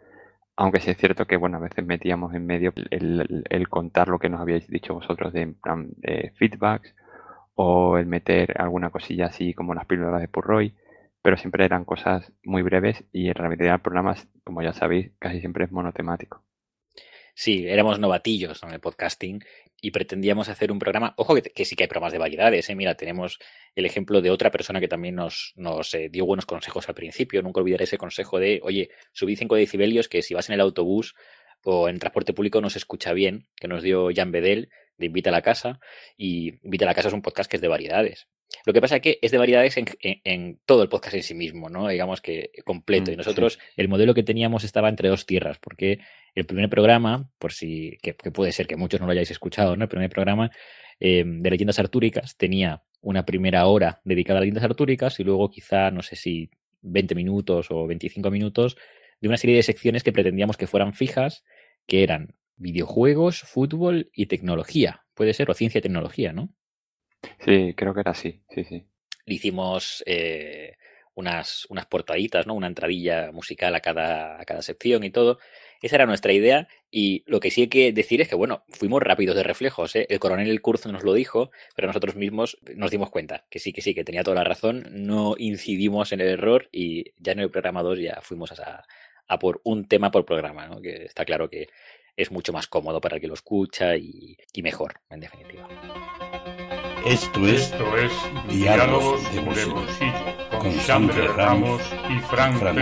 Aunque 0.56 0.80
sí 0.80 0.92
es 0.92 0.98
cierto 0.98 1.26
que, 1.26 1.38
bueno, 1.38 1.58
a 1.58 1.62
veces 1.62 1.86
metíamos 1.86 2.34
en 2.36 2.46
medio 2.46 2.74
el, 2.92 3.68
contar 3.70 4.08
lo 4.08 4.20
que 4.20 4.30
nos 4.30 4.40
habíais 4.42 4.68
dicho 4.68 4.94
vosotros 4.94 5.34
de, 5.34 5.56
feedbacks 6.38 6.96
o 7.56 7.98
el 7.98 8.06
meter 8.06 8.62
alguna 8.62 8.90
cosilla 8.92 9.28
así 9.28 9.54
como 9.54 9.74
las 9.74 9.86
píldoras 9.86 10.22
de 10.22 10.28
Purroy, 10.28 10.76
pero 11.22 11.38
siempre 11.38 11.66
eran 11.66 11.86
cosas 11.86 12.32
muy 12.44 12.62
breves 12.62 13.04
y 13.12 13.30
en 13.30 13.36
realidad 13.36 13.76
el 13.76 13.82
programa, 13.82 14.16
como 14.44 14.62
ya 14.62 14.74
sabéis, 14.74 15.12
casi 15.20 15.40
siempre 15.40 15.66
es 15.66 15.72
monotemático. 15.72 16.44
Sí, 17.36 17.66
éramos 17.68 18.00
novatillos 18.00 18.62
en 18.62 18.74
el 18.74 18.80
podcasting 18.80 19.44
y 19.82 19.92
pretendíamos 19.92 20.50
hacer 20.50 20.72
un 20.72 20.78
programa. 20.78 21.16
Ojo 21.18 21.36
que, 21.36 21.66
sí 21.66 21.76
que 21.76 21.84
hay 21.84 21.88
programas 21.88 22.14
de 22.14 22.20
variedades. 22.20 22.70
¿eh? 22.70 22.76
Mira, 22.76 22.96
tenemos 22.96 23.40
el 23.76 23.86
ejemplo 23.86 24.22
de 24.22 24.30
otra 24.30 24.52
persona 24.52 24.80
que 24.80 24.88
también 24.88 25.16
nos, 25.16 25.54
nos 25.56 25.94
eh, 25.96 26.10
dio 26.10 26.26
buenos 26.26 26.46
consejos 26.46 26.88
al 26.90 26.96
principio. 26.96 27.42
Nunca 27.42 27.60
olvidaré 27.60 27.86
ese 27.86 27.98
consejo 27.98 28.40
de, 28.40 28.62
oye, 28.64 28.92
subí 29.14 29.36
5 29.36 29.56
decibelios 29.56 30.08
que 30.08 30.22
si 30.22 30.36
vas 30.36 30.48
en 30.50 30.56
el 30.56 30.62
autobús 30.62 31.16
o 31.64 31.90
en 31.90 31.98
transporte 31.98 32.34
público 32.34 32.62
no 32.62 32.70
se 32.70 32.78
escucha 32.78 33.14
bien, 33.14 33.48
que 33.56 33.68
nos 33.68 33.82
dio 33.82 34.10
Jan 34.14 34.32
Bedel 34.32 34.70
de 34.98 35.08
Invita 35.08 35.32
a 35.32 35.34
la 35.34 35.42
Casa. 35.42 35.80
Y 36.16 36.60
Invita 36.64 36.86
a 36.86 36.88
la 36.88 36.94
Casa 36.94 37.08
es 37.08 37.14
un 37.16 37.24
podcast 37.24 37.50
que 37.50 37.58
es 37.58 37.62
de 37.62 37.68
variedades. 37.68 38.28
Lo 38.66 38.72
que 38.72 38.80
pasa 38.80 38.96
es 38.96 39.02
que 39.02 39.20
es 39.22 39.32
de 39.32 39.38
variedades 39.38 39.76
en, 39.78 39.86
en, 40.02 40.60
todo 40.66 40.84
el 40.84 40.90
podcast 40.90 41.16
en 41.16 41.24
sí 41.24 41.34
mismo, 41.34 41.70
¿no? 41.70 41.90
Digamos 41.90 42.22
que 42.22 42.52
completo. 42.64 43.12
y 43.12 43.16
mm, 43.16 43.18
nosotros, 43.18 43.60
el 43.76 43.90
modelo 43.90 44.14
que 44.14 44.24
teníamos 44.24 44.64
estaba 44.64 44.88
entre 44.88 45.10
dos 45.10 45.26
tierras, 45.26 45.58
porque 45.60 46.00
el 46.34 46.46
primer 46.46 46.70
programa, 46.70 47.30
por 47.40 47.52
si, 47.52 47.98
que, 48.02 48.14
puede 48.14 48.54
ser 48.54 48.68
que 48.68 48.78
muchos 48.78 49.02
no 49.02 49.06
lo 49.06 49.12
hayáis 49.12 49.32
escuchado, 49.32 49.76
¿no? 49.76 49.84
El 49.84 49.90
primer 49.90 50.10
programa 50.10 50.50
eh, 51.00 51.24
de 51.26 51.50
leyendas 51.50 51.80
artúricas 51.80 52.38
tenía 52.38 52.84
una 53.02 53.26
primera 53.26 53.66
hora 53.66 54.02
dedicada 54.06 54.40
a 54.40 54.42
leyendas 54.42 54.64
artúricas 54.64 55.20
y 55.20 55.24
luego 55.26 55.50
quizá, 55.52 55.92
no 55.92 56.02
sé 56.02 56.16
si 56.16 56.50
20 56.84 57.16
minutos 57.16 57.68
o 57.70 57.86
25 57.86 58.32
minutos 58.32 58.78
de 59.20 59.28
una 59.28 59.38
serie 59.38 59.58
de 59.58 59.64
secciones 59.64 60.04
que 60.04 60.14
pretendíamos 60.14 60.56
que 60.56 60.68
fueran 60.68 60.94
fijas, 60.94 61.44
que 61.86 62.04
eran 62.04 62.36
videojuegos, 62.56 63.42
fútbol 63.42 64.10
y 64.14 64.28
tecnología. 64.28 65.04
Puede 65.14 65.34
ser, 65.34 65.50
o 65.50 65.54
ciencia 65.54 65.80
y 65.80 65.82
tecnología, 65.82 66.32
¿no? 66.32 66.54
Sí, 67.40 67.74
creo 67.76 67.94
que 67.94 68.02
era 68.02 68.12
así, 68.12 68.42
sí, 68.50 68.64
sí. 68.64 68.86
Le 69.26 69.36
hicimos 69.36 70.04
eh, 70.06 70.76
unas, 71.16 71.66
unas 71.70 71.86
portaditas, 71.86 72.48
¿no? 72.48 72.54
Una 72.54 72.68
entradilla 72.68 73.32
musical 73.32 73.76
a 73.76 73.80
cada, 73.80 74.42
a 74.42 74.46
cada 74.46 74.62
sección 74.62 75.04
y 75.04 75.12
todo. 75.12 75.40
Esa 75.82 75.98
era 75.98 76.06
nuestra 76.06 76.32
idea 76.32 76.68
y 76.90 77.24
lo 77.28 77.40
que 77.40 77.52
sí 77.52 77.62
hay 77.62 77.68
que 77.68 77.92
decir 77.92 78.22
es 78.22 78.30
que, 78.30 78.36
bueno, 78.36 78.64
fuimos 78.70 79.02
rápidos 79.02 79.36
de 79.36 79.44
reflejos. 79.44 79.96
¿eh? 79.96 80.08
El 80.10 80.20
coronel 80.20 80.50
El 80.50 80.62
Curso 80.62 80.92
nos 80.92 81.04
lo 81.04 81.14
dijo, 81.14 81.52
pero 81.76 81.88
nosotros 81.88 82.16
mismos 82.16 82.58
nos 82.76 82.92
dimos 82.92 83.10
cuenta 83.10 83.46
que 83.50 83.60
sí, 83.60 83.74
que 83.74 83.82
sí, 83.82 83.94
que 83.94 84.06
tenía 84.06 84.24
toda 84.24 84.36
la 84.36 84.44
razón. 84.44 84.86
No 84.92 85.36
incidimos 85.38 86.12
en 86.14 86.22
el 86.22 86.30
error 86.30 86.70
y 86.72 87.12
ya 87.18 87.34
en 87.34 87.40
el 87.40 87.52
programa 87.52 87.84
2 87.84 88.00
ya 88.00 88.20
fuimos 88.22 88.58
a, 88.60 88.86
a 89.28 89.40
por 89.40 89.62
un 89.66 89.88
tema 89.88 90.12
por 90.12 90.26
programa, 90.26 90.68
¿no? 90.68 90.82
que 90.82 91.06
está 91.06 91.26
claro 91.26 91.50
que 91.50 91.68
es 92.16 92.32
mucho 92.32 92.54
más 92.54 92.68
cómodo 92.68 93.02
para 93.02 93.16
el 93.16 93.22
que 93.22 93.28
lo 93.28 93.34
escucha 93.34 93.96
y, 93.98 94.38
y 94.54 94.62
mejor, 94.62 95.02
en 95.10 95.20
definitiva. 95.20 95.68
Esto 97.06 97.46
es, 97.46 97.64
Esto 97.64 97.98
es 97.98 98.12
Diálogos, 98.48 99.22
de 99.34 99.42
Bolsillo, 99.42 99.76
con, 100.60 100.72
Sandra 100.80 101.34
Ramos 101.34 101.82
y 102.10 102.20
Frank, 102.22 102.58
Frank 102.58 102.78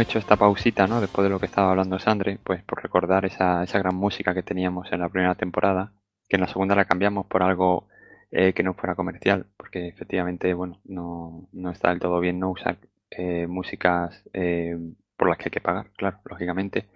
hecho 0.00 0.18
esta 0.18 0.36
pausita, 0.36 0.86
¿no? 0.86 1.00
Después 1.00 1.24
de 1.24 1.30
lo 1.30 1.38
que 1.38 1.46
estaba 1.46 1.70
hablando 1.70 1.98
Sandre, 1.98 2.38
pues 2.42 2.62
por 2.62 2.82
recordar 2.82 3.24
esa, 3.24 3.62
esa 3.62 3.78
gran 3.78 3.94
música 3.94 4.34
que 4.34 4.42
teníamos 4.42 4.90
en 4.92 5.00
la 5.00 5.08
primera 5.08 5.34
temporada, 5.34 5.92
que 6.28 6.36
en 6.36 6.42
la 6.42 6.48
segunda 6.48 6.74
la 6.74 6.84
cambiamos 6.84 7.26
por 7.26 7.42
algo 7.42 7.88
eh, 8.30 8.52
que 8.52 8.62
no 8.62 8.74
fuera 8.74 8.94
comercial, 8.94 9.46
porque 9.56 9.88
efectivamente, 9.88 10.54
bueno, 10.54 10.80
no, 10.84 11.48
no 11.52 11.70
está 11.70 11.90
del 11.90 12.00
todo 12.00 12.20
bien 12.20 12.38
no 12.38 12.50
usar 12.50 12.78
eh, 13.10 13.46
músicas 13.46 14.22
eh, 14.32 14.76
por 15.16 15.28
las 15.28 15.38
que 15.38 15.44
hay 15.46 15.50
que 15.50 15.60
pagar, 15.60 15.90
claro, 15.96 16.18
lógicamente. 16.28 16.88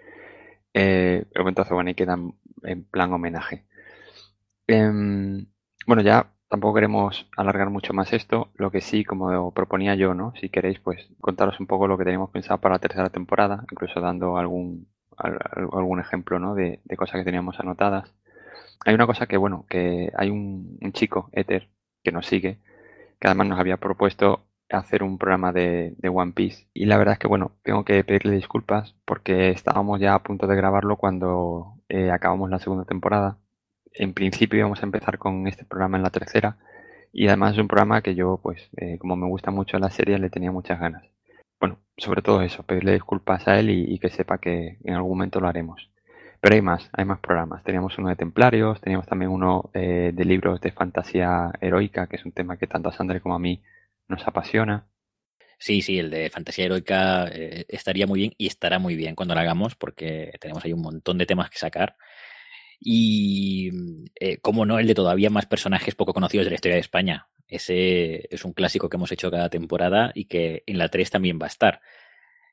Eh, 0.73 1.25
entonces, 1.35 1.73
bueno, 1.73 1.89
ahí 1.89 1.95
quedan 1.95 2.35
en 2.63 2.85
plan 2.85 3.13
homenaje. 3.13 3.65
Em, 4.67 5.47
bueno, 5.87 6.03
ya 6.03 6.34
tampoco 6.55 6.75
queremos 6.75 7.27
alargar 7.37 7.69
mucho 7.71 7.93
más 7.95 8.13
esto. 8.13 8.53
Lo 8.55 8.71
que 8.71 8.81
sí, 8.81 9.05
como 9.05 9.51
proponía 9.53 9.97
yo, 9.97 10.15
¿no? 10.15 10.33
Si 10.41 10.51
queréis, 10.51 10.79
pues 10.79 11.09
contaros 11.21 11.59
un 11.59 11.67
poco 11.67 11.89
lo 11.89 11.99
que 11.99 12.05
teníamos 12.05 12.31
pensado 12.31 12.61
para 12.61 12.77
la 12.77 12.79
tercera 12.79 13.11
temporada, 13.11 13.65
incluso 13.73 14.01
dando 14.01 14.37
algún, 14.37 14.87
algún 15.17 15.99
ejemplo, 15.99 16.39
¿no? 16.39 16.55
De, 16.55 16.81
cosas 16.97 17.17
que 17.17 17.25
teníamos 17.25 17.59
anotadas. 17.59 18.09
Hay 18.85 18.95
una 18.95 19.05
cosa 19.07 19.27
que, 19.27 19.37
bueno, 19.37 19.67
que 19.69 20.13
hay 20.17 20.31
un, 20.31 20.79
chico, 20.93 21.29
Ether, 21.33 21.71
que 22.05 22.13
nos 22.13 22.27
sigue, 22.27 22.61
que 23.19 23.27
además 23.27 23.49
nos 23.49 23.59
había 23.59 23.79
propuesto 23.79 24.47
hacer 24.71 25.03
un 25.03 25.19
programa 25.19 25.53
de, 25.53 25.97
One 26.05 26.35
Piece. 26.35 26.69
Y 26.73 26.87
la 26.87 26.99
verdad 26.99 27.15
es 27.15 27.19
que, 27.19 27.27
bueno, 27.27 27.51
tengo 27.65 27.85
que 27.85 28.05
pedirle 28.05 28.31
disculpas 28.37 28.95
porque 29.05 29.51
estábamos 29.51 29.99
ya 29.99 30.15
a 30.15 30.23
punto 30.23 30.47
de 30.47 30.55
grabarlo 30.55 30.99
cuando 30.99 31.81
eh, 31.89 32.13
acabamos 32.13 32.49
la 32.49 32.61
segunda 32.61 32.85
temporada 32.85 33.39
en 33.95 34.13
principio 34.13 34.59
íbamos 34.59 34.83
a 34.83 34.87
empezar 34.87 35.19
con 35.19 35.47
este 35.47 35.65
programa 35.65 35.97
en 35.97 36.03
la 36.03 36.11
tercera 36.11 36.59
y 37.13 37.29
además 37.29 37.53
es 37.53 37.59
un 37.61 37.69
programa 37.69 38.03
que 38.03 38.17
yo, 38.17 38.41
pues, 38.43 38.69
eh, 38.77 38.99
como 38.99 39.15
me 39.15 39.29
gusta 39.29 39.53
mucho 39.53 39.79
la 39.79 39.89
serie, 39.89 40.19
le 40.19 40.31
tenía 40.31 40.51
muchas 40.51 40.81
ganas. 40.81 41.05
Bueno, 41.61 41.79
sobre 41.97 42.23
todo 42.23 42.43
eso, 42.43 42.65
pedirle 42.65 42.93
disculpas 42.93 43.47
a 43.47 43.59
él 43.59 43.71
y, 43.71 43.99
que 44.01 44.11
sepa 44.11 44.39
que 44.39 44.79
en 44.83 44.95
algún 44.95 45.13
momento 45.13 45.41
lo 45.41 45.47
haremos. 45.47 45.91
Pero 46.41 46.57
hay 46.57 46.61
más, 46.61 46.91
hay 46.93 47.05
más 47.05 47.21
programas. 47.21 47.63
Teníamos 47.63 47.97
uno 47.99 48.09
de 48.09 48.17
Templarios, 48.17 48.81
teníamos 48.81 49.07
también 49.07 49.31
uno 49.31 49.71
eh, 49.75 50.11
de 50.13 50.25
libros 50.25 50.61
de 50.61 50.73
fantasía 50.73 51.53
heroica, 51.61 52.09
que 52.09 52.17
es 52.17 52.25
un 52.25 52.33
tema 52.33 52.57
que 52.57 52.67
tanto 52.67 52.89
a 52.89 52.93
Sandra 52.93 53.21
como 53.21 53.37
a 53.37 53.39
mí 53.39 53.63
nos 54.09 54.27
apasiona. 54.27 54.89
Sí, 55.59 55.83
sí, 55.83 56.01
el 56.01 56.11
de 56.11 56.31
fantasía 56.31 56.67
heroica 56.67 57.29
eh, 57.29 57.65
estaría 57.69 58.09
muy 58.09 58.19
bien 58.19 58.33
y 58.37 58.49
estará 58.49 58.81
muy 58.81 58.97
bien 58.97 59.15
cuando 59.15 59.35
lo 59.35 59.41
hagamos 59.41 59.77
porque 59.77 60.33
tenemos 60.41 60.65
ahí 60.65 60.73
un 60.73 60.83
montón 60.83 61.17
de 61.17 61.27
temas 61.27 61.49
que 61.49 61.59
sacar 61.59 61.97
y, 62.87 63.71
eh, 64.21 64.37
como 64.43 64.67
no, 64.67 64.79
el 64.79 64.87
de 64.87 64.95
todavía 64.95 65.31
más 65.31 65.47
personajes 65.47 65.95
poco 65.95 66.13
conocidos 66.13 66.45
de 66.45 66.51
la 66.51 66.57
historia 66.57 66.75
de 66.75 66.83
España. 66.83 67.29
Ese 67.49 68.29
es 68.31 68.45
un 68.45 68.53
clásico 68.53 68.91
que 68.91 68.99
hemos 68.99 69.11
hecho 69.11 69.31
cada 69.31 69.49
temporada 69.49 70.13
y 70.15 70.27
que 70.27 70.65
en 70.67 70.77
la 70.77 70.91
3 70.91 71.11
también 71.11 71.39
va 71.41 71.47
a 71.47 71.49
estar. 71.49 71.81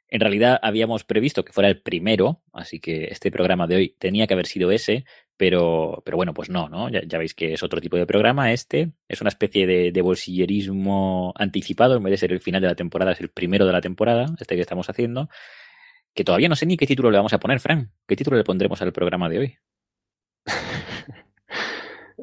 En 0.08 0.22
realidad 0.22 0.58
habíamos 0.62 1.04
previsto 1.04 1.44
que 1.44 1.52
fuera 1.52 1.68
el 1.68 1.82
primero, 1.82 2.44
así 2.54 2.80
que 2.80 3.06
este 3.06 3.30
programa 3.30 3.68
de 3.68 3.76
hoy 3.76 3.96
tenía 4.00 4.26
que 4.26 4.34
haber 4.34 4.46
sido 4.46 4.72
ese, 4.72 5.04
pero, 5.36 6.02
pero 6.06 6.16
bueno, 6.16 6.34
pues 6.34 6.50
no, 6.50 6.70
¿no? 6.70 6.90
Ya, 6.90 7.18
veis 7.18 7.34
que 7.34 7.54
es 7.54 7.64
otro 7.64 7.82
tipo 7.82 7.98
de 7.98 8.06
programa 8.06 8.54
este. 8.54 8.94
Es 9.10 9.20
una 9.20 9.30
especie 9.30 9.68
de, 9.68 9.92
de, 9.92 10.02
bolsillerismo 10.02 11.34
anticipado, 11.36 11.98
en 11.98 12.04
vez 12.04 12.12
de 12.12 12.18
ser 12.18 12.32
el 12.32 12.40
final 12.40 12.62
de 12.62 12.68
la 12.70 12.76
temporada, 12.76 13.12
es 13.12 13.20
el 13.20 13.30
primero 13.30 13.66
de 13.66 13.74
la 13.74 13.82
temporada, 13.82 14.28
este 14.40 14.56
que 14.56 14.62
estamos 14.62 14.90
haciendo. 14.90 15.30
Que 16.14 16.24
todavía 16.24 16.48
no 16.48 16.56
sé 16.56 16.66
ni 16.66 16.78
qué 16.78 16.88
título 16.88 17.12
le 17.12 17.18
vamos 17.18 17.34
a 17.34 17.40
poner, 17.40 17.60
Fran. 17.60 17.92
¿Qué 18.08 18.16
título 18.16 18.38
le 18.38 18.44
pondremos 18.46 18.82
al 18.82 18.94
programa 18.94 19.30
de 19.30 19.40
hoy? 19.40 19.58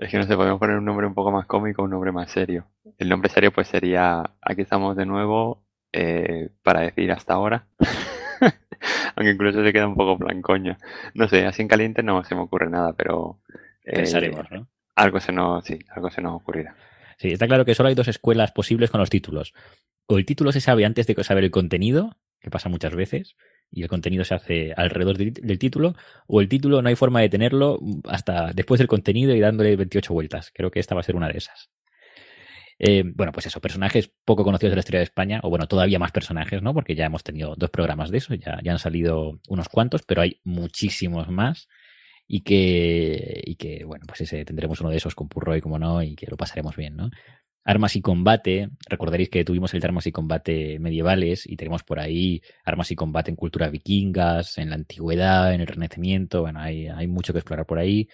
Es 0.01 0.11
que 0.11 0.19
no 0.19 0.25
sé, 0.25 0.37
podemos 0.37 0.61
poner 0.61 0.77
un 0.77 0.85
nombre 0.85 1.07
un 1.09 1.15
poco 1.15 1.33
más 1.33 1.47
cómico, 1.47 1.83
un 1.83 1.91
nombre 1.91 2.13
más 2.13 2.31
serio. 2.31 2.69
El 2.99 3.09
nombre 3.09 3.29
serio 3.29 3.53
pues 3.53 3.67
sería, 3.67 4.23
aquí 4.41 4.63
estamos 4.63 4.97
de 4.97 5.07
nuevo 5.07 5.65
eh, 5.93 6.51
para 6.63 6.83
decir 6.83 7.11
hasta 7.11 7.35
ahora. 7.35 7.67
Aunque 9.17 9.33
incluso 9.33 9.65
se 9.65 9.73
queda 9.73 9.89
un 9.89 9.97
poco 9.97 10.17
blancoño. 10.17 10.77
No 11.15 11.27
sé, 11.27 11.47
así 11.47 11.63
en 11.63 11.69
caliente 11.69 12.05
no 12.05 12.23
se 12.23 12.37
me 12.37 12.43
ocurre 12.43 12.71
nada, 12.71 12.93
pero... 12.93 13.41
Eh, 13.85 13.97
Pensaremos, 13.97 14.49
¿no? 14.53 14.69
Algo 14.95 15.19
se 15.19 15.33
nos, 15.33 15.65
sí, 15.65 15.81
algo 15.91 16.11
se 16.11 16.23
nos 16.23 16.37
ocurrirá. 16.37 16.77
Sí, 17.17 17.33
está 17.33 17.49
claro 17.49 17.65
que 17.65 17.75
solo 17.75 17.89
hay 17.89 17.97
dos 17.97 18.09
escuelas 18.09 18.53
posibles 18.53 18.91
con 18.91 19.01
los 19.01 19.11
títulos. 19.11 19.53
O 20.07 20.19
el 20.19 20.27
título 20.27 20.53
se 20.53 20.61
sabe 20.61 20.85
antes 20.85 21.09
de 21.09 21.25
saber 21.25 21.43
el 21.43 21.51
contenido, 21.51 22.17
que 22.41 22.51
pasa 22.51 22.69
muchas 22.69 22.95
veces, 22.95 23.37
y 23.71 23.83
el 23.83 23.89
contenido 23.89 24.25
se 24.25 24.35
hace 24.35 24.73
alrededor 24.77 25.17
del 25.17 25.59
título, 25.59 25.95
o 26.27 26.41
el 26.41 26.49
título 26.49 26.83
no 26.83 26.89
hay 26.89 26.97
forma 26.97 27.21
de 27.21 27.29
tenerlo 27.29 27.79
hasta 28.05 28.53
después 28.53 28.79
del 28.79 28.89
contenido 28.89 29.35
y 29.35 29.41
dándole 29.41 29.77
28 29.77 30.13
vueltas. 30.13 30.51
Creo 30.55 30.71
que 30.71 30.81
esta 30.81 30.95
va 30.95 31.01
a 31.01 31.05
ser 31.05 31.17
una 31.17 31.29
de 31.29 31.39
esas. 31.39 31.71
Eh, 32.79 33.03
bueno, 33.05 33.33
pues 33.33 33.47
eso, 33.47 33.61
personajes 33.61 34.13
poco 34.25 34.45
conocidos 34.45 34.71
de 34.71 34.77
la 34.77 34.81
historia 34.81 35.01
de 35.01 35.05
España, 35.05 35.41
o 35.43 35.51
bueno, 35.51 35.67
todavía 35.67 35.99
más 35.99 36.13
personajes, 36.13 36.63
¿no? 36.63 36.73
Porque 36.75 36.95
ya 36.95 37.07
hemos 37.07 37.25
tenido 37.25 37.55
dos 37.57 37.71
programas 37.71 38.11
de 38.11 38.19
eso, 38.19 38.35
ya, 38.35 38.61
ya 38.63 38.73
han 38.73 38.79
salido 38.79 39.41
unos 39.49 39.69
cuantos, 39.69 40.03
pero 40.03 40.23
hay 40.23 40.41
muchísimos 40.45 41.29
más. 41.29 41.69
Y 42.31 42.43
que, 42.43 43.43
y 43.43 43.57
que, 43.57 43.85
bueno, 43.85 44.05
pues 44.07 44.21
ese 44.21 44.45
tendremos 44.45 44.81
uno 44.83 44.91
de 44.91 44.99
esos 44.99 45.15
con 45.15 45.29
Purroy, 45.29 45.63
como 45.63 45.79
no, 45.79 46.03
y 46.03 46.15
que 46.15 46.27
lo 46.27 46.37
pasaremos 46.37 46.77
bien, 46.77 46.95
¿no? 46.95 47.11
Armas 47.69 47.97
y 47.97 48.01
combate, 48.01 48.71
recordaréis 48.89 49.29
que 49.29 49.45
tuvimos 49.45 49.75
el 49.75 49.81
de 49.81 49.87
armas 49.89 50.07
y 50.07 50.11
combate 50.11 50.79
medievales 50.79 51.47
y 51.47 51.55
tenemos 51.55 51.83
por 51.83 52.01
ahí 52.01 52.41
armas 52.65 52.91
y 52.93 52.97
combate 52.97 53.31
en 53.31 53.37
cultura 53.37 53.69
vikingas, 53.69 54.57
en 54.57 54.71
la 54.71 54.77
antigüedad, 54.77 55.53
en 55.53 55.61
el 55.61 55.67
renacimiento, 55.67 56.41
bueno, 56.41 56.61
hay, 56.61 56.89
hay 56.89 57.07
mucho 57.09 57.35
que 57.35 57.41
explorar 57.41 57.67
por 57.67 57.79
ahí. 57.79 58.09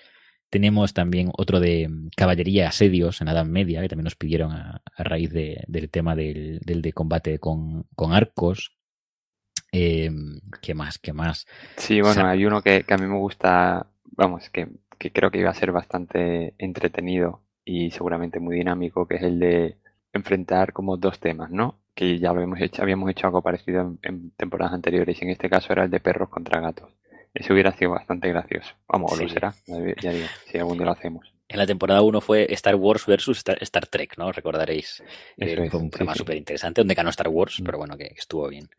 Tenemos 0.51 0.93
también 0.93 1.31
otro 1.37 1.61
de 1.61 1.89
caballería 2.17 2.67
asedios 2.67 3.21
en 3.21 3.27
la 3.27 3.33
Edad 3.35 3.45
Media, 3.45 3.81
que 3.81 3.89
también 3.89 4.07
nos 4.07 4.17
pidieron 4.17 4.51
a, 4.51 4.83
raíz 4.99 5.31
del 5.31 5.89
tema 5.89 6.17
del, 6.17 6.59
de 6.61 6.93
combate 6.93 7.39
con, 7.39 7.87
arcos. 8.11 8.77
Em, 9.71 10.41
¿Qué 10.61 10.75
más? 10.75 10.99
¿Qué 10.99 11.13
más? 11.13 11.47
Sí, 11.77 12.01
bueno, 12.01 12.27
hay 12.27 12.45
uno 12.45 12.61
que, 12.61 12.85
a 12.89 12.97
mí 12.97 13.07
me 13.07 13.19
gusta, 13.19 13.87
vamos, 14.17 14.51
que, 14.51 14.67
que 14.99 15.13
creo 15.13 15.31
que 15.31 15.39
iba 15.39 15.51
a 15.51 15.55
ser 15.55 15.71
bastante 15.71 16.55
entretenido 16.59 17.44
y 17.65 17.91
seguramente 17.91 18.41
muy 18.41 18.57
dinámico, 18.57 19.07
que 19.07 19.17
es 19.17 19.23
el 19.23 19.39
de 19.39 19.77
enfrentar 20.13 20.73
como 20.73 20.97
dos 20.97 21.19
temas, 21.19 21.51
¿no? 21.51 21.79
Que 21.95 22.19
ya 22.19 22.31
habíamos 22.31 22.61
hecho, 22.61 22.83
habíamos 22.83 23.11
hecho 23.11 23.27
algo 23.27 23.43
parecido 23.43 23.97
en, 24.03 24.31
temporadas 24.33 24.75
anteriores 24.75 25.21
y 25.21 25.25
en 25.25 25.31
este 25.31 25.49
caso 25.51 25.73
era 25.73 25.85
el 25.85 25.91
de 25.91 26.01
perros 26.01 26.29
contra 26.29 26.61
gatos. 26.61 26.91
Eso 27.33 27.53
hubiera 27.53 27.73
sido 27.73 27.91
bastante 27.91 28.29
gracioso. 28.29 28.75
Vamos, 28.89 29.13
o 29.13 29.17
lo 29.17 29.29
será, 29.29 29.55
ya 29.67 30.13
digo, 30.13 30.27
si 30.47 30.59
algún 30.59 30.79
día 30.79 30.87
lo 30.87 30.93
hacemos. 30.93 31.34
En 31.55 31.59
la 31.59 31.67
temporada 31.69 32.03
1 32.03 32.21
fue 32.21 32.53
Star 32.53 32.75
Wars 32.75 33.07
versus 33.07 33.45
Star, 33.61 33.87
Trek, 33.87 34.19
¿no? 34.19 34.33
Recordaréis. 34.33 35.05
Eh, 35.37 35.71
fue 35.71 35.79
un 35.79 35.89
tema 35.89 36.13
súper 36.13 36.37
interesante, 36.37 36.81
donde 36.81 36.95
ganó 36.95 37.11
Star 37.11 37.29
Wars, 37.29 37.61
mm. 37.61 37.65
pero 37.65 37.79
bueno, 37.79 37.97
que, 37.97 38.13
estuvo 38.17 38.49
bien. 38.49 38.69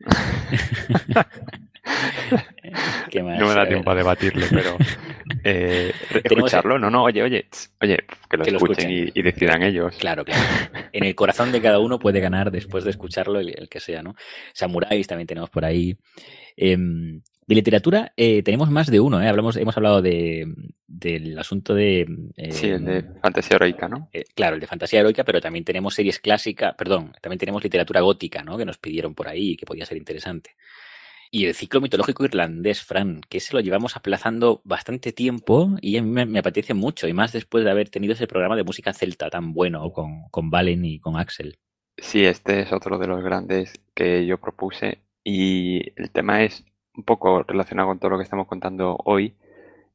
No 3.14 3.48
me 3.48 3.54
da 3.54 3.66
tiempo 3.66 3.90
a 3.90 3.94
debatirlo, 3.94 4.44
pero 4.50 4.76
eh, 5.44 5.92
escucharlo, 6.24 6.78
no, 6.78 6.90
no, 6.90 7.04
oye, 7.04 7.22
oye, 7.22 7.46
oye, 7.80 7.96
que 8.28 8.36
lo, 8.36 8.44
escuchen, 8.44 8.90
Y, 8.90 9.22
decidan 9.22 9.62
ellos. 9.62 9.96
Claro, 9.96 10.24
claro. 10.24 10.42
En 10.92 11.04
el 11.04 11.14
corazón 11.14 11.52
de 11.52 11.62
cada 11.62 11.78
uno 11.78 11.98
puede 11.98 12.20
ganar 12.26 12.50
después 12.50 12.84
de 12.84 12.90
escucharlo 12.90 13.38
el, 13.38 13.68
que 13.70 13.80
sea, 13.80 14.02
¿no? 14.02 14.16
Samuráis 14.52 15.06
también 15.06 15.28
tenemos 15.28 15.48
por 15.48 15.64
ahí. 15.64 15.96
Em, 16.56 17.22
de 17.46 17.54
literatura 17.54 18.12
eh, 18.16 18.42
tenemos 18.42 18.70
más 18.70 18.88
de 18.88 18.98
uno, 18.98 19.22
¿eh? 19.22 19.28
Hablamos, 19.28 19.56
hemos 19.56 19.76
hablado 19.76 20.02
de, 20.02 20.52
del 20.86 21.38
asunto 21.38 21.74
de... 21.74 22.06
Eh, 22.36 22.52
sí, 22.52 22.68
el 22.68 22.84
de 22.84 23.04
fantasía 23.22 23.56
heroica, 23.56 23.88
¿no? 23.88 24.08
Eh, 24.12 24.24
claro, 24.34 24.54
el 24.54 24.60
de 24.60 24.66
fantasía 24.66 25.00
heroica, 25.00 25.22
pero 25.22 25.40
también 25.40 25.64
tenemos 25.64 25.94
series 25.94 26.18
clásicas, 26.18 26.74
perdón, 26.74 27.12
también 27.20 27.38
tenemos 27.38 27.62
literatura 27.62 28.00
gótica, 28.00 28.42
¿no? 28.42 28.58
Que 28.58 28.64
nos 28.64 28.78
pidieron 28.78 29.14
por 29.14 29.28
ahí 29.28 29.52
y 29.52 29.56
que 29.56 29.64
podía 29.64 29.86
ser 29.86 29.96
interesante. 29.96 30.56
Y 31.30 31.46
el 31.46 31.54
ciclo 31.54 31.80
mitológico 31.80 32.24
irlandés, 32.24 32.82
Fran, 32.82 33.20
que 33.28 33.40
se 33.40 33.54
lo 33.54 33.60
llevamos 33.60 33.96
aplazando 33.96 34.60
bastante 34.64 35.12
tiempo 35.12 35.76
y 35.80 35.98
a 35.98 36.02
mí 36.02 36.26
me, 36.26 36.38
apetece 36.38 36.74
mucho, 36.74 37.06
y 37.06 37.12
más 37.12 37.32
después 37.32 37.64
de 37.64 37.70
haber 37.70 37.90
tenido 37.90 38.14
ese 38.14 38.26
programa 38.26 38.56
de 38.56 38.64
música 38.64 38.92
celta 38.92 39.30
tan 39.30 39.52
bueno 39.52 39.92
con, 39.92 40.28
con 40.30 40.50
Valen 40.50 40.84
y 40.84 40.98
con 40.98 41.16
Axel. 41.16 41.58
Sí, 41.98 42.24
este 42.24 42.60
es 42.60 42.72
otro 42.72 42.98
de 42.98 43.06
los 43.06 43.22
grandes 43.22 43.72
que 43.94 44.26
yo 44.26 44.38
propuse 44.38 45.02
y 45.24 45.92
el 46.00 46.10
tema 46.10 46.44
es 46.44 46.64
un 46.96 47.04
poco 47.04 47.42
relacionado 47.42 47.88
con 47.88 47.98
todo 47.98 48.10
lo 48.10 48.18
que 48.18 48.24
estamos 48.24 48.46
contando 48.46 48.96
hoy, 49.04 49.36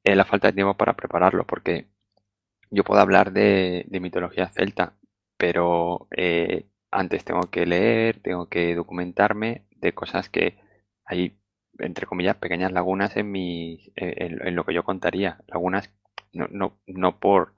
la 0.04 0.26
falta 0.26 0.48
de 0.48 0.54
tiempo 0.54 0.76
para 0.76 0.94
prepararlo, 0.94 1.46
porque 1.46 1.88
yo 2.72 2.84
puedo 2.84 3.02
hablar 3.02 3.32
de, 3.34 3.86
mitología 4.02 4.50
celta, 4.50 4.94
pero 5.38 6.08
eh, 6.16 6.66
antes 6.92 7.24
tengo 7.26 7.42
que 7.50 7.66
leer, 7.66 8.20
tengo 8.22 8.48
que 8.50 8.76
documentarme 8.76 9.66
de 9.76 9.94
cosas 9.94 10.30
que 10.30 10.58
hay, 11.06 11.38
entre 11.80 12.08
comillas, 12.08 12.38
pequeñas 12.38 12.72
lagunas 12.72 13.16
en, 13.18 13.32
mi, 13.32 13.92
en, 13.96 14.56
lo 14.56 14.66
que 14.66 14.74
yo 14.74 14.84
contaría. 14.84 15.40
Lagunas 15.48 15.94
no, 16.34 16.48
no, 16.50 16.80
no 16.88 17.20
por 17.20 17.54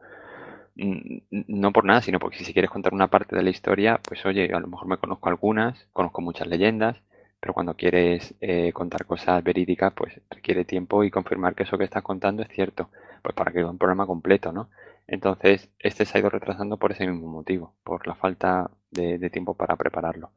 no 0.75 1.71
por 1.71 1.85
nada, 1.85 2.01
sino 2.01 2.19
porque 2.19 2.43
si 2.43 2.53
quieres 2.53 2.71
contar 2.71 2.93
una 2.93 3.09
parte 3.09 3.35
de 3.35 3.43
la 3.43 3.51
historia, 3.51 3.99
pues 4.07 4.25
oye, 4.25 4.51
a 4.53 4.59
lo 4.59 4.67
mejor 4.67 4.87
me 4.87 4.97
conozco 4.97 5.29
algunas, 5.29 5.87
conozco 5.93 6.21
muchas 6.21 6.47
leyendas, 6.47 7.01
pero 7.43 7.53
cuando 7.53 7.75
quieres 7.75 8.33
eh, 8.39 8.71
contar 8.71 9.05
cosas 9.05 9.43
verídicas, 9.43 9.91
pues 9.93 10.13
requiere 10.29 10.63
tiempo 10.63 11.03
y 11.03 11.11
confirmar 11.11 11.55
que 11.55 11.63
eso 11.63 11.77
que 11.77 11.83
estás 11.83 12.01
contando 12.01 12.41
es 12.41 12.47
cierto, 12.47 12.89
pues 13.21 13.35
para 13.35 13.51
que 13.51 13.59
sea 13.59 13.67
un 13.67 13.77
programa 13.77 14.07
completo, 14.07 14.53
¿no? 14.53 14.69
Entonces, 15.07 15.69
este 15.77 16.05
se 16.05 16.17
ha 16.17 16.21
ido 16.21 16.29
retrasando 16.29 16.77
por 16.77 16.93
ese 16.93 17.05
mismo 17.05 17.27
motivo, 17.27 17.75
por 17.83 18.07
la 18.07 18.15
falta 18.15 18.71
de, 18.91 19.29
tiempo 19.29 19.55
para 19.55 19.75
prepararlo. 19.75 20.31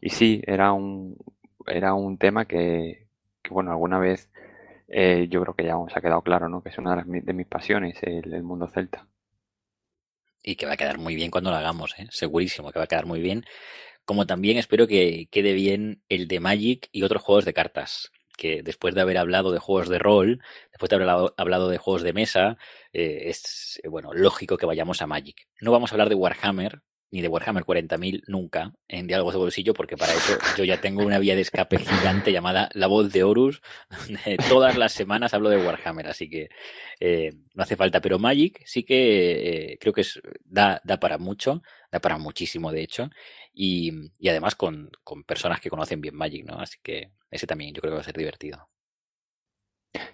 Y 0.00 0.10
sí, 0.10 0.42
era 0.46 0.72
un, 0.72 1.16
era 1.66 1.94
un 1.94 2.18
tema 2.18 2.44
que, 2.44 3.08
bueno, 3.50 3.72
alguna 3.72 3.98
vez 3.98 4.30
eh, 4.86 5.26
yo 5.28 5.42
creo 5.42 5.54
que 5.54 5.64
ya 5.64 5.76
os 5.76 5.96
ha 5.96 6.00
quedado 6.00 6.22
claro, 6.22 6.48
¿no? 6.48 6.62
Que 6.62 6.68
es 6.68 6.78
una 6.78 6.94
de, 6.94 7.32
mis 7.32 7.46
pasiones, 7.48 8.00
el, 8.02 8.32
el, 8.32 8.44
mundo 8.44 8.68
celta. 8.68 9.08
Y 10.40 10.54
que 10.54 10.66
va 10.66 10.74
a 10.74 10.76
quedar 10.76 10.98
muy 10.98 11.16
bien 11.16 11.32
cuando 11.32 11.50
lo 11.50 11.56
hagamos, 11.56 11.98
¿eh? 11.98 12.06
Segurísimo 12.10 12.70
que 12.70 12.78
va 12.78 12.84
a 12.84 12.88
quedar 12.88 13.06
muy 13.06 13.20
bien 13.20 13.44
como 14.04 14.26
también 14.26 14.58
espero 14.58 14.86
que 14.86 15.28
quede 15.30 15.52
bien 15.52 16.02
el 16.08 16.28
de 16.28 16.40
Magic 16.40 16.88
y 16.92 17.02
otros 17.02 17.22
juegos 17.22 17.44
de 17.44 17.54
cartas. 17.54 18.10
que 18.36 18.62
después 18.64 18.94
de 18.96 19.00
haber 19.00 19.18
hablado 19.18 19.52
de 19.52 19.60
juegos 19.60 19.88
de 19.88 19.98
rol, 20.00 20.42
después 20.72 20.90
de 20.90 20.96
haber 20.96 21.08
hablado, 21.36 21.68
de 21.68 21.78
juegos 21.78 22.02
de 22.02 22.12
mesa, 22.12 22.58
eh, 22.92 23.24
es 23.30 23.80
bueno 23.88 24.12
lógico 24.12 24.56
que 24.56 24.66
vayamos 24.66 25.02
a 25.02 25.06
Magic. 25.06 25.46
No 25.60 25.70
vamos 25.72 25.92
a 25.92 25.94
hablar 25.94 26.08
de 26.08 26.16
Warhammer, 26.16 26.82
ni 27.14 27.22
de 27.22 27.28
Warhammer 27.28 27.62
40.000 27.62 28.24
nunca 28.26 28.72
en 28.88 29.06
Diálogos 29.06 29.34
de 29.34 29.38
Bolsillo, 29.38 29.72
porque 29.72 29.96
para 29.96 30.12
eso 30.12 30.36
yo 30.58 30.64
ya 30.64 30.80
tengo 30.80 31.04
una 31.04 31.20
vía 31.20 31.36
de 31.36 31.42
escape 31.42 31.78
gigante 31.78 32.32
llamada 32.32 32.68
La 32.72 32.88
Voz 32.88 33.12
de 33.12 33.22
Horus, 33.22 33.62
todas 34.48 34.76
las 34.76 34.92
semanas 34.92 35.32
hablo 35.32 35.48
de 35.48 35.64
Warhammer, 35.64 36.08
así 36.08 36.28
que 36.28 36.48
eh, 36.98 37.30
no 37.54 37.62
hace 37.62 37.76
falta. 37.76 38.00
Pero 38.00 38.18
Magic 38.18 38.60
sí 38.66 38.82
que 38.82 39.74
eh, 39.74 39.78
creo 39.78 39.92
que 39.92 40.00
es, 40.00 40.20
da, 40.44 40.80
da 40.82 40.98
para 40.98 41.16
mucho, 41.18 41.62
da 41.92 42.00
para 42.00 42.18
muchísimo 42.18 42.72
de 42.72 42.82
hecho, 42.82 43.10
y, 43.52 43.92
y 44.18 44.28
además 44.28 44.56
con, 44.56 44.90
con, 45.04 45.22
personas 45.22 45.60
que 45.60 45.70
conocen 45.70 46.00
bien 46.00 46.16
Magic, 46.16 46.44
¿no? 46.44 46.58
Así 46.58 46.78
que 46.82 47.12
ese 47.30 47.46
también 47.46 47.72
yo 47.72 47.80
creo 47.80 47.92
que 47.92 47.98
va 47.98 48.00
a 48.00 48.04
ser 48.04 48.16
divertido. 48.16 48.68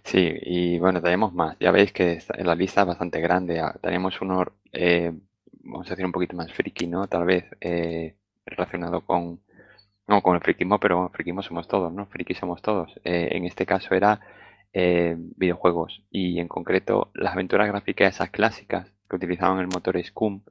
Sí, 0.04 0.34
y 0.42 0.78
bueno, 0.78 1.00
tenemos 1.00 1.32
más. 1.32 1.56
Ya 1.60 1.70
veis 1.70 1.92
que 1.92 2.18
la 2.36 2.54
lista 2.54 2.82
es 2.82 2.88
bastante 2.88 3.22
grande. 3.22 3.62
Tenemos 3.80 4.20
unos 4.20 4.48
eh, 4.72 5.12
vamos 5.62 5.86
a 5.86 5.90
decir, 5.90 6.06
un 6.06 6.12
poquito 6.12 6.36
más 6.36 6.52
friki, 6.52 6.86
¿no? 6.86 7.06
Tal 7.06 7.24
vez 7.24 7.44
eh, 7.60 8.16
relacionado 8.46 9.04
con, 9.04 9.40
no 10.06 10.22
con 10.22 10.36
el 10.36 10.42
frikismo, 10.42 10.78
pero 10.78 11.10
frikismo 11.10 11.42
somos 11.42 11.68
todos, 11.68 11.92
¿no? 11.92 12.06
Friki 12.06 12.34
somos 12.34 12.62
todos. 12.62 12.92
Eh, 13.04 13.28
en 13.32 13.44
este 13.44 13.66
caso 13.66 13.94
era 13.94 14.20
eh, 14.72 15.16
videojuegos 15.18 16.04
y 16.10 16.38
en 16.40 16.48
concreto 16.48 17.10
las 17.14 17.32
aventuras 17.32 17.68
gráficas 17.68 18.14
esas 18.14 18.30
clásicas 18.30 18.92
que 19.08 19.16
utilizaban 19.16 19.58
el 19.58 19.66
motor 19.68 20.02
Scum 20.04 20.42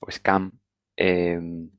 o 0.00 0.10
Scam 0.10 0.52
em, 0.96 1.70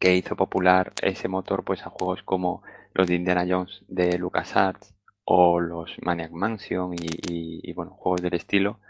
que 0.00 0.16
hizo 0.16 0.36
popular 0.36 0.92
ese 1.02 1.28
motor 1.28 1.64
pues 1.64 1.86
a 1.86 1.90
juegos 1.90 2.22
como 2.24 2.62
los 2.94 3.06
de 3.06 3.14
Indiana 3.14 3.46
Jones 3.48 3.84
de 3.88 4.18
LucasArts 4.18 4.94
o 5.24 5.60
los 5.60 5.96
Maniac 6.02 6.32
Mansion 6.32 6.94
y 6.98 7.72
bueno, 7.74 7.92
juegos 7.92 8.22
del 8.22 8.34
estilo 8.34 8.80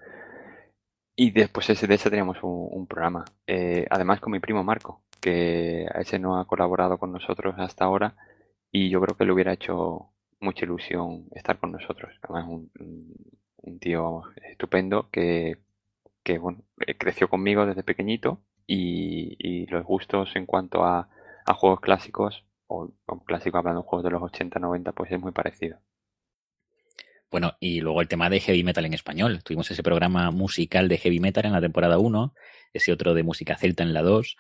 y 1.21 1.33
después 1.33 1.67
de 1.67 1.73
ese 1.73 2.11
teníamos 2.11 2.39
un, 2.43 2.87
programa. 2.87 3.25
Eh, 3.45 3.87
además 3.91 4.21
con 4.21 4.31
mi 4.31 4.39
primo 4.39 4.63
Marco, 4.63 5.03
que 5.21 5.85
ese 5.97 6.21
no 6.21 6.39
ha 6.39 6.47
colaborado 6.47 6.97
con 6.99 7.11
nosotros 7.11 7.57
hasta 7.59 7.85
ahora 7.85 8.15
y 8.71 8.89
yo 8.89 9.01
creo 9.01 9.17
que 9.17 9.25
le 9.25 9.33
hubiera 9.33 9.53
hecho 9.53 10.11
mucha 10.39 10.65
ilusión 10.65 11.27
estar 11.33 11.59
con 11.59 11.73
nosotros. 11.73 12.15
Además 12.23 12.47
un, 12.49 12.71
un 13.57 13.79
tío 13.81 14.23
estupendo 14.49 15.11
que, 15.11 15.59
que 16.23 16.39
bueno, 16.39 16.63
eh, 16.87 16.97
creció 16.97 17.29
conmigo 17.29 17.67
desde 17.67 17.83
pequeñito 17.83 18.41
y, 18.65 19.67
los 19.67 19.85
gustos 19.85 20.37
en 20.37 20.47
cuanto 20.47 20.85
a, 20.85 21.09
a 21.45 21.55
juegos 21.55 21.81
clásicos 21.81 22.45
o, 22.69 22.93
o 23.07 23.25
clásicos 23.25 23.59
hablando 23.59 23.83
de 23.83 23.89
juegos 23.89 24.05
de 24.05 24.11
los 24.11 24.23
80, 24.23 24.61
90, 24.61 24.93
pues 24.93 25.11
es 25.11 25.21
muy 25.21 25.33
parecido. 25.33 25.81
Bueno, 27.31 27.57
y 27.61 27.81
luego 27.81 28.01
el 28.01 28.09
tema 28.09 28.31
de 28.31 28.41
heavy 28.41 28.65
metal 28.65 28.87
en 28.87 28.95
español. 28.95 29.43
Tuvimos 29.43 29.71
ese 29.71 29.83
programa 29.83 30.31
musical 30.31 30.89
de 30.89 30.97
heavy 30.97 31.21
metal 31.21 31.45
en 31.45 31.53
la 31.53 31.61
temporada 31.61 31.99
1, 31.99 32.35
ese 32.73 32.93
otro 32.93 33.13
de 33.13 33.23
música 33.23 33.57
celta 33.57 33.83
en 33.83 33.93
la 33.93 34.03
2. 34.03 34.37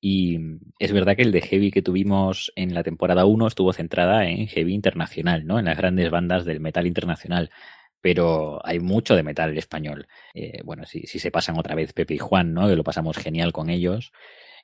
Y 0.00 0.40
es 0.80 0.92
verdad 0.92 1.14
que 1.14 1.22
el 1.22 1.30
de 1.30 1.42
heavy 1.42 1.70
que 1.70 1.82
tuvimos 1.82 2.52
en 2.56 2.74
la 2.74 2.82
temporada 2.82 3.24
1 3.24 3.46
estuvo 3.46 3.72
centrada 3.72 4.26
en 4.28 4.48
heavy 4.48 4.74
internacional, 4.74 5.46
¿no? 5.46 5.60
En 5.60 5.66
las 5.66 5.76
grandes 5.76 6.10
bandas 6.10 6.44
del 6.44 6.58
metal 6.58 6.88
internacional. 6.88 7.50
Pero 8.00 8.60
hay 8.66 8.80
mucho 8.80 9.14
de 9.14 9.22
metal 9.22 9.56
español. 9.56 10.08
Eh, 10.34 10.60
bueno, 10.64 10.84
si, 10.86 11.06
si 11.06 11.20
se 11.20 11.30
pasan 11.30 11.56
otra 11.58 11.76
vez 11.76 11.92
Pepe 11.92 12.14
y 12.14 12.18
Juan, 12.18 12.52
¿no? 12.52 12.66
Que 12.66 12.74
lo 12.74 12.82
pasamos 12.82 13.16
genial 13.16 13.52
con 13.52 13.70
ellos. 13.70 14.12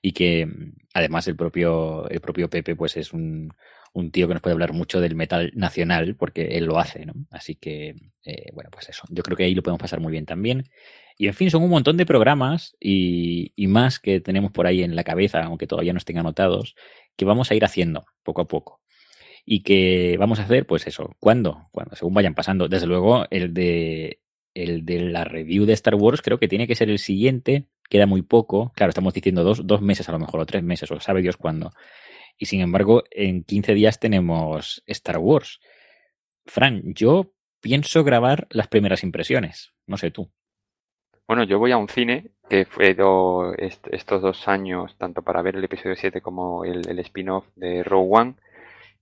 Y 0.02 0.12
que 0.12 0.48
además 0.94 1.28
el 1.28 1.36
propio, 1.36 2.08
el 2.08 2.20
propio 2.20 2.50
Pepe, 2.50 2.74
pues 2.74 2.96
es 2.96 3.12
un, 3.12 3.52
un 3.98 4.10
tío 4.10 4.28
que 4.28 4.34
nos 4.34 4.42
puede 4.42 4.54
hablar 4.54 4.72
mucho 4.72 5.00
del 5.00 5.14
metal 5.14 5.52
nacional, 5.54 6.14
porque 6.16 6.56
él 6.58 6.64
lo 6.64 6.78
hace, 6.78 7.04
¿no? 7.04 7.14
Así 7.30 7.56
que, 7.56 7.96
eh, 8.24 8.50
bueno, 8.52 8.70
pues 8.70 8.88
eso. 8.88 9.04
Yo 9.10 9.22
creo 9.22 9.36
que 9.36 9.44
ahí 9.44 9.54
lo 9.54 9.62
podemos 9.62 9.80
pasar 9.80 10.00
muy 10.00 10.12
bien 10.12 10.26
también. 10.26 10.64
Y 11.16 11.26
en 11.26 11.34
fin, 11.34 11.50
son 11.50 11.64
un 11.64 11.70
montón 11.70 11.96
de 11.96 12.06
programas 12.06 12.76
y, 12.80 13.52
más 13.66 13.98
que 13.98 14.20
tenemos 14.20 14.52
por 14.52 14.66
ahí 14.66 14.82
en 14.82 14.94
la 14.94 15.04
cabeza, 15.04 15.42
aunque 15.42 15.66
todavía 15.66 15.92
no 15.92 15.98
estén 15.98 16.18
anotados, 16.18 16.76
que 17.16 17.24
vamos 17.24 17.50
a 17.50 17.54
ir 17.56 17.64
haciendo 17.64 18.06
poco 18.22 18.42
a 18.42 18.48
poco. 18.48 18.80
Y 19.44 19.62
que 19.62 20.16
vamos 20.18 20.38
a 20.38 20.44
hacer, 20.44 20.66
pues 20.66 20.86
eso, 20.86 21.16
¿cuándo? 21.18 21.68
Cuando, 21.72 21.96
según 21.96 22.14
vayan 22.14 22.34
pasando. 22.34 22.68
Desde 22.68 22.86
luego, 22.86 23.26
el 23.30 23.52
de, 23.52 24.20
el 24.54 24.84
de 24.84 25.00
la 25.10 25.24
review 25.24 25.64
de 25.64 25.72
Star 25.72 25.96
Wars 25.96 26.22
creo 26.22 26.38
que 26.38 26.48
tiene 26.48 26.66
que 26.68 26.76
ser 26.76 26.90
el 26.90 26.98
siguiente. 26.98 27.66
Queda 27.88 28.06
muy 28.06 28.22
poco. 28.22 28.72
Claro, 28.76 28.90
estamos 28.90 29.14
diciendo 29.14 29.42
dos, 29.42 29.66
dos 29.66 29.80
meses 29.80 30.08
a 30.08 30.12
lo 30.12 30.18
mejor, 30.20 30.40
o 30.40 30.46
tres 30.46 30.62
meses, 30.62 30.90
o 30.92 31.00
sabe 31.00 31.22
Dios 31.22 31.36
cuándo. 31.36 31.72
Y 32.38 32.46
sin 32.46 32.60
embargo, 32.60 33.02
en 33.10 33.42
15 33.42 33.74
días 33.74 33.98
tenemos 33.98 34.82
Star 34.86 35.18
Wars. 35.18 35.60
Fran, 36.46 36.94
yo 36.94 37.32
pienso 37.60 38.04
grabar 38.04 38.46
las 38.50 38.68
primeras 38.68 39.02
impresiones. 39.02 39.72
No 39.86 39.96
sé 39.96 40.10
tú. 40.10 40.30
Bueno, 41.26 41.42
yo 41.42 41.58
voy 41.58 41.72
a 41.72 41.76
un 41.76 41.88
cine 41.88 42.30
que 42.48 42.64
fue 42.64 42.96
estos 43.58 44.22
dos 44.22 44.48
años, 44.48 44.96
tanto 44.96 45.20
para 45.20 45.42
ver 45.42 45.56
el 45.56 45.64
episodio 45.64 45.94
7 45.94 46.22
como 46.22 46.64
el, 46.64 46.88
el 46.88 46.98
spin-off 47.00 47.44
de 47.56 47.82
Rogue 47.82 48.08
One. 48.10 48.34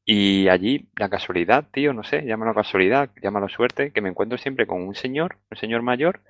Y 0.05 0.49
allí, 0.49 0.89
la 0.97 1.09
casualidad, 1.09 1.67
tío, 1.71 1.93
no 1.93 2.05
sé, 2.05 2.25
llámalo 2.25 2.55
casualidad, 2.55 3.11
llámalo 3.23 3.49
suerte, 3.49 3.93
que 3.93 4.01
me 4.01 4.09
encuentro 4.09 4.39
siempre 4.39 4.67
con 4.67 4.83
un 4.83 4.95
señor, 4.95 5.39
un 5.51 5.57
señor 5.57 5.83
mayor, 5.83 6.21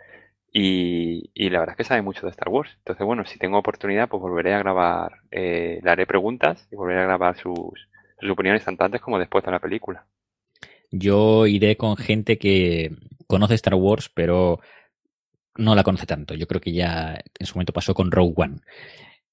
y, 0.59 1.51
la 1.51 1.61
verdad 1.61 1.75
es 1.75 1.77
que 1.77 1.85
sabe 1.85 2.01
mucho 2.01 2.25
de 2.25 2.31
Star 2.31 2.49
Wars. 2.49 2.71
Entonces, 2.79 3.05
bueno, 3.05 3.27
si 3.27 3.39
tengo 3.39 3.59
oportunidad, 3.59 4.09
pues 4.09 4.23
volveré 4.23 4.55
a 4.55 4.59
grabar, 4.59 5.21
eh, 5.31 5.81
le 5.83 5.91
haré 5.91 6.07
preguntas 6.07 6.67
y 6.73 6.77
volveré 6.77 7.01
a 7.01 7.05
grabar 7.05 7.37
sus, 7.37 7.89
sus 8.19 8.31
opiniones 8.31 8.65
tanto 8.65 8.83
antes 8.83 9.03
como 9.03 9.19
después 9.19 9.45
de 9.45 9.51
la 9.51 9.59
película. 9.59 10.07
Yo 10.91 11.47
iré 11.47 11.77
con 11.77 11.99
gente 11.99 12.39
que 12.39 12.97
conoce 13.27 13.55
Star 13.55 13.75
Wars, 13.75 14.09
pero 14.09 14.61
no 15.57 15.75
la 15.75 15.83
conoce 15.83 16.07
tanto. 16.07 16.33
Yo 16.33 16.47
creo 16.47 16.63
que 16.63 16.73
ya 16.73 17.21
en 17.39 17.47
su 17.47 17.55
momento 17.55 17.75
pasó 17.75 17.93
con 17.93 18.11
Rogue 18.11 18.35
One. 18.37 18.57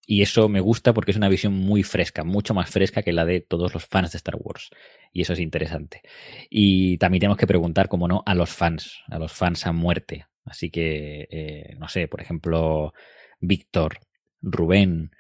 Y 0.06 0.24
eso 0.24 0.50
me 0.50 0.60
gusta 0.60 0.94
porque 0.94 1.12
es 1.12 1.18
una 1.18 1.30
visión 1.30 1.54
muy 1.54 1.84
fresca, 1.84 2.26
mucho 2.26 2.54
más 2.54 2.70
fresca 2.70 3.02
que 3.02 3.14
la 3.14 3.24
de 3.24 3.40
todos 3.40 3.74
los 3.74 3.86
fans 3.86 4.12
de 4.12 4.18
Star 4.18 4.36
Wars. 4.38 4.72
Y 5.14 5.22
eso 5.22 5.32
es 5.32 5.40
interesante. 5.40 6.02
Y 6.50 6.98
también 6.98 7.22
tenemos 7.22 7.38
que 7.38 7.48
preguntar, 7.48 7.88
como 7.88 8.10
no, 8.10 8.24
a 8.26 8.36
los 8.36 8.50
fans, 8.50 9.00
a 9.08 9.20
los 9.20 9.32
fans 9.32 9.66
a 9.66 9.72
muerte. 9.72 10.26
Así 10.46 10.70
que, 10.70 11.28
eh, 11.32 11.76
no 11.80 11.88
sé, 11.88 12.08
por 12.08 12.22
ejemplo, 12.22 12.94
Víctor, 13.40 14.00
Rubén, 14.42 15.12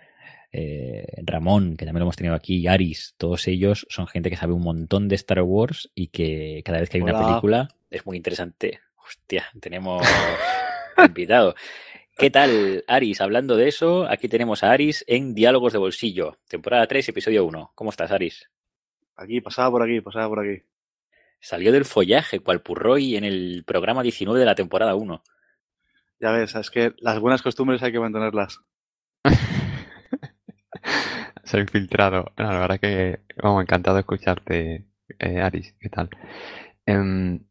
eh, 0.51 1.05
Ramón, 1.23 1.77
que 1.77 1.85
también 1.85 2.01
lo 2.01 2.05
hemos 2.05 2.15
tenido 2.15 2.35
aquí, 2.35 2.67
Aris, 2.67 3.15
todos 3.17 3.47
ellos 3.47 3.87
son 3.89 4.07
gente 4.07 4.29
que 4.29 4.35
sabe 4.35 4.53
un 4.53 4.61
montón 4.61 5.07
de 5.07 5.15
Star 5.15 5.41
Wars 5.41 5.89
y 5.95 6.07
que 6.07 6.61
cada 6.63 6.79
vez 6.79 6.89
que 6.89 6.97
hay 6.97 7.03
una 7.03 7.25
película 7.25 7.69
es 7.89 8.05
muy 8.05 8.17
interesante. 8.17 8.79
Hostia, 8.95 9.45
tenemos 9.59 10.05
invitado. 10.97 11.55
¿Qué 12.17 12.29
tal, 12.29 12.83
Aris? 12.87 13.21
Hablando 13.21 13.57
de 13.57 13.67
eso, 13.67 14.05
aquí 14.07 14.27
tenemos 14.27 14.63
a 14.63 14.71
Aris 14.71 15.03
en 15.07 15.33
Diálogos 15.33 15.73
de 15.73 15.79
Bolsillo, 15.79 16.37
temporada 16.47 16.85
3, 16.85 17.09
episodio 17.09 17.45
1. 17.45 17.71
¿Cómo 17.73 17.89
estás, 17.89 18.11
Aris? 18.11 18.49
Aquí, 19.15 19.41
pasaba 19.41 19.71
por 19.71 19.83
aquí, 19.83 20.01
pasaba 20.01 20.29
por 20.29 20.39
aquí. 20.39 20.63
Salió 21.43 21.73
del 21.73 21.83
follaje, 21.83 22.39
cual 22.39 22.61
Purroy 22.61 23.17
en 23.17 23.25
el 23.25 23.65
programa 23.67 24.01
19 24.01 24.39
de 24.39 24.45
la 24.45 24.55
temporada 24.55 24.95
1. 24.95 25.21
Ya 26.21 26.31
ves, 26.31 26.55
es 26.55 26.71
que 26.71 26.93
las 26.99 27.19
buenas 27.19 27.41
costumbres 27.41 27.83
hay 27.83 27.91
que 27.91 27.99
mantenerlas. 27.99 28.61
Se 31.43 31.57
ha 31.57 31.59
infiltrado. 31.59 32.31
la 32.37 32.59
verdad 32.59 32.79
que, 32.79 33.19
vamos, 33.43 33.61
encantado 33.61 33.97
de 33.97 33.99
escucharte, 33.99 34.87
eh, 35.19 35.41
Aris. 35.41 35.75
¿Qué 35.81 35.89
tal? 35.89 36.09
Eh, 36.85 37.41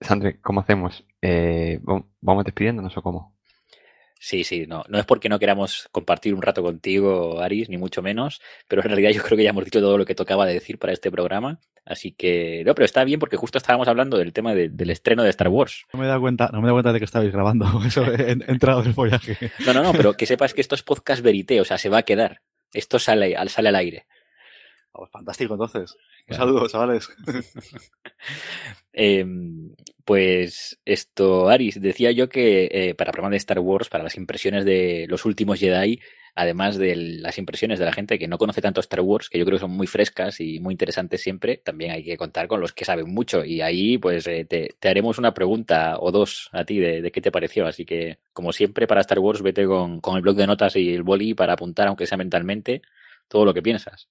Sandre, 0.00 0.40
¿cómo 0.40 0.62
hacemos? 0.62 1.06
Eh, 1.22 1.78
¿Vamos 2.20 2.44
despidiéndonos 2.44 2.96
o 2.96 3.02
cómo? 3.02 3.35
Sí, 4.26 4.42
sí, 4.42 4.66
no, 4.66 4.82
no 4.88 4.98
es 4.98 5.06
porque 5.06 5.28
no 5.28 5.38
queramos 5.38 5.88
compartir 5.92 6.34
un 6.34 6.42
rato 6.42 6.60
contigo, 6.60 7.40
Aris, 7.40 7.68
ni 7.68 7.78
mucho 7.78 8.02
menos, 8.02 8.40
pero 8.66 8.82
en 8.82 8.88
realidad 8.88 9.10
yo 9.12 9.22
creo 9.22 9.36
que 9.36 9.44
ya 9.44 9.50
hemos 9.50 9.64
dicho 9.64 9.78
todo 9.78 9.96
lo 9.96 10.04
que 10.04 10.16
tocaba 10.16 10.44
de 10.46 10.54
decir 10.54 10.80
para 10.80 10.92
este 10.92 11.12
programa, 11.12 11.60
así 11.84 12.10
que 12.10 12.64
no, 12.66 12.74
pero 12.74 12.86
está 12.86 13.04
bien 13.04 13.20
porque 13.20 13.36
justo 13.36 13.58
estábamos 13.58 13.86
hablando 13.86 14.18
del 14.18 14.32
tema 14.32 14.52
del 14.52 14.90
estreno 14.90 15.22
de 15.22 15.30
Star 15.30 15.46
Wars. 15.46 15.84
No 15.92 16.00
me 16.00 16.06
he 16.06 16.08
dado 16.08 16.20
cuenta, 16.20 16.50
no 16.52 16.60
me 16.60 16.68
he 16.68 16.72
cuenta 16.72 16.92
de 16.92 16.98
que 16.98 17.04
estabais 17.04 17.30
grabando, 17.30 17.66
eso 17.86 18.04
he, 18.04 18.32
entrado 18.32 18.82
del 18.82 18.94
follaje. 18.94 19.52
No, 19.64 19.72
no, 19.72 19.84
no, 19.84 19.92
pero 19.92 20.14
que 20.14 20.26
sepas 20.26 20.54
que 20.54 20.60
esto 20.60 20.74
es 20.74 20.82
podcast 20.82 21.22
verité, 21.22 21.60
o 21.60 21.64
sea, 21.64 21.78
se 21.78 21.88
va 21.88 21.98
a 21.98 22.02
quedar. 22.02 22.40
Esto 22.72 22.98
sale, 22.98 23.36
sale 23.46 23.68
al 23.68 23.76
aire. 23.76 24.06
Fantástico, 25.12 25.54
entonces. 25.54 25.96
Un 26.28 26.36
saludo, 26.36 26.68
chavales. 26.68 27.08
Em, 28.98 29.74
pues 30.06 30.80
esto, 30.86 31.50
Aris, 31.50 31.78
decía 31.82 32.12
yo 32.12 32.30
que 32.30 32.68
eh, 32.72 32.94
para 32.94 33.10
el 33.10 33.12
programa 33.12 33.32
de 33.32 33.36
Star 33.36 33.58
Wars, 33.58 33.90
para 33.90 34.04
las 34.04 34.16
impresiones 34.16 34.64
de 34.64 35.04
los 35.10 35.26
últimos 35.26 35.60
Jedi, 35.60 36.00
además 36.36 36.76
de 36.76 36.96
las 36.96 37.38
impresiones 37.38 37.78
de 37.78 37.86
la 37.86 37.92
gente 37.92 38.18
que 38.18 38.28
no 38.28 38.38
conoce 38.38 38.60
tanto 38.60 38.80
Star 38.80 39.00
Wars, 39.00 39.28
que 39.30 39.38
yo 39.38 39.44
creo 39.44 39.56
que 39.56 39.62
son 39.62 39.70
muy 39.70 39.86
frescas 39.86 40.38
y 40.40 40.60
muy 40.60 40.72
interesantes 40.72 41.22
siempre, 41.22 41.56
también 41.56 41.90
hay 41.90 42.04
que 42.04 42.16
contar 42.16 42.46
con 42.46 42.60
los 42.60 42.72
que 42.72 42.84
saben 42.84 43.12
mucho. 43.12 43.44
Y 43.44 43.62
ahí, 43.62 43.98
pues, 43.98 44.26
eh, 44.26 44.44
te, 44.44 44.76
haremos 44.88 45.18
una 45.18 45.32
pregunta 45.34 45.96
o 45.98 46.12
dos 46.12 46.50
a 46.52 46.64
ti 46.64 46.78
de, 46.78 47.10
qué 47.10 47.20
te 47.20 47.32
pareció. 47.32 47.66
Así 47.66 47.84
que, 47.86 48.18
como 48.32 48.52
siempre, 48.52 48.86
para 48.86 49.00
Star 49.00 49.18
Wars, 49.18 49.42
vete 49.42 49.66
con, 49.66 50.00
con 50.00 50.16
el 50.16 50.22
blog 50.22 50.36
de 50.36 50.46
notas 50.46 50.76
y 50.76 50.94
el 50.94 51.02
boli 51.02 51.34
para 51.34 51.54
apuntar, 51.54 51.88
aunque 51.88 52.06
sea 52.06 52.18
mentalmente, 52.18 52.82
todo 53.28 53.44
lo 53.44 53.54
que 53.54 53.62
piensas. 53.62 54.08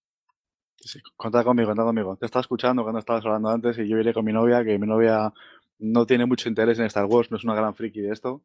Sí, 0.78 1.00
contad 1.16 1.44
conmigo, 1.44 1.70
contad 1.70 1.84
conmigo. 1.84 2.16
Te 2.18 2.26
estaba 2.26 2.42
escuchando 2.42 2.84
cuando 2.84 3.00
estabas 3.00 3.26
hablando 3.26 3.50
antes 3.50 3.78
y 3.80 3.88
yo 3.88 3.98
iré 3.98 4.14
con 4.14 4.26
mi 4.26 4.34
novia, 4.34 4.64
que 4.64 4.78
mi 4.78 4.88
novia 4.88 5.34
no 5.80 6.06
tiene 6.06 6.26
mucho 6.26 6.50
interés 6.50 6.80
en 6.80 6.86
Star 6.86 7.06
Wars, 7.06 7.32
no 7.32 7.38
es 7.38 7.44
una 7.44 7.56
gran 7.56 7.76
friki 7.76 8.02
de 8.02 8.12
esto. 8.12 8.42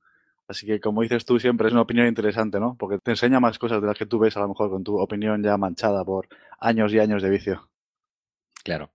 Así 0.49 0.67
que, 0.67 0.81
como 0.81 1.03
dices 1.03 1.25
tú, 1.25 1.39
siempre 1.39 1.69
es 1.69 1.73
una 1.73 1.83
opinión 1.83 2.09
interesante, 2.09 2.59
¿no? 2.59 2.77
Porque 2.77 2.99
te 2.99 3.13
enseña 3.13 3.39
más 3.39 3.59
cosas 3.59 3.81
de 3.81 3.87
las 3.87 3.97
que 3.97 4.07
tú 4.07 4.19
ves, 4.19 4.37
a 4.37 4.41
lo 4.41 4.49
mejor, 4.49 4.69
con 4.69 4.83
tu 4.83 4.99
opinión 4.99 5.43
ya 5.45 5.57
manchada 5.57 6.05
por 6.05 6.29
años 6.59 6.93
y 6.93 6.99
años 6.99 7.23
de 7.23 7.31
vicio. 7.31 7.71
Claro. 8.65 8.91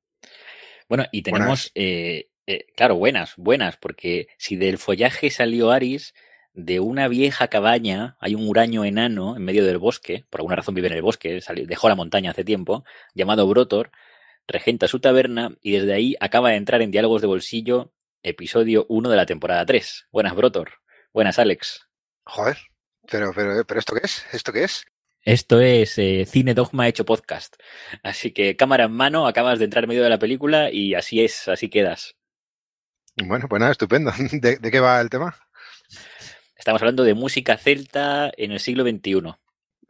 Bueno, 0.89 1.06
y 1.13 1.21
tenemos, 1.21 1.71
eh, 1.74 2.30
eh, 2.45 2.65
claro, 2.76 2.95
buenas, 2.95 3.36
buenas, 3.38 3.78
porque 3.78 4.28
si 4.38 4.58
del 4.58 4.78
follaje 4.78 5.30
salió 5.30 5.71
Aris, 5.71 6.13
de 6.55 6.79
una 6.79 7.07
vieja 7.07 7.49
cabaña 7.49 8.15
hay 8.19 8.33
un 8.33 8.47
huraño 8.47 8.85
enano 8.85 9.35
en 9.35 9.43
medio 9.43 9.65
del 9.65 9.77
bosque, 9.77 10.25
por 10.29 10.39
alguna 10.39 10.55
razón 10.55 10.73
vive 10.73 10.87
en 10.87 10.93
el 10.93 11.01
bosque, 11.01 11.41
dejó 11.67 11.89
la 11.89 11.95
montaña 11.95 12.31
hace 12.31 12.43
tiempo, 12.43 12.85
llamado 13.13 13.47
Brotor, 13.47 13.91
regenta 14.47 14.87
su 14.87 14.99
taberna 14.99 15.55
y 15.61 15.73
desde 15.73 15.93
ahí 15.93 16.15
acaba 16.19 16.51
de 16.51 16.55
entrar 16.55 16.81
en 16.81 16.91
Diálogos 16.91 17.21
de 17.21 17.27
Bolsillo, 17.27 17.91
episodio 18.23 18.85
1 18.89 19.09
de 19.09 19.17
la 19.17 19.25
temporada 19.25 19.65
3. 19.65 20.07
Buenas, 20.11 20.35
Brotor. 20.35 20.71
Buenas, 21.13 21.39
Alex. 21.39 21.87
Joder, 22.23 22.57
pero, 23.09 23.31
pero, 23.35 23.65
pero 23.65 23.79
¿esto 23.79 23.93
qué 23.93 24.01
es? 24.03 24.25
¿Esto 24.31 24.53
qué 24.53 24.63
es? 24.63 24.85
Esto 25.21 25.59
es 25.59 25.97
eh, 25.97 26.25
Cine 26.25 26.53
Dogma 26.53 26.87
hecho 26.87 27.03
podcast. 27.03 27.55
Así 28.03 28.31
que 28.31 28.55
cámara 28.55 28.85
en 28.85 28.91
mano, 28.93 29.27
acabas 29.27 29.59
de 29.59 29.65
entrar 29.65 29.83
en 29.83 29.89
medio 29.89 30.03
de 30.03 30.09
la 30.09 30.19
película 30.19 30.71
y 30.71 30.93
así 30.93 31.23
es, 31.23 31.47
así 31.47 31.69
quedas. 31.69 32.15
Bueno, 33.17 33.47
pues 33.49 33.59
nada, 33.59 33.71
estupendo. 33.71 34.11
¿De, 34.31 34.57
de 34.57 34.71
qué 34.71 34.79
va 34.79 35.01
el 35.01 35.09
tema? 35.09 35.35
Estamos 36.57 36.81
hablando 36.81 37.03
de 37.03 37.13
música 37.13 37.57
celta 37.57 38.31
en 38.37 38.51
el 38.51 38.59
siglo 38.59 38.83
XXI. 38.83 39.35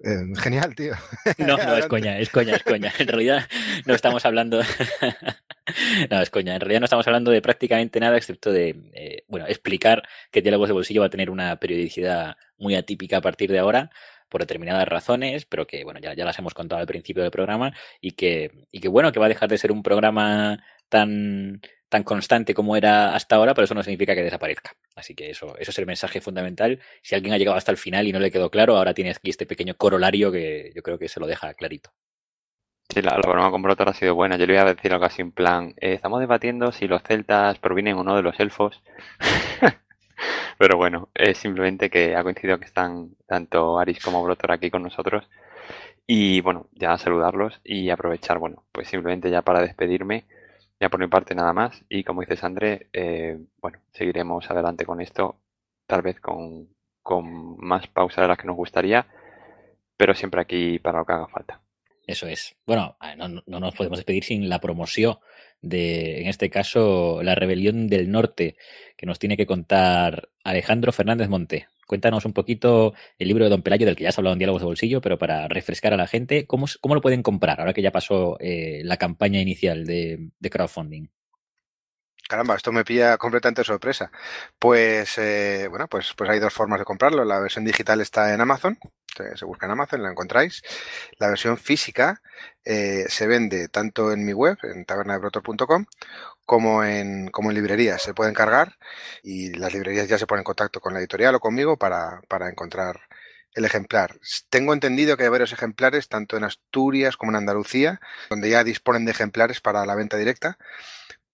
Eh, 0.04 0.34
genial, 0.38 0.76
tío. 0.76 0.94
No, 1.38 1.58
no, 1.58 1.78
es 1.78 1.88
coña, 1.88 2.20
es 2.20 2.30
coña, 2.30 2.56
es 2.56 2.64
coña. 2.64 2.92
En 3.00 3.08
realidad 3.08 3.48
no 3.86 3.94
estamos 3.94 4.26
hablando. 4.26 4.62
no, 6.10 6.22
es 6.22 6.30
coña. 6.30 6.56
En 6.56 6.62
realidad 6.62 6.80
no 6.82 6.86
estamos 6.86 7.08
hablando 7.08 7.32
de 7.32 7.42
prácticamente 7.42 8.00
nada 8.00 8.18
excepto 8.18 8.52
de, 8.52 8.76
eh, 8.94 9.24
bueno, 9.28 9.48
explicar 9.48 10.04
que 10.32 10.42
Diálogos 10.42 10.70
de 10.70 10.74
Bolsillo 10.74 11.02
va 11.02 11.08
a 11.08 11.12
tener 11.12 11.30
una 11.30 11.56
periodicidad 11.60 12.36
muy 12.58 12.76
atípica 12.76 13.18
a 13.18 13.22
partir 13.22 13.52
de 13.52 13.60
ahora 13.60 13.90
por 14.30 14.42
determinadas 14.42 14.88
razones, 14.88 15.46
pero 15.46 15.68
que, 15.68 15.84
bueno, 15.84 16.00
ya, 16.00 16.14
ya 16.14 16.26
las 16.26 16.38
hemos 16.40 16.54
contado 16.54 16.82
al 16.82 16.88
principio 16.88 17.22
del 17.24 17.32
programa 17.32 17.74
y 18.02 18.12
que, 18.12 18.68
y 18.72 18.80
que, 18.80 18.88
bueno, 18.88 19.12
que 19.12 19.20
va 19.20 19.28
a 19.28 19.30
dejar 19.30 19.50
de 19.50 19.58
ser 19.58 19.72
un 19.72 19.84
programa 19.84 20.64
tan 20.90 21.62
tan 21.90 22.04
constante 22.04 22.54
como 22.54 22.76
era 22.76 23.16
hasta 23.16 23.36
ahora, 23.36 23.54
pero 23.54 23.66
eso 23.66 23.76
no 23.76 23.84
significa 23.84 24.16
que 24.16 24.24
desaparezca. 24.24 24.76
Así 24.96 25.16
que 25.16 25.30
eso, 25.30 25.56
eso 25.58 25.72
es 25.72 25.80
el 25.80 25.86
mensaje 25.86 26.22
fundamental. 26.22 26.80
Si 27.02 27.16
alguien 27.16 27.34
ha 27.34 27.38
llegado 27.38 27.58
hasta 27.58 27.72
el 27.72 27.78
final 27.78 28.08
y 28.08 28.12
no 28.12 28.20
le 28.20 28.32
quedó 28.32 28.50
claro, 28.50 28.78
ahora 28.78 28.94
tienes 28.94 29.18
aquí 29.18 29.30
este 29.30 29.46
pequeño 29.46 29.76
corolario 29.76 30.32
que 30.32 30.72
yo 30.76 30.82
creo 30.82 30.98
que 30.98 31.10
se 31.10 31.20
lo 31.20 31.28
deja 31.28 31.54
clarito. 31.54 31.92
Sí, 32.90 33.02
la, 33.02 33.18
broma 33.18 33.52
con 33.52 33.62
Brotor 33.62 33.90
ha 33.90 33.94
sido 33.94 34.16
buena. 34.16 34.38
Yo 34.38 34.46
le 34.46 34.54
voy 34.54 34.62
a 34.62 34.74
decir 34.74 34.94
algo 34.94 35.06
así 35.06 35.22
en 35.22 35.32
plan, 35.32 35.74
eh, 35.82 35.94
estamos 35.94 36.20
debatiendo 36.20 36.72
si 36.72 36.88
los 36.88 37.02
celtas 37.04 37.60
provienen 37.60 37.98
o 37.98 38.04
no 38.04 38.16
de 38.16 38.22
los 38.22 38.40
elfos. 38.40 38.82
Pero 40.58 40.78
bueno, 40.78 41.10
es 41.14 41.38
simplemente 41.38 41.90
que 41.90 42.16
ha 42.16 42.24
coincidido 42.24 42.60
que 42.60 42.66
están 42.66 43.16
tanto 43.28 43.80
Aris 43.80 44.04
como 44.04 44.24
Brotor 44.24 44.52
aquí 44.52 44.70
con 44.72 44.84
nosotros. 44.84 45.28
Y 46.08 46.42
bueno, 46.42 46.68
ya 46.74 46.98
saludarlos 46.98 47.60
y 47.64 47.90
aprovechar, 47.90 48.38
bueno, 48.38 48.64
pues 48.72 48.88
simplemente 48.88 49.32
ya 49.32 49.42
para 49.42 49.62
despedirme, 49.62 50.26
ya 50.80 50.90
por 50.90 51.00
mi 51.00 51.08
parte 51.08 51.36
nada 51.36 51.54
más. 51.54 51.84
Y 51.90 52.04
como 52.04 52.22
dices, 52.22 52.44
André, 52.44 52.90
eh, 52.94 53.38
bueno, 53.62 53.80
seguiremos 53.94 54.50
adelante 54.50 54.86
con 54.86 55.02
esto, 55.02 55.40
tal 55.88 56.02
vez 56.02 56.20
con, 56.20 56.70
con 57.02 57.58
más 57.58 57.88
pausa 57.88 58.22
de 58.22 58.28
las 58.28 58.38
que 58.38 58.48
nos 58.48 58.56
gustaría, 58.56 59.08
pero 59.98 60.14
siempre 60.14 60.42
aquí 60.42 60.80
para 60.80 61.00
lo 61.00 61.06
que 61.06 61.14
haga 61.14 61.28
falta. 61.28 61.62
Eso 62.08 62.28
es. 62.28 62.56
Bueno, 62.66 62.98
no, 63.18 63.28
no, 63.46 63.60
nos 63.60 63.74
podemos 63.74 63.98
despedir 63.98 64.24
sin 64.24 64.48
la 64.48 64.60
promoción 64.60 65.18
de, 65.62 66.22
en 66.22 66.28
este 66.28 66.50
caso, 66.50 67.24
la 67.24 67.36
rebelión 67.36 67.88
del 67.88 68.12
norte, 68.12 68.58
que 68.96 69.06
nos 69.06 69.18
tiene 69.18 69.38
que 69.38 69.48
contar 69.48 70.30
Alejandro 70.44 70.92
Fernández 70.92 71.30
Monte. 71.30 71.68
Cuéntanos 71.86 72.26
un 72.26 72.34
poquito 72.34 72.94
el 73.20 73.28
libro 73.28 73.44
de 73.44 73.50
Don 73.50 73.62
Pelayo, 73.62 73.86
del 73.86 73.96
que 73.96 74.04
ya 74.04 74.10
has 74.10 74.18
hablado 74.18 74.34
en 74.34 74.40
Diálogos 74.40 74.62
de 74.62 74.68
Bolsillo, 74.68 75.02
pero 75.02 75.18
para 75.18 75.48
refrescar 75.48 75.94
a 75.94 75.98
la 75.98 76.08
gente, 76.08 76.48
¿cómo, 76.48 76.66
cómo 76.82 76.96
lo 76.96 77.02
pueden 77.02 77.24
comprar 77.24 77.60
ahora 77.60 77.74
que 77.74 77.82
ya 77.82 77.92
pasó 77.92 78.38
eh, 78.40 78.82
la 78.84 78.98
campaña 78.98 79.40
inicial 79.40 79.86
de, 79.86 80.32
crowdfunding? 80.50 81.08
Caramba, 82.28 82.56
esto 82.56 82.72
me 82.72 82.84
pilla 82.84 83.18
completamente 83.18 83.64
sorpresa. 83.64 84.12
Pues, 84.58 85.16
eh, 85.20 85.68
bueno, 85.70 85.88
pues, 85.88 86.14
pues 86.18 86.28
hay 86.28 86.40
dos 86.40 86.52
formas 86.52 86.80
de 86.80 86.86
comprarlo. 86.86 87.24
La 87.24 87.40
versión 87.40 87.64
digital 87.66 88.02
está 88.02 88.34
en 88.34 88.42
Amazon, 88.42 88.80
se 89.36 89.46
busca 89.46 89.66
en 89.66 89.72
Amazon, 89.72 90.04
la 90.04 90.12
encontráis. 90.12 90.62
La 91.20 91.30
versión 91.30 91.58
física 91.58 92.22
eh, 92.64 93.06
se 93.08 93.28
vende 93.28 93.68
tanto 93.70 94.12
en 94.12 94.26
mi 94.26 94.34
web, 94.34 94.58
en 94.64 94.86
tabernadebrotor.com, 94.86 95.86
como 96.46 96.84
en, 96.84 97.30
como 97.30 97.50
en 97.50 97.56
librerías. 97.56 98.02
Se 98.02 98.14
pueden 98.14 98.34
cargar 98.34 98.78
y 99.24 99.54
las 99.54 99.74
librerías 99.74 100.08
ya 100.08 100.18
se 100.18 100.28
ponen 100.28 100.42
en 100.42 100.46
contacto 100.46 100.80
con 100.80 100.94
la 100.94 101.00
editorial 101.00 101.36
o 101.36 101.40
conmigo 101.40 101.78
para, 101.78 102.22
para 102.28 102.50
encontrar 102.50 103.02
el 103.54 103.66
ejemplar. 103.66 104.20
Tengo 104.50 104.74
entendido 104.74 105.18
que 105.18 105.24
hay 105.24 105.30
varios 105.30 105.54
ejemplares, 105.54 106.10
tanto 106.10 106.38
en 106.38 106.44
Asturias 106.44 107.18
como 107.18 107.32
en 107.32 107.38
Andalucía, 107.38 108.00
donde 108.30 108.50
ya 108.50 108.64
disponen 108.64 109.06
de 109.06 109.12
ejemplares 109.12 109.62
para 109.62 109.86
la 109.86 109.96
venta 109.96 110.18
directa. 110.18 110.58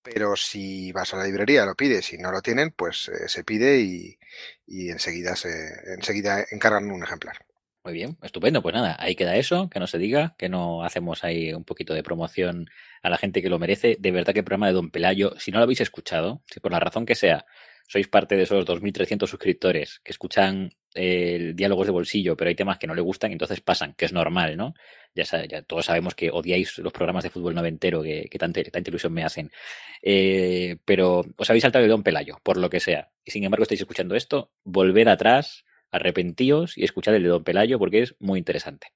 Pero 0.04 0.36
si 0.36 0.92
vas 0.92 1.14
a 1.14 1.18
la 1.18 1.26
librería, 1.26 1.66
lo 1.66 1.76
pides 1.76 2.14
y 2.14 2.18
no 2.18 2.32
lo 2.32 2.42
tienen, 2.42 2.72
pues 2.72 3.10
eh, 3.10 3.28
se 3.28 3.44
pide 3.44 3.80
y, 3.82 4.18
y 4.66 4.90
enseguida, 4.90 5.36
se, 5.36 5.50
enseguida 5.94 6.44
encargan 6.50 6.90
un 6.90 7.04
ejemplar. 7.04 7.38
Muy 7.84 7.94
bien, 7.94 8.18
estupendo. 8.22 8.62
Pues 8.62 8.76
nada, 8.76 8.96
ahí 9.00 9.16
queda 9.16 9.36
eso, 9.38 9.68
que 9.70 9.80
no 9.80 9.88
se 9.88 9.98
diga, 9.98 10.36
que 10.38 10.50
no 10.50 10.84
hacemos 10.84 11.24
ahí 11.24 11.52
un 11.52 11.64
poquito 11.64 11.96
de 11.96 12.04
promoción 12.04 12.70
a 13.02 13.10
la 13.10 13.18
gente 13.18 13.42
que 13.42 13.50
lo 13.50 13.58
merece. 13.58 13.98
De 14.00 14.12
verdad 14.12 14.34
que 14.34 14.40
el 14.40 14.46
programa 14.46 14.68
de 14.68 14.74
Don 14.74 14.92
Pelayo, 14.92 15.34
si 15.40 15.52
no 15.52 15.58
lo 15.58 15.64
habéis 15.64 15.82
escuchado, 15.82 16.44
si 16.46 16.60
por 16.60 16.72
la 16.72 16.80
razón 16.80 17.08
que 17.08 17.16
sea, 17.16 17.46
sois 17.88 18.08
parte 18.08 18.36
de 18.36 18.44
esos 18.44 18.66
2.300 18.66 19.28
suscriptores 19.28 20.00
que 20.04 20.12
escuchan 20.12 20.72
el 20.94 21.56
diálogos 21.56 21.88
de 21.88 21.92
bolsillo, 21.92 22.38
pero 22.38 22.50
hay 22.50 22.56
temas 22.56 22.78
que 22.78 22.86
no 22.86 22.94
le 22.94 23.02
gustan, 23.02 23.32
entonces 23.32 23.62
pasan, 23.62 23.94
que 23.96 24.06
es 24.06 24.14
normal, 24.14 24.58
¿no? 24.58 24.74
Ya, 25.16 25.24
ya 25.46 25.62
todos 25.64 25.86
sabemos 25.86 26.14
que 26.14 26.30
odiáis 26.30 26.78
los 26.78 26.94
programas 26.94 27.24
de 27.24 27.32
fútbol 27.32 27.56
noventero 27.56 28.04
que, 28.04 28.28
que 28.30 28.38
tanta, 28.38 28.64
tanta, 28.64 28.90
ilusión 28.90 29.12
me 29.14 29.24
hacen. 29.24 29.52
Eh, 30.04 30.78
pero 30.86 31.24
os 31.36 31.50
habéis 31.50 31.64
saltado 31.64 31.84
de 31.84 31.90
Don 31.90 32.04
Pelayo, 32.04 32.38
por 32.44 32.58
lo 32.58 32.70
que 32.70 32.80
sea. 32.80 33.10
Y 33.26 33.32
sin 33.32 33.44
embargo 33.44 33.64
estáis 33.64 33.82
escuchando 33.82 34.16
esto, 34.16 34.52
volved 34.64 35.08
atrás, 35.08 35.66
arrepentíos 35.92 36.78
y 36.78 36.84
escuchad 36.84 37.16
el 37.16 37.24
de 37.24 37.30
Don 37.30 37.44
Pelayo 37.44 37.78
porque 37.80 38.02
es 38.02 38.16
muy 38.20 38.40
interesante. 38.40 38.88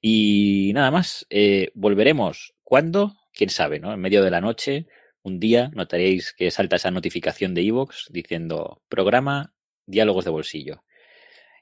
Y 0.00 0.72
nada 0.74 0.90
más, 0.90 1.26
eh, 1.30 1.70
volveremos. 1.74 2.54
¿Cuándo? 2.62 3.16
Quién 3.32 3.50
sabe, 3.50 3.80
¿no? 3.80 3.92
En 3.92 4.00
medio 4.00 4.22
de 4.22 4.30
la 4.30 4.40
noche, 4.40 4.86
un 5.22 5.40
día, 5.40 5.70
notaréis 5.74 6.32
que 6.32 6.50
salta 6.50 6.76
esa 6.76 6.90
notificación 6.90 7.54
de 7.54 7.62
Evox 7.62 8.06
diciendo 8.10 8.82
programa 8.88 9.52
Diálogos 9.86 10.24
de 10.24 10.30
Bolsillo. 10.30 10.84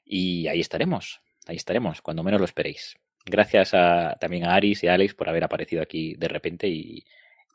Y 0.05 0.47
ahí 0.47 0.59
estaremos, 0.59 1.21
ahí 1.45 1.57
estaremos, 1.57 2.01
cuando 2.01 2.23
menos 2.23 2.39
lo 2.39 2.45
esperéis. 2.45 2.95
Gracias 3.25 3.73
a, 3.73 4.17
también 4.19 4.45
a 4.45 4.55
Aris 4.55 4.83
y 4.83 4.87
a 4.87 4.93
Alex 4.93 5.13
por 5.13 5.29
haber 5.29 5.43
aparecido 5.43 5.81
aquí 5.81 6.15
de 6.15 6.27
repente 6.27 6.67
y, 6.67 7.03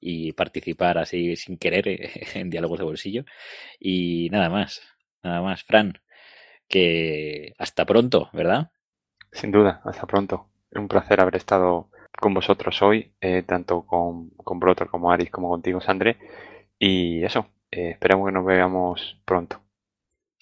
y 0.01 0.33
participar 0.33 0.99
así 0.99 1.35
sin 1.37 1.57
querer 1.57 1.85
en 2.35 2.51
Diálogos 2.51 2.79
de 2.79 2.85
Bolsillo. 2.85 3.25
Y 3.81 4.29
nada 4.31 4.51
más, 4.51 4.83
nada 5.23 5.41
más. 5.41 5.63
Fran, 5.65 5.99
que 6.69 7.55
hasta 7.59 7.85
pronto, 7.85 8.29
¿verdad? 8.33 8.71
Sin 9.33 9.51
duda, 9.51 9.81
hasta 9.85 10.07
pronto. 10.07 10.49
Un 10.75 10.89
placer 10.89 11.21
haber 11.21 11.37
estado 11.37 11.89
con 12.21 12.35
vosotros 12.35 12.81
hoy, 12.83 13.13
eh, 13.21 13.43
tanto 13.43 13.83
con, 13.83 14.31
con 14.31 14.61
Brotor 14.61 14.89
como 14.89 15.11
Aris 15.11 15.31
como 15.31 15.49
contigo, 15.49 15.81
Sandre. 15.81 16.19
Y 16.79 17.25
eso, 17.25 17.47
eh, 17.71 17.91
esperamos 17.91 18.27
que 18.27 18.33
nos 18.33 18.45
veamos 18.45 19.21
pronto. 19.25 19.64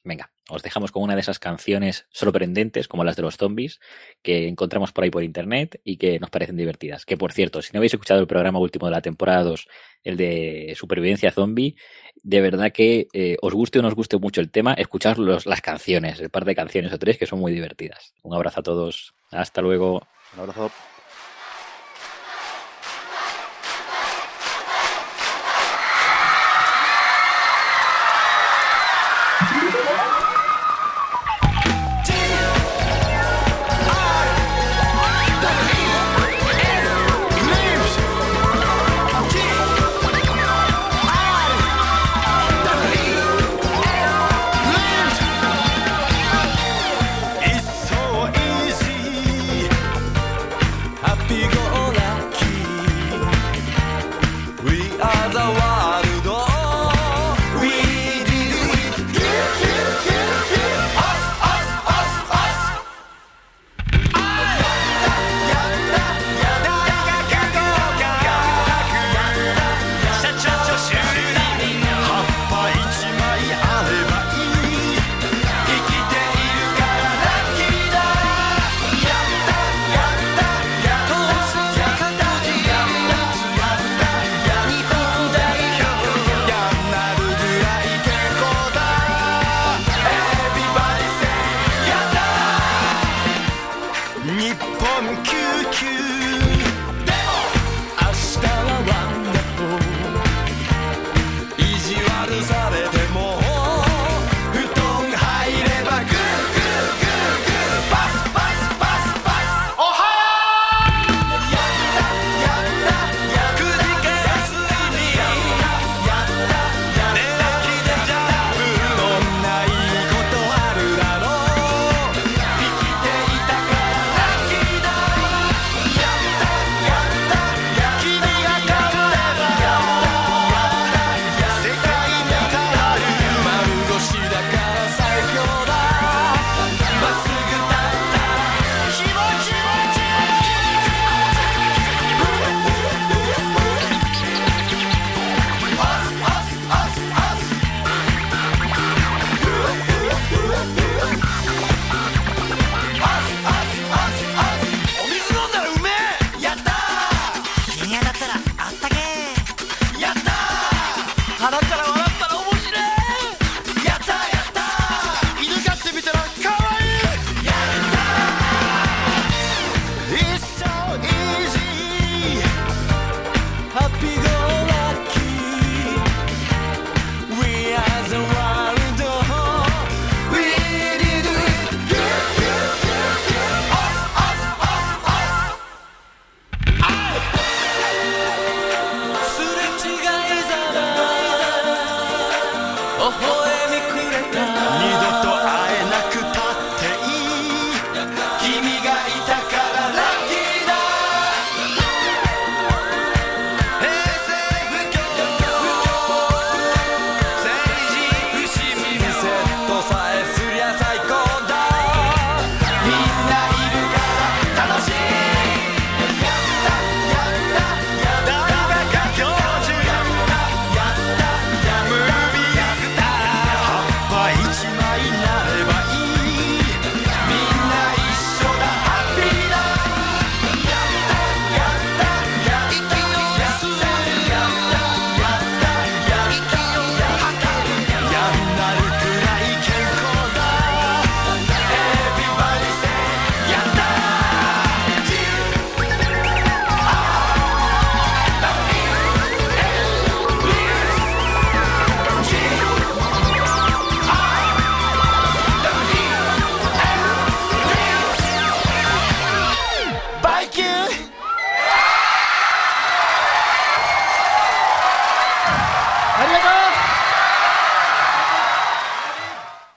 Venga, 0.05 0.33
os 0.49 0.63
dejamos 0.63 0.91
con 0.91 1.05
una 1.05 1.15
de 1.15 1.21
esas 1.21 1.39
canciones 1.39 2.07
sorprendentes, 2.11 2.89
como 2.89 3.05
las 3.05 3.15
de 3.15 3.23
los 3.23 3.37
zombies, 3.37 3.79
que 4.21 4.49
encontramos 4.49 4.91
por 4.91 5.05
ahí 5.05 5.11
por 5.11 5.23
internet 5.23 5.81
y 5.85 5.97
que 5.97 6.19
nos 6.19 6.31
parecen 6.31 6.57
divertidas. 6.57 7.05
Que 7.07 7.17
por 7.17 7.33
cierto, 7.33 7.63
si 7.63 7.73
no 7.73 7.79
habéis 7.79 7.95
escuchado 7.95 8.21
el 8.21 8.27
programa 8.27 8.59
último 8.59 8.87
de 8.87 8.93
la 8.93 9.01
temporada 9.01 9.45
2, 9.45 9.69
el 10.03 10.17
de 10.17 10.75
supervivencia 10.77 11.31
zombie, 11.31 11.77
de 12.23 12.41
verdad 12.41 12.73
que 12.73 13.07
eh, 13.13 13.37
os 13.41 13.55
guste 13.55 13.79
o 13.79 13.83
no 13.83 13.89
os 13.89 13.95
guste 13.95 14.19
mucho 14.19 14.41
el 14.41 14.51
tema, 14.51 14.75
escuchad 14.75 15.19
los, 15.19 15.47
las 15.47 15.61
canciones, 15.61 16.19
el 16.21 16.31
par 16.31 16.45
de 16.45 16.57
canciones 16.57 16.93
o 16.93 16.99
tres 16.99 17.17
que 17.17 17.27
son 17.27 17.39
muy 17.39 17.53
divertidas. 17.53 18.13
Un 18.23 18.35
abrazo 18.35 18.61
a 18.61 18.63
todos. 18.65 19.15
Hasta 19.31 19.63
luego. 19.63 20.03
Un 20.35 20.41
abrazo. 20.41 20.73